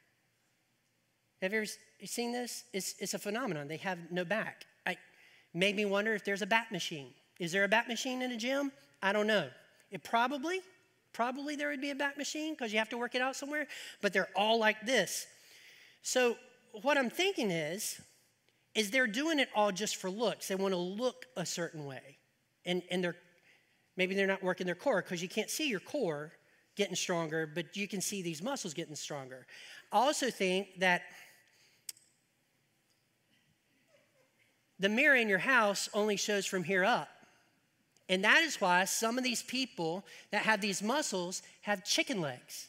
Have 1.40 1.52
you 1.52 1.58
ever 1.58 1.66
seen 2.04 2.32
this? 2.32 2.64
It's, 2.72 2.94
it's 2.98 3.14
a 3.14 3.18
phenomenon. 3.18 3.66
They 3.66 3.78
have 3.78 3.98
no 4.10 4.24
back. 4.24 4.64
I 4.86 4.96
made 5.52 5.74
me 5.74 5.84
wonder 5.84 6.14
if 6.14 6.24
there's 6.24 6.42
a 6.42 6.46
bat 6.46 6.70
machine. 6.70 7.08
Is 7.40 7.50
there 7.50 7.64
a 7.64 7.68
bat 7.68 7.88
machine 7.88 8.22
in 8.22 8.30
a 8.30 8.36
gym? 8.36 8.70
I 9.02 9.12
don't 9.12 9.26
know. 9.26 9.48
It 9.90 10.04
probably, 10.04 10.60
probably 11.12 11.56
there 11.56 11.70
would 11.70 11.80
be 11.80 11.90
a 11.90 11.94
bat 11.94 12.16
machine 12.16 12.54
because 12.54 12.72
you 12.72 12.78
have 12.78 12.90
to 12.90 12.98
work 12.98 13.14
it 13.14 13.22
out 13.22 13.34
somewhere, 13.34 13.66
but 14.00 14.12
they're 14.12 14.28
all 14.36 14.58
like 14.60 14.86
this. 14.86 15.26
So 16.02 16.36
what 16.82 16.96
I'm 16.96 17.10
thinking 17.10 17.50
is, 17.50 18.00
is 18.74 18.90
they're 18.90 19.06
doing 19.06 19.38
it 19.38 19.48
all 19.54 19.72
just 19.72 19.96
for 19.96 20.08
looks. 20.10 20.48
They 20.48 20.54
want 20.54 20.72
to 20.72 20.78
look 20.78 21.26
a 21.36 21.44
certain 21.44 21.84
way. 21.84 22.18
And, 22.64 22.82
and 22.90 23.02
they're 23.02 23.16
maybe 23.96 24.14
they're 24.14 24.26
not 24.26 24.42
working 24.42 24.66
their 24.66 24.74
core 24.74 25.02
because 25.02 25.22
you 25.22 25.28
can't 25.28 25.50
see 25.50 25.68
your 25.68 25.80
core 25.80 26.32
getting 26.76 26.94
stronger, 26.96 27.46
but 27.46 27.76
you 27.76 27.86
can 27.86 28.00
see 28.00 28.22
these 28.22 28.42
muscles 28.42 28.74
getting 28.74 28.94
stronger. 28.94 29.46
I 29.92 29.98
also 29.98 30.30
think 30.30 30.78
that 30.78 31.02
the 34.78 34.88
mirror 34.88 35.16
in 35.16 35.28
your 35.28 35.38
house 35.38 35.88
only 35.94 36.16
shows 36.16 36.46
from 36.46 36.64
here 36.64 36.84
up. 36.84 37.08
And 38.08 38.24
that 38.24 38.42
is 38.42 38.60
why 38.60 38.84
some 38.84 39.16
of 39.16 39.24
these 39.24 39.42
people 39.42 40.04
that 40.32 40.42
have 40.42 40.60
these 40.60 40.82
muscles 40.82 41.42
have 41.62 41.84
chicken 41.84 42.20
legs. 42.20 42.68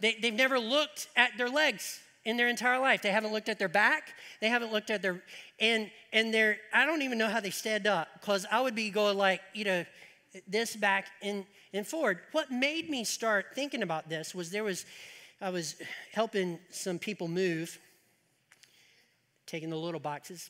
they, 0.00 0.16
they've 0.20 0.32
never 0.32 0.58
looked 0.58 1.08
at 1.16 1.32
their 1.36 1.50
legs 1.50 2.00
in 2.24 2.36
their 2.36 2.48
entire 2.48 2.78
life. 2.78 3.02
They 3.02 3.10
haven't 3.10 3.32
looked 3.32 3.48
at 3.48 3.58
their 3.58 3.68
back. 3.68 4.14
They 4.40 4.48
haven't 4.48 4.72
looked 4.72 4.90
at 4.90 5.02
their 5.02 5.22
and 5.60 5.90
and 6.12 6.32
they're 6.32 6.58
I 6.72 6.86
don't 6.86 7.02
even 7.02 7.18
know 7.18 7.28
how 7.28 7.40
they 7.40 7.50
stand 7.50 7.86
up 7.86 8.08
because 8.14 8.46
I 8.50 8.60
would 8.60 8.74
be 8.74 8.90
going 8.90 9.18
like 9.18 9.40
you 9.52 9.64
know 9.64 9.84
this 10.48 10.74
back 10.74 11.08
and 11.22 11.44
and 11.74 11.86
forward. 11.86 12.20
What 12.32 12.50
made 12.50 12.88
me 12.88 13.04
start 13.04 13.46
thinking 13.54 13.82
about 13.82 14.08
this 14.08 14.34
was 14.34 14.50
there 14.50 14.64
was 14.64 14.86
I 15.40 15.50
was 15.50 15.76
helping 16.12 16.58
some 16.70 16.98
people 16.98 17.28
move, 17.28 17.78
taking 19.46 19.68
the 19.68 19.76
little 19.76 20.00
boxes. 20.00 20.48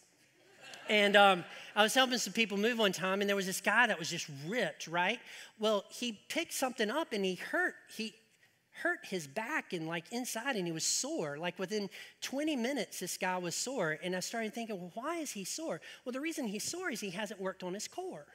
And 0.91 1.16
um, 1.16 1.45
I 1.75 1.83
was 1.83 1.95
helping 1.95 2.18
some 2.18 2.35
people 2.35 2.59
move 2.59 2.79
one 2.79 2.93
time, 2.93 3.22
and 3.22 3.29
there 3.29 3.35
was 3.35 3.47
this 3.47 3.62
guy 3.62 3.87
that 3.87 3.99
was 3.99 4.11
just 4.11 4.29
ripped, 4.47 4.87
right? 4.87 5.18
Well, 5.59 5.85
he 5.89 6.20
picked 6.29 6.53
something 6.53 6.91
up 6.91 7.12
and 7.12 7.25
he 7.25 7.37
hurt. 7.37 7.75
He 7.97 8.14
hurt 8.83 8.99
his 9.05 9.27
back 9.27 9.72
and 9.72 9.87
like 9.87 10.05
inside 10.12 10.57
and 10.57 10.66
he 10.66 10.72
was 10.72 10.85
sore 10.85 11.39
like 11.39 11.57
within 11.61 11.89
20 12.22 12.57
minutes 12.57 12.99
this 12.99 13.16
guy 13.16 13.39
was 13.39 13.55
sore 13.55 14.01
and 14.03 14.16
i 14.16 14.18
started 14.18 14.53
thinking 14.53 14.77
well 14.77 14.91
why 14.95 15.18
is 15.18 15.31
he 15.31 15.45
sore 15.45 15.81
well 16.05 16.12
the 16.12 16.20
reason 16.20 16.45
he's 16.45 16.64
sore 16.64 16.91
is 16.91 16.99
he 16.99 17.11
hasn't 17.11 17.41
worked 17.41 17.62
on 17.62 17.72
his 17.72 17.87
core 17.87 18.27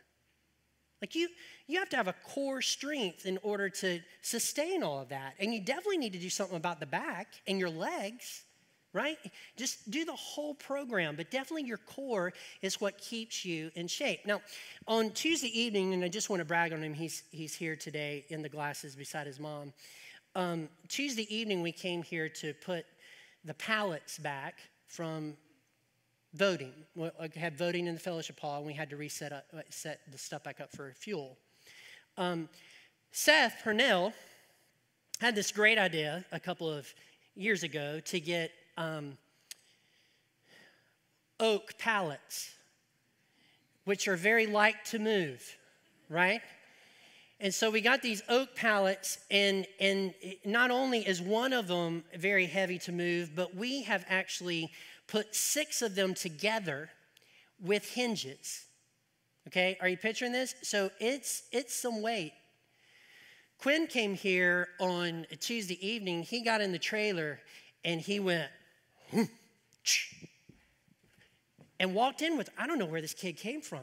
like 1.01 1.15
you 1.15 1.29
you 1.67 1.79
have 1.79 1.89
to 1.89 1.97
have 1.97 2.07
a 2.07 2.15
core 2.23 2.61
strength 2.61 3.25
in 3.25 3.37
order 3.43 3.69
to 3.69 4.01
sustain 4.21 4.83
all 4.83 4.99
of 4.99 5.09
that. 5.09 5.33
And 5.39 5.53
you 5.53 5.61
definitely 5.61 5.97
need 5.97 6.13
to 6.13 6.19
do 6.19 6.29
something 6.29 6.57
about 6.57 6.79
the 6.79 6.85
back 6.85 7.27
and 7.47 7.59
your 7.59 7.69
legs 7.69 8.43
right? 8.91 9.19
Just 9.55 9.91
do 9.91 10.03
the 10.03 10.15
whole 10.15 10.55
program 10.55 11.15
but 11.15 11.29
definitely 11.29 11.67
your 11.67 11.77
core 11.77 12.33
is 12.63 12.81
what 12.81 12.97
keeps 12.97 13.45
you 13.45 13.69
in 13.75 13.87
shape. 13.87 14.21
Now 14.25 14.41
on 14.87 15.11
tuesday 15.11 15.59
evening 15.59 15.93
and 15.93 16.03
i 16.03 16.07
just 16.07 16.29
want 16.29 16.39
to 16.39 16.45
brag 16.45 16.73
on 16.73 16.81
him 16.81 16.93
he's 16.93 17.21
he's 17.29 17.53
here 17.53 17.75
today 17.75 18.25
in 18.29 18.41
the 18.41 18.49
glasses 18.49 18.95
beside 18.95 19.27
his 19.27 19.39
mom. 19.39 19.73
Um, 20.35 20.69
Tuesday 20.87 21.27
evening, 21.35 21.63
we 21.63 21.71
came 21.71 22.03
here 22.03 22.29
to 22.29 22.53
put 22.53 22.85
the 23.45 23.55
pallets 23.55 24.19
back 24.19 24.59
from 24.87 25.35
voting. 26.33 26.73
We 26.95 27.09
had 27.35 27.57
voting 27.57 27.87
in 27.87 27.93
the 27.93 27.99
fellowship 27.99 28.39
hall, 28.39 28.57
and 28.57 28.65
we 28.65 28.73
had 28.73 28.89
to 28.91 28.97
reset 28.97 29.31
up, 29.31 29.45
uh, 29.55 29.61
set 29.69 29.99
the 30.11 30.17
stuff 30.17 30.43
back 30.43 30.61
up 30.61 30.71
for 30.71 30.93
fuel. 30.93 31.37
Um, 32.17 32.49
Seth 33.11 33.61
Purnell 33.63 34.13
had 35.19 35.35
this 35.35 35.51
great 35.51 35.77
idea 35.77 36.25
a 36.31 36.39
couple 36.39 36.69
of 36.71 36.87
years 37.35 37.63
ago 37.63 37.99
to 38.05 38.19
get 38.19 38.51
um, 38.77 39.17
oak 41.39 41.77
pallets, 41.77 42.51
which 43.85 44.07
are 44.07 44.15
very 44.15 44.45
light 44.45 44.85
to 44.85 44.99
move, 44.99 45.57
right? 46.09 46.41
And 47.41 47.53
so 47.53 47.71
we 47.71 47.79
got 47.79 48.01
these 48.01 48.21
oak 48.27 48.53
pallets, 48.55 49.19
and, 49.31 49.65
and 49.79 50.13
not 50.43 50.71
only 50.71 50.99
is 50.99 51.21
one 51.21 51.53
of 51.53 51.67
them 51.67 52.03
very 52.15 52.45
heavy 52.45 52.77
to 52.79 52.91
move, 52.91 53.31
but 53.33 53.55
we 53.55 53.83
have 53.83 54.05
actually 54.09 54.71
put 55.09 55.35
six 55.35 55.81
of 55.81 55.95
them 55.95 56.13
together 56.13 56.89
with 57.59 57.93
hinges. 57.93 58.65
Okay, 59.47 59.77
are 59.81 59.89
you 59.89 59.97
picturing 59.97 60.31
this? 60.31 60.55
So 60.61 60.91
it's 60.99 61.43
it's 61.51 61.73
some 61.73 62.01
weight. 62.01 62.33
Quinn 63.57 63.87
came 63.87 64.13
here 64.13 64.69
on 64.79 65.25
a 65.31 65.35
Tuesday 65.35 65.77
evening. 65.85 66.23
He 66.23 66.43
got 66.43 66.61
in 66.61 66.71
the 66.71 66.79
trailer 66.79 67.39
and 67.83 67.99
he 67.99 68.19
went 68.19 68.49
hmm, 69.11 69.23
and 71.79 71.93
walked 71.93 72.21
in 72.21 72.37
with 72.37 72.49
I 72.57 72.67
don't 72.67 72.79
know 72.79 72.85
where 72.85 73.01
this 73.01 73.13
kid 73.13 73.37
came 73.37 73.61
from. 73.61 73.81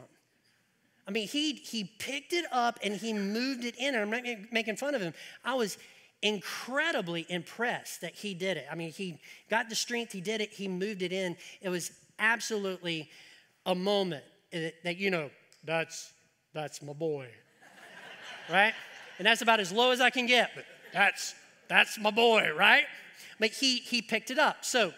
I 1.07 1.11
mean, 1.11 1.27
he, 1.27 1.53
he 1.53 1.85
picked 1.85 2.33
it 2.33 2.45
up 2.51 2.79
and 2.83 2.93
he 2.93 3.13
moved 3.13 3.63
it 3.63 3.75
in, 3.77 3.95
and 3.95 4.03
I'm 4.03 4.09
not 4.09 4.23
making 4.51 4.75
fun 4.75 4.93
of 4.93 5.01
him. 5.01 5.13
I 5.43 5.53
was 5.53 5.77
incredibly 6.21 7.25
impressed 7.29 8.01
that 8.01 8.15
he 8.15 8.33
did 8.33 8.57
it. 8.57 8.65
I 8.71 8.75
mean, 8.75 8.91
he 8.91 9.19
got 9.49 9.69
the 9.69 9.75
strength, 9.75 10.11
he 10.11 10.21
did 10.21 10.41
it, 10.41 10.51
he 10.51 10.67
moved 10.67 11.01
it 11.01 11.13
in. 11.13 11.37
It 11.61 11.69
was 11.69 11.91
absolutely 12.19 13.09
a 13.65 13.75
moment 13.75 14.23
that, 14.51 14.97
you 14.97 15.11
know, 15.11 15.29
that's, 15.63 16.13
that's 16.53 16.81
my 16.81 16.93
boy, 16.93 17.27
right? 18.49 18.73
And 19.19 19.25
that's 19.25 19.41
about 19.41 19.59
as 19.59 19.71
low 19.71 19.91
as 19.91 20.01
I 20.01 20.09
can 20.09 20.25
get, 20.25 20.51
but 20.55 20.65
that's, 20.93 21.35
that's 21.67 21.99
my 21.99 22.11
boy, 22.11 22.51
right? 22.57 22.85
But 23.39 23.51
he, 23.51 23.77
he 23.77 24.01
picked 24.01 24.31
it 24.31 24.39
up. 24.39 24.65
So 24.65 24.93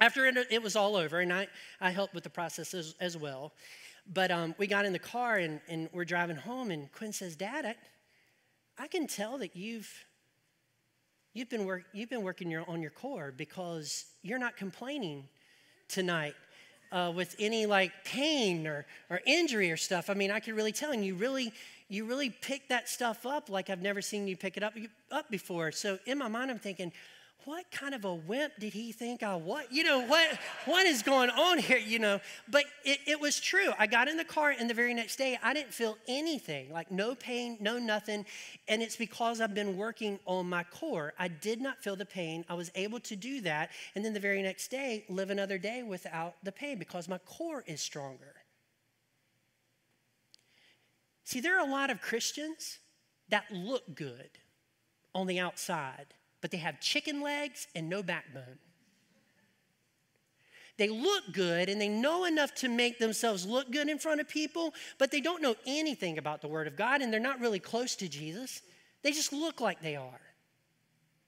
after 0.00 0.26
it, 0.26 0.36
it 0.50 0.62
was 0.62 0.76
all 0.76 0.94
over, 0.94 1.18
and 1.20 1.32
I, 1.32 1.48
I 1.80 1.90
helped 1.90 2.14
with 2.14 2.24
the 2.24 2.30
process 2.30 2.74
as, 2.74 2.94
as 3.00 3.16
well, 3.16 3.52
but 4.12 4.30
um, 4.30 4.54
we 4.58 4.66
got 4.66 4.84
in 4.84 4.92
the 4.92 4.98
car 4.98 5.36
and, 5.36 5.60
and 5.68 5.88
we're 5.92 6.04
driving 6.04 6.36
home, 6.36 6.70
and 6.70 6.92
Quinn 6.92 7.12
says, 7.12 7.34
Dad, 7.34 7.66
I, 7.66 7.74
I 8.78 8.86
can 8.86 9.06
tell 9.06 9.38
that 9.38 9.56
you've, 9.56 9.90
you've, 11.38 11.48
been, 11.48 11.64
work, 11.64 11.84
you've 11.92 12.10
been 12.10 12.22
working 12.22 12.50
your, 12.50 12.68
on 12.68 12.82
your 12.82 12.90
core 12.90 13.32
because 13.36 14.06
you're 14.22 14.40
not 14.40 14.56
complaining 14.56 15.24
tonight. 15.88 16.34
Uh, 16.90 17.12
with 17.14 17.36
any 17.38 17.66
like 17.66 17.92
pain 18.02 18.66
or, 18.66 18.86
or 19.10 19.20
injury 19.26 19.70
or 19.70 19.76
stuff. 19.76 20.08
I 20.08 20.14
mean, 20.14 20.30
I 20.30 20.40
could 20.40 20.56
really 20.56 20.72
tell, 20.72 20.90
and 20.90 21.04
you 21.04 21.16
really, 21.16 21.52
you 21.90 22.06
really 22.06 22.30
pick 22.30 22.66
that 22.70 22.88
stuff 22.88 23.26
up 23.26 23.50
like 23.50 23.68
I've 23.68 23.82
never 23.82 24.00
seen 24.00 24.26
you 24.26 24.38
pick 24.38 24.56
it 24.56 24.62
up 24.62 24.72
up 25.12 25.30
before. 25.30 25.70
So 25.70 25.98
in 26.06 26.16
my 26.16 26.28
mind, 26.28 26.50
I'm 26.50 26.58
thinking, 26.58 26.90
what 27.44 27.70
kind 27.70 27.94
of 27.94 28.04
a 28.04 28.14
wimp 28.14 28.54
did 28.58 28.72
he 28.72 28.92
think 28.92 29.22
I 29.22 29.36
was? 29.36 29.64
You 29.70 29.84
know, 29.84 30.06
what, 30.06 30.38
what 30.66 30.86
is 30.86 31.02
going 31.02 31.30
on 31.30 31.58
here, 31.58 31.78
you 31.78 31.98
know? 31.98 32.20
But 32.50 32.64
it, 32.84 32.98
it 33.06 33.20
was 33.20 33.40
true. 33.40 33.72
I 33.78 33.86
got 33.86 34.08
in 34.08 34.16
the 34.16 34.24
car, 34.24 34.54
and 34.58 34.68
the 34.68 34.74
very 34.74 34.92
next 34.92 35.16
day, 35.16 35.38
I 35.42 35.54
didn't 35.54 35.72
feel 35.72 35.96
anything 36.06 36.70
like 36.72 36.90
no 36.90 37.14
pain, 37.14 37.56
no 37.60 37.78
nothing. 37.78 38.26
And 38.66 38.82
it's 38.82 38.96
because 38.96 39.40
I've 39.40 39.54
been 39.54 39.76
working 39.76 40.18
on 40.26 40.48
my 40.48 40.64
core. 40.64 41.14
I 41.18 41.28
did 41.28 41.60
not 41.60 41.82
feel 41.82 41.96
the 41.96 42.06
pain. 42.06 42.44
I 42.48 42.54
was 42.54 42.70
able 42.74 43.00
to 43.00 43.16
do 43.16 43.40
that. 43.42 43.70
And 43.94 44.04
then 44.04 44.12
the 44.12 44.20
very 44.20 44.42
next 44.42 44.68
day, 44.68 45.04
live 45.08 45.30
another 45.30 45.58
day 45.58 45.82
without 45.82 46.34
the 46.42 46.52
pain 46.52 46.78
because 46.78 47.08
my 47.08 47.18
core 47.18 47.64
is 47.66 47.80
stronger. 47.80 48.34
See, 51.24 51.40
there 51.40 51.58
are 51.58 51.66
a 51.66 51.70
lot 51.70 51.90
of 51.90 52.00
Christians 52.00 52.78
that 53.28 53.44
look 53.50 53.94
good 53.94 54.30
on 55.14 55.26
the 55.26 55.38
outside 55.38 56.14
but 56.40 56.50
they 56.50 56.58
have 56.58 56.80
chicken 56.80 57.20
legs 57.20 57.66
and 57.74 57.88
no 57.88 58.02
backbone. 58.02 58.58
They 60.76 60.88
look 60.88 61.32
good 61.32 61.68
and 61.68 61.80
they 61.80 61.88
know 61.88 62.24
enough 62.24 62.54
to 62.56 62.68
make 62.68 63.00
themselves 63.00 63.44
look 63.44 63.70
good 63.70 63.88
in 63.88 63.98
front 63.98 64.20
of 64.20 64.28
people, 64.28 64.72
but 64.96 65.10
they 65.10 65.20
don't 65.20 65.42
know 65.42 65.56
anything 65.66 66.18
about 66.18 66.40
the 66.40 66.48
Word 66.48 66.68
of 66.68 66.76
God 66.76 67.02
and 67.02 67.12
they're 67.12 67.18
not 67.18 67.40
really 67.40 67.58
close 67.58 67.96
to 67.96 68.08
Jesus. 68.08 68.62
They 69.02 69.10
just 69.10 69.32
look 69.32 69.60
like 69.60 69.82
they 69.82 69.96
are. 69.96 70.20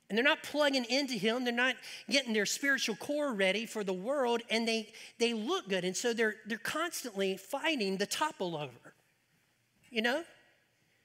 And 0.08 0.16
they're 0.16 0.24
not 0.24 0.42
plugging 0.42 0.84
into 0.86 1.14
Him, 1.14 1.44
they're 1.44 1.52
not 1.52 1.76
getting 2.08 2.32
their 2.32 2.46
spiritual 2.46 2.96
core 2.96 3.32
ready 3.32 3.64
for 3.64 3.84
the 3.84 3.92
world, 3.92 4.42
and 4.50 4.66
they, 4.66 4.92
they 5.20 5.34
look 5.34 5.68
good. 5.68 5.84
And 5.84 5.96
so 5.96 6.12
they're, 6.12 6.34
they're 6.46 6.58
constantly 6.58 7.36
fighting 7.36 7.96
the 7.96 8.06
topple 8.06 8.56
over. 8.56 8.94
You 9.88 10.02
know? 10.02 10.24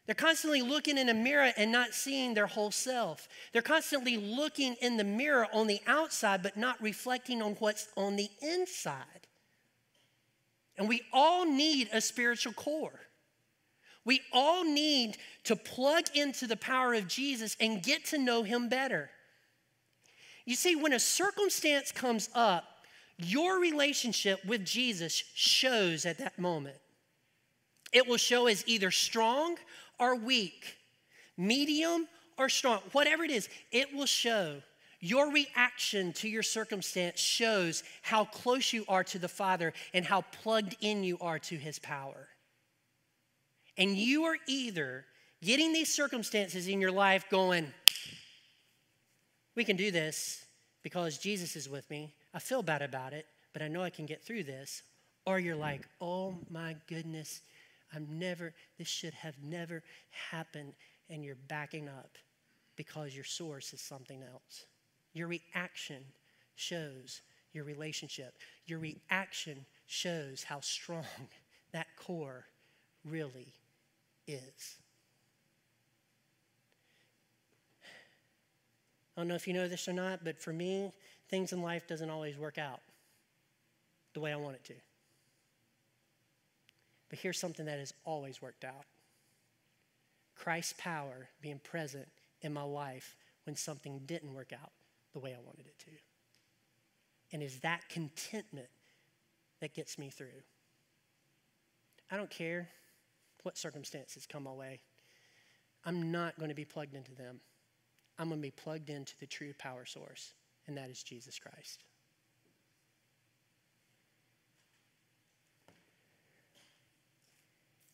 They're 0.05 0.15
constantly 0.15 0.61
looking 0.61 0.97
in 0.97 1.09
a 1.09 1.13
mirror 1.13 1.51
and 1.57 1.71
not 1.71 1.93
seeing 1.93 2.33
their 2.33 2.45
whole 2.47 2.71
self. 2.71 3.27
They're 3.51 3.61
constantly 3.61 4.17
looking 4.17 4.75
in 4.81 4.97
the 4.97 5.03
mirror 5.03 5.47
on 5.51 5.67
the 5.67 5.81
outside, 5.87 6.43
but 6.43 6.57
not 6.57 6.81
reflecting 6.81 7.41
on 7.41 7.53
what's 7.53 7.87
on 7.97 8.15
the 8.15 8.29
inside. 8.41 9.27
And 10.77 10.87
we 10.87 11.01
all 11.11 11.45
need 11.45 11.89
a 11.91 12.01
spiritual 12.01 12.53
core. 12.53 12.99
We 14.03 14.21
all 14.31 14.63
need 14.63 15.17
to 15.45 15.55
plug 15.55 16.05
into 16.13 16.45
the 16.45 16.57
power 16.57 16.93
of 16.93 17.07
Jesus 17.07 17.57
and 17.59 17.81
get 17.81 18.05
to 18.05 18.19
know 18.19 18.43
him 18.43 18.69
better. 18.69 19.09
You 20.45 20.55
see, 20.55 20.75
when 20.75 20.93
a 20.93 20.99
circumstance 20.99 21.91
comes 21.91 22.29
up, 22.35 22.65
your 23.17 23.59
relationship 23.59 24.45
with 24.45 24.63
Jesus 24.63 25.23
shows 25.33 26.05
at 26.05 26.19
that 26.19 26.37
moment. 26.37 26.77
It 27.91 28.07
will 28.07 28.17
show 28.17 28.47
as 28.47 28.63
either 28.67 28.91
strong 28.91 29.55
or 29.99 30.15
weak, 30.15 30.77
medium 31.37 32.07
or 32.37 32.49
strong, 32.49 32.79
whatever 32.91 33.23
it 33.23 33.31
is, 33.31 33.49
it 33.71 33.93
will 33.93 34.05
show. 34.05 34.61
Your 34.99 35.31
reaction 35.31 36.13
to 36.13 36.27
your 36.27 36.41
circumstance 36.41 37.19
shows 37.19 37.83
how 38.01 38.25
close 38.25 38.73
you 38.73 38.85
are 38.87 39.03
to 39.05 39.19
the 39.19 39.27
Father 39.27 39.73
and 39.93 40.05
how 40.05 40.21
plugged 40.21 40.75
in 40.81 41.03
you 41.03 41.17
are 41.21 41.37
to 41.39 41.55
His 41.55 41.77
power. 41.79 42.27
And 43.77 43.95
you 43.95 44.23
are 44.23 44.37
either 44.47 45.05
getting 45.41 45.73
these 45.73 45.93
circumstances 45.93 46.67
in 46.67 46.81
your 46.81 46.91
life 46.91 47.25
going, 47.29 47.71
we 49.55 49.63
can 49.63 49.75
do 49.75 49.91
this 49.91 50.45
because 50.81 51.17
Jesus 51.17 51.55
is 51.55 51.69
with 51.69 51.89
me. 51.89 52.13
I 52.33 52.39
feel 52.39 52.63
bad 52.63 52.81
about 52.81 53.13
it, 53.13 53.25
but 53.53 53.61
I 53.61 53.67
know 53.67 53.83
I 53.83 53.89
can 53.89 54.05
get 54.05 54.23
through 54.23 54.43
this. 54.43 54.81
Or 55.25 55.39
you're 55.39 55.55
like, 55.55 55.87
oh 55.99 56.35
my 56.49 56.75
goodness, 56.87 57.41
I'm 57.95 58.19
never, 58.19 58.53
this 58.77 58.87
should 58.87 59.13
have 59.13 59.35
never 59.43 59.83
happened. 60.31 60.73
And 61.09 61.23
you're 61.23 61.37
backing 61.47 61.87
up 61.87 62.17
because 62.75 63.15
your 63.15 63.23
source 63.23 63.73
is 63.73 63.81
something 63.81 64.23
else. 64.23 64.65
Your 65.13 65.27
reaction 65.27 66.03
shows 66.55 67.21
your 67.53 67.63
relationship. 67.63 68.35
Your 68.65 68.79
reaction 68.79 69.65
shows 69.87 70.43
how 70.43 70.59
strong 70.59 71.05
that 71.71 71.87
core 71.95 72.45
really 73.03 73.53
is. 74.27 74.77
I 79.15 79.21
don't 79.21 79.29
know 79.29 79.35
if 79.35 79.47
you 79.47 79.53
know 79.53 79.69
this 79.69 79.87
or 79.87 79.93
not, 79.93 80.25
but 80.25 80.41
for 80.41 80.51
me, 80.51 80.91
things 81.29 81.53
in 81.53 81.61
life 81.61 81.87
doesn't 81.87 82.09
always 82.09 82.37
work 82.37 82.57
out 82.57 82.81
the 84.13 84.19
way 84.19 84.33
I 84.33 84.35
want 84.35 84.55
it 84.55 84.63
to. 84.65 84.73
But 87.09 87.19
here's 87.19 87.39
something 87.39 87.65
that 87.65 87.79
has 87.79 87.93
always 88.03 88.41
worked 88.41 88.63
out 88.63 88.85
Christ's 90.35 90.73
power 90.77 91.29
being 91.41 91.59
present 91.59 92.07
in 92.41 92.53
my 92.53 92.63
life 92.63 93.15
when 93.45 93.55
something 93.55 94.01
didn't 94.05 94.33
work 94.33 94.51
out 94.51 94.71
the 95.13 95.19
way 95.19 95.33
I 95.33 95.45
wanted 95.45 95.67
it 95.67 95.79
to. 95.79 95.91
And 97.31 97.41
is 97.41 97.59
that 97.59 97.87
contentment 97.89 98.69
that 99.61 99.73
gets 99.73 99.97
me 99.97 100.09
through. 100.09 100.43
I 102.11 102.17
don't 102.17 102.29
care 102.29 102.69
what 103.43 103.57
circumstances 103.57 104.25
come 104.25 104.43
my 104.43 104.51
way. 104.51 104.81
I'm 105.85 106.11
not 106.11 106.37
going 106.37 106.49
to 106.49 106.55
be 106.55 106.65
plugged 106.65 106.95
into 106.95 107.13
them. 107.13 107.39
I'm 108.17 108.29
going 108.29 108.41
to 108.41 108.47
be 108.47 108.51
plugged 108.51 108.89
into 108.89 109.13
the 109.19 109.27
true 109.27 109.53
power 109.57 109.85
source, 109.85 110.33
and 110.67 110.77
that 110.77 110.89
is 110.89 111.03
Jesus 111.03 111.37
Christ. 111.39 111.83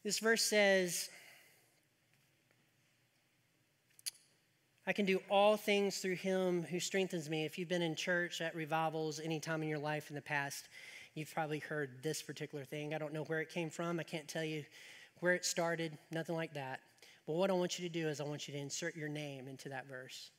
This 0.03 0.19
verse 0.19 0.41
says, 0.41 1.09
I 4.87 4.93
can 4.93 5.05
do 5.05 5.21
all 5.29 5.57
things 5.57 5.99
through 5.99 6.15
him 6.15 6.63
who 6.63 6.79
strengthens 6.79 7.29
me. 7.29 7.45
If 7.45 7.59
you've 7.59 7.69
been 7.69 7.83
in 7.83 7.95
church 7.95 8.41
at 8.41 8.55
revivals 8.55 9.19
any 9.19 9.39
time 9.39 9.61
in 9.61 9.69
your 9.69 9.79
life 9.79 10.09
in 10.09 10.15
the 10.15 10.21
past, 10.21 10.69
you've 11.13 11.31
probably 11.31 11.59
heard 11.59 12.01
this 12.01 12.21
particular 12.21 12.65
thing. 12.65 12.93
I 12.93 12.97
don't 12.97 13.13
know 13.13 13.23
where 13.25 13.41
it 13.41 13.49
came 13.49 13.69
from. 13.69 13.99
I 13.99 14.03
can't 14.03 14.27
tell 14.27 14.43
you 14.43 14.65
where 15.19 15.35
it 15.35 15.45
started, 15.45 15.95
nothing 16.09 16.35
like 16.35 16.55
that. 16.55 16.79
But 17.27 17.33
what 17.33 17.51
I 17.51 17.53
want 17.53 17.77
you 17.77 17.87
to 17.87 17.93
do 17.93 18.07
is 18.07 18.19
I 18.19 18.23
want 18.23 18.47
you 18.47 18.55
to 18.55 18.59
insert 18.59 18.95
your 18.95 19.07
name 19.07 19.47
into 19.47 19.69
that 19.69 19.87
verse. 19.87 20.31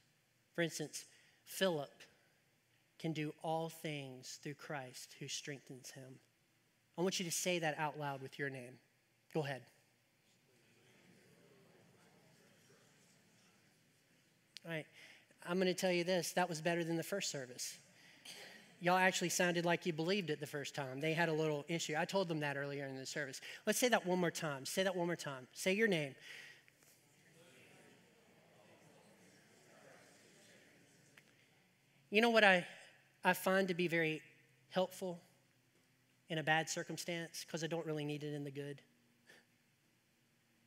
For 0.56 0.62
instance, 0.62 1.04
Philip 1.44 2.02
can 2.98 3.12
do 3.12 3.32
all 3.42 3.68
things 3.68 4.40
through 4.42 4.54
Christ 4.54 5.14
who 5.20 5.28
strengthens 5.28 5.90
him. 5.90 6.18
I 6.98 7.02
want 7.02 7.20
you 7.20 7.24
to 7.24 7.30
say 7.30 7.60
that 7.60 7.78
out 7.78 7.98
loud 7.98 8.22
with 8.22 8.38
your 8.40 8.50
name. 8.50 8.74
Go 9.32 9.44
ahead. 9.44 9.62
All 14.64 14.70
right. 14.70 14.86
I'm 15.46 15.56
going 15.56 15.66
to 15.66 15.74
tell 15.74 15.90
you 15.90 16.04
this 16.04 16.32
that 16.32 16.48
was 16.48 16.60
better 16.60 16.84
than 16.84 16.96
the 16.96 17.02
first 17.02 17.30
service. 17.30 17.78
Y'all 18.80 18.96
actually 18.96 19.28
sounded 19.28 19.64
like 19.64 19.86
you 19.86 19.92
believed 19.92 20.28
it 20.30 20.40
the 20.40 20.46
first 20.46 20.74
time. 20.74 21.00
They 21.00 21.12
had 21.12 21.28
a 21.28 21.32
little 21.32 21.64
issue. 21.68 21.94
I 21.96 22.04
told 22.04 22.28
them 22.28 22.40
that 22.40 22.56
earlier 22.56 22.86
in 22.86 22.96
the 22.96 23.06
service. 23.06 23.40
Let's 23.64 23.78
say 23.78 23.88
that 23.88 24.04
one 24.04 24.18
more 24.18 24.30
time. 24.30 24.66
Say 24.66 24.82
that 24.82 24.94
one 24.94 25.06
more 25.06 25.16
time. 25.16 25.46
Say 25.52 25.72
your 25.72 25.86
name. 25.86 26.14
You 32.10 32.20
know 32.20 32.30
what 32.30 32.44
I, 32.44 32.66
I 33.24 33.32
find 33.32 33.68
to 33.68 33.74
be 33.74 33.86
very 33.86 34.20
helpful 34.70 35.20
in 36.28 36.38
a 36.38 36.42
bad 36.42 36.68
circumstance? 36.68 37.44
Because 37.46 37.62
I 37.62 37.68
don't 37.68 37.86
really 37.86 38.04
need 38.04 38.24
it 38.24 38.34
in 38.34 38.42
the 38.42 38.50
good 38.50 38.82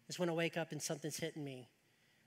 is 0.08 0.20
when 0.20 0.30
I 0.30 0.34
wake 0.34 0.58
up 0.58 0.72
and 0.72 0.82
something's 0.82 1.18
hitting 1.18 1.43
me. 1.43 1.70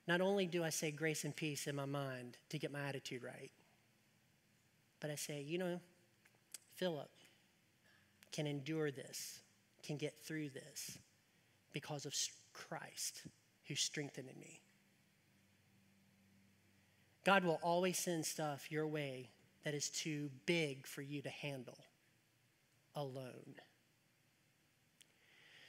Not 0.06 0.20
only 0.20 0.46
do 0.46 0.64
I 0.64 0.70
say 0.70 0.90
grace 0.90 1.24
and 1.24 1.36
peace 1.36 1.66
in 1.66 1.76
my 1.76 1.84
mind 1.84 2.38
to 2.48 2.58
get 2.58 2.72
my 2.72 2.80
attitude 2.80 3.22
right, 3.22 3.50
but 5.00 5.10
I 5.10 5.14
say, 5.14 5.42
you 5.42 5.58
know, 5.58 5.80
Philip 6.76 7.10
can 8.32 8.46
endure 8.46 8.90
this, 8.90 9.40
can 9.82 9.96
get 9.96 10.14
through 10.22 10.50
this 10.50 10.98
because 11.72 12.06
of 12.06 12.14
Christ 12.52 13.22
who's 13.66 13.80
strengthening 13.80 14.38
me. 14.40 14.60
God 17.24 17.44
will 17.44 17.60
always 17.62 17.98
send 17.98 18.24
stuff 18.24 18.72
your 18.72 18.86
way 18.86 19.28
that 19.64 19.74
is 19.74 19.90
too 19.90 20.30
big 20.46 20.86
for 20.86 21.02
you 21.02 21.20
to 21.20 21.28
handle 21.28 21.78
alone. 22.94 23.54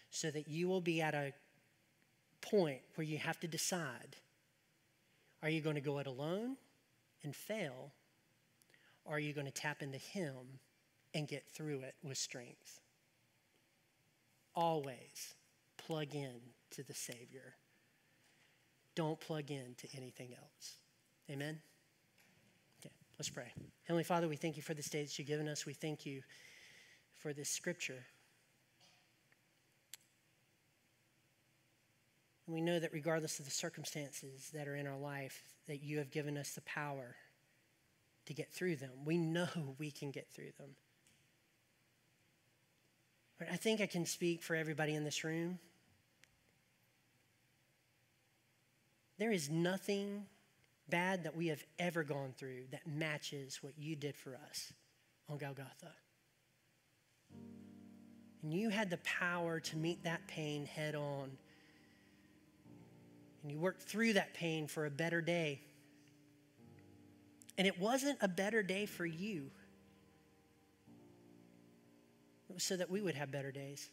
So 0.10 0.32
that 0.32 0.48
you 0.48 0.68
will 0.68 0.82
be 0.82 1.02
at 1.02 1.14
a 1.14 1.34
point 2.42 2.82
where 2.96 3.06
you 3.06 3.18
have 3.18 3.40
to 3.42 3.48
decide 3.48 4.18
are 5.42 5.50
you 5.50 5.62
going 5.62 5.76
to 5.76 5.82
go 5.82 6.00
it 6.00 6.08
alone 6.08 6.58
and 7.24 7.36
fail, 7.36 7.94
or 9.06 9.16
are 9.16 9.20
you 9.20 9.34
going 9.34 9.48
to 9.48 9.54
tap 9.54 9.82
into 9.82 9.98
Him 9.98 10.34
and 11.14 11.28
get 11.28 11.48
through 11.48 11.80
it 11.80 11.96
with 12.04 12.18
strength? 12.18 12.82
Always 14.54 15.36
plug 15.78 16.14
in 16.14 16.42
to 16.72 16.84
the 16.84 16.94
Savior. 16.94 17.56
Don't 18.96 19.20
plug 19.20 19.50
in 19.50 19.76
to 19.78 19.88
anything 19.96 20.34
else. 20.34 20.76
Amen? 21.30 21.60
Okay, 22.82 22.94
let's 23.18 23.30
pray. 23.30 23.54
Heavenly 23.84 24.04
Father, 24.04 24.28
we 24.28 24.36
thank 24.36 24.58
you 24.58 24.64
for 24.64 24.74
this 24.74 24.90
day 24.90 25.04
that 25.04 25.18
you've 25.18 25.28
given 25.28 25.48
us. 25.48 25.66
We 25.66 25.74
thank 25.74 26.06
you 26.06 26.22
for 27.16 27.32
this 27.32 27.50
scripture. 27.50 28.04
And 32.50 32.56
we 32.56 32.62
know 32.62 32.80
that 32.80 32.94
regardless 32.94 33.38
of 33.38 33.46
the 33.46 33.52
circumstances 33.52 34.50
that 34.56 34.68
are 34.68 34.76
in 34.76 34.88
our 34.88 34.98
life, 34.98 35.44
that 35.68 35.84
you 35.84 36.00
have 36.00 36.10
given 36.10 36.36
us 36.36 36.54
the 36.54 36.62
power 36.62 37.16
to 38.26 38.34
get 38.34 38.52
through 38.52 38.78
them. 38.78 38.90
We 39.06 39.20
know 39.20 39.48
we 39.78 39.92
can 39.92 40.10
get 40.10 40.28
through 40.32 40.54
them. 40.58 40.70
But 43.38 43.50
I 43.52 43.56
think 43.56 43.82
I 43.82 43.86
can 43.86 44.04
speak 44.04 44.42
for 44.42 44.56
everybody 44.56 44.96
in 44.96 45.04
this 45.04 45.24
room. 45.24 45.60
There 49.20 49.32
is 49.32 49.52
nothing 49.52 50.26
bad 50.90 51.26
that 51.26 51.36
we 51.38 51.50
have 51.50 51.64
ever 51.78 52.04
gone 52.04 52.34
through 52.36 52.64
that 52.72 52.88
matches 52.88 53.60
what 53.62 53.74
you 53.78 53.96
did 53.96 54.16
for 54.16 54.36
us 54.50 54.74
on 55.30 55.38
Golgotha. 55.38 55.94
And 58.42 58.52
you 58.52 58.70
had 58.70 58.90
the 58.90 58.98
power 58.98 59.60
to 59.60 59.78
meet 59.78 60.04
that 60.06 60.26
pain 60.28 60.66
head 60.66 60.96
on 60.96 61.38
and 63.42 63.52
you 63.52 63.60
worked 63.60 63.82
through 63.84 64.14
that 64.14 64.34
pain 64.34 64.68
for 64.68 64.86
a 64.86 64.90
better 64.90 65.22
day. 65.22 65.62
And 67.58 67.68
it 67.68 67.80
wasn't 67.80 68.18
a 68.22 68.28
better 68.28 68.64
day 68.64 68.86
for 68.86 69.06
you, 69.06 69.50
it 72.50 72.54
was 72.54 72.64
so 72.64 72.78
that 72.78 72.90
we 72.90 73.02
would 73.02 73.16
have 73.16 73.32
better 73.32 73.52
days. 73.52 73.90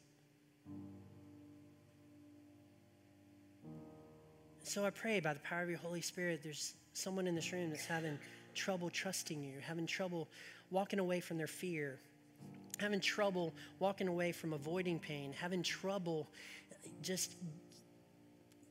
So 4.62 4.84
I 4.84 4.90
pray 4.90 5.20
by 5.20 5.32
the 5.32 5.40
power 5.40 5.62
of 5.62 5.68
your 5.68 5.78
Holy 5.78 6.00
Spirit, 6.00 6.40
there's 6.42 6.74
someone 6.92 7.28
in 7.28 7.36
this 7.36 7.52
room 7.52 7.70
that's 7.70 7.86
having 7.86 8.18
trouble 8.54 8.90
trusting 8.90 9.40
you, 9.40 9.60
having 9.60 9.86
trouble 9.86 10.28
walking 10.70 10.98
away 10.98 11.20
from 11.20 11.38
their 11.38 11.46
fear, 11.46 12.00
having 12.78 13.00
trouble 13.00 13.54
walking 13.78 14.08
away 14.08 14.32
from 14.32 14.52
avoiding 14.52 14.98
pain, 14.98 15.32
having 15.32 15.62
trouble 15.62 16.26
just 17.00 17.36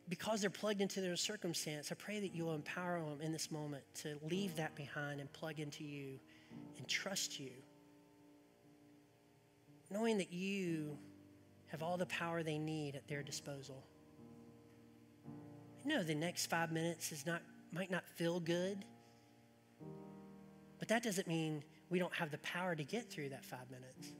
because 0.07 0.41
they're 0.41 0.49
plugged 0.49 0.81
into 0.81 1.01
their 1.01 1.15
circumstance, 1.15 1.91
I 1.91 1.95
pray 1.95 2.19
that 2.19 2.35
you'll 2.35 2.53
empower 2.53 2.99
them 2.99 3.21
in 3.21 3.31
this 3.31 3.49
moment 3.51 3.83
to 4.01 4.17
leave 4.29 4.55
that 4.57 4.75
behind 4.75 5.19
and 5.19 5.31
plug 5.33 5.59
into 5.59 5.83
you 5.83 6.19
and 6.77 6.87
trust 6.87 7.39
you. 7.39 7.51
Knowing 9.89 10.17
that 10.17 10.31
you 10.31 10.97
have 11.67 11.81
all 11.81 11.97
the 11.97 12.05
power 12.05 12.43
they 12.43 12.59
need 12.59 12.95
at 12.95 13.07
their 13.07 13.23
disposal. 13.23 13.83
I 15.83 15.87
know 15.87 16.03
the 16.03 16.15
next 16.15 16.47
five 16.47 16.71
minutes 16.71 17.11
is 17.11 17.25
not, 17.25 17.41
might 17.71 17.91
not 17.91 18.07
feel 18.15 18.39
good, 18.39 18.85
but 20.79 20.87
that 20.87 21.03
doesn't 21.03 21.27
mean 21.27 21.63
we 21.89 21.99
don't 21.99 22.13
have 22.13 22.31
the 22.31 22.37
power 22.39 22.75
to 22.75 22.83
get 22.83 23.09
through 23.09 23.29
that 23.29 23.43
five 23.43 23.69
minutes. 23.71 24.13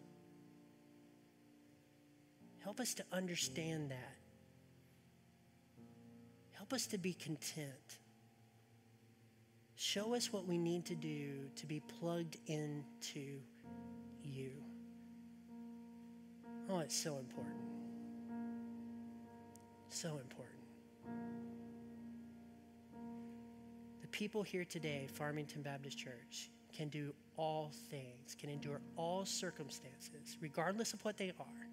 Help 2.63 2.79
us 2.79 2.95
to 2.95 3.05
understand 3.11 3.91
that. 3.91 4.24
Help 6.57 6.73
us 6.73 6.87
to 6.87 6.97
be 6.97 7.13
content. 7.13 7.99
Show 9.75 10.15
us 10.15 10.31
what 10.31 10.47
we 10.47 10.57
need 10.57 10.85
to 10.85 10.95
do 10.95 11.49
to 11.57 11.65
be 11.65 11.81
plugged 11.99 12.37
into 12.47 13.39
you. 14.23 14.51
Oh, 16.69 16.79
it's 16.79 16.95
so 16.95 17.17
important. 17.17 17.61
So 19.89 20.17
important. 20.17 20.55
The 24.01 24.07
people 24.07 24.41
here 24.41 24.65
today, 24.65 25.07
Farmington 25.13 25.61
Baptist 25.61 25.97
Church, 25.97 26.49
can 26.73 26.89
do 26.89 27.13
all 27.37 27.71
things, 27.89 28.35
can 28.39 28.49
endure 28.49 28.81
all 28.95 29.25
circumstances, 29.25 30.37
regardless 30.41 30.93
of 30.93 31.03
what 31.05 31.17
they 31.17 31.31
are, 31.39 31.67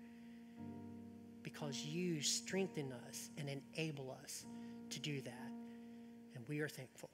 because 1.43 1.85
you 1.85 2.20
strengthen 2.20 2.93
us 3.09 3.30
and 3.39 3.49
enable 3.49 4.16
us 4.22 4.45
to 4.93 5.01
do 5.01 5.20
that. 5.22 5.51
And 6.34 6.47
we 6.49 6.61
are 6.61 6.68
thankful. 6.68 7.11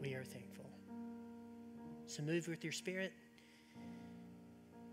We 0.00 0.14
are 0.14 0.24
thankful. 0.24 0.70
So 2.06 2.22
move 2.22 2.48
with 2.48 2.64
your 2.64 2.72
spirit. 2.72 3.12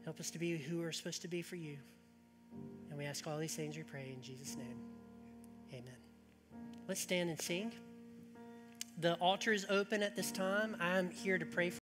Help 0.03 0.19
us 0.19 0.31
to 0.31 0.39
be 0.39 0.57
who 0.57 0.79
we're 0.79 0.91
supposed 0.91 1.21
to 1.21 1.27
be 1.27 1.41
for 1.41 1.55
you. 1.55 1.77
And 2.89 2.97
we 2.97 3.05
ask 3.05 3.25
all 3.27 3.37
these 3.37 3.55
things 3.55 3.77
we 3.77 3.83
pray 3.83 4.11
in 4.15 4.21
Jesus' 4.21 4.57
name. 4.57 4.77
Amen. 5.71 5.97
Let's 6.87 6.99
stand 6.99 7.29
and 7.29 7.39
sing. 7.39 7.71
The 8.99 9.13
altar 9.15 9.53
is 9.53 9.65
open 9.69 10.03
at 10.03 10.15
this 10.15 10.31
time. 10.31 10.75
I'm 10.79 11.09
here 11.09 11.37
to 11.37 11.45
pray 11.45 11.69
for 11.69 11.79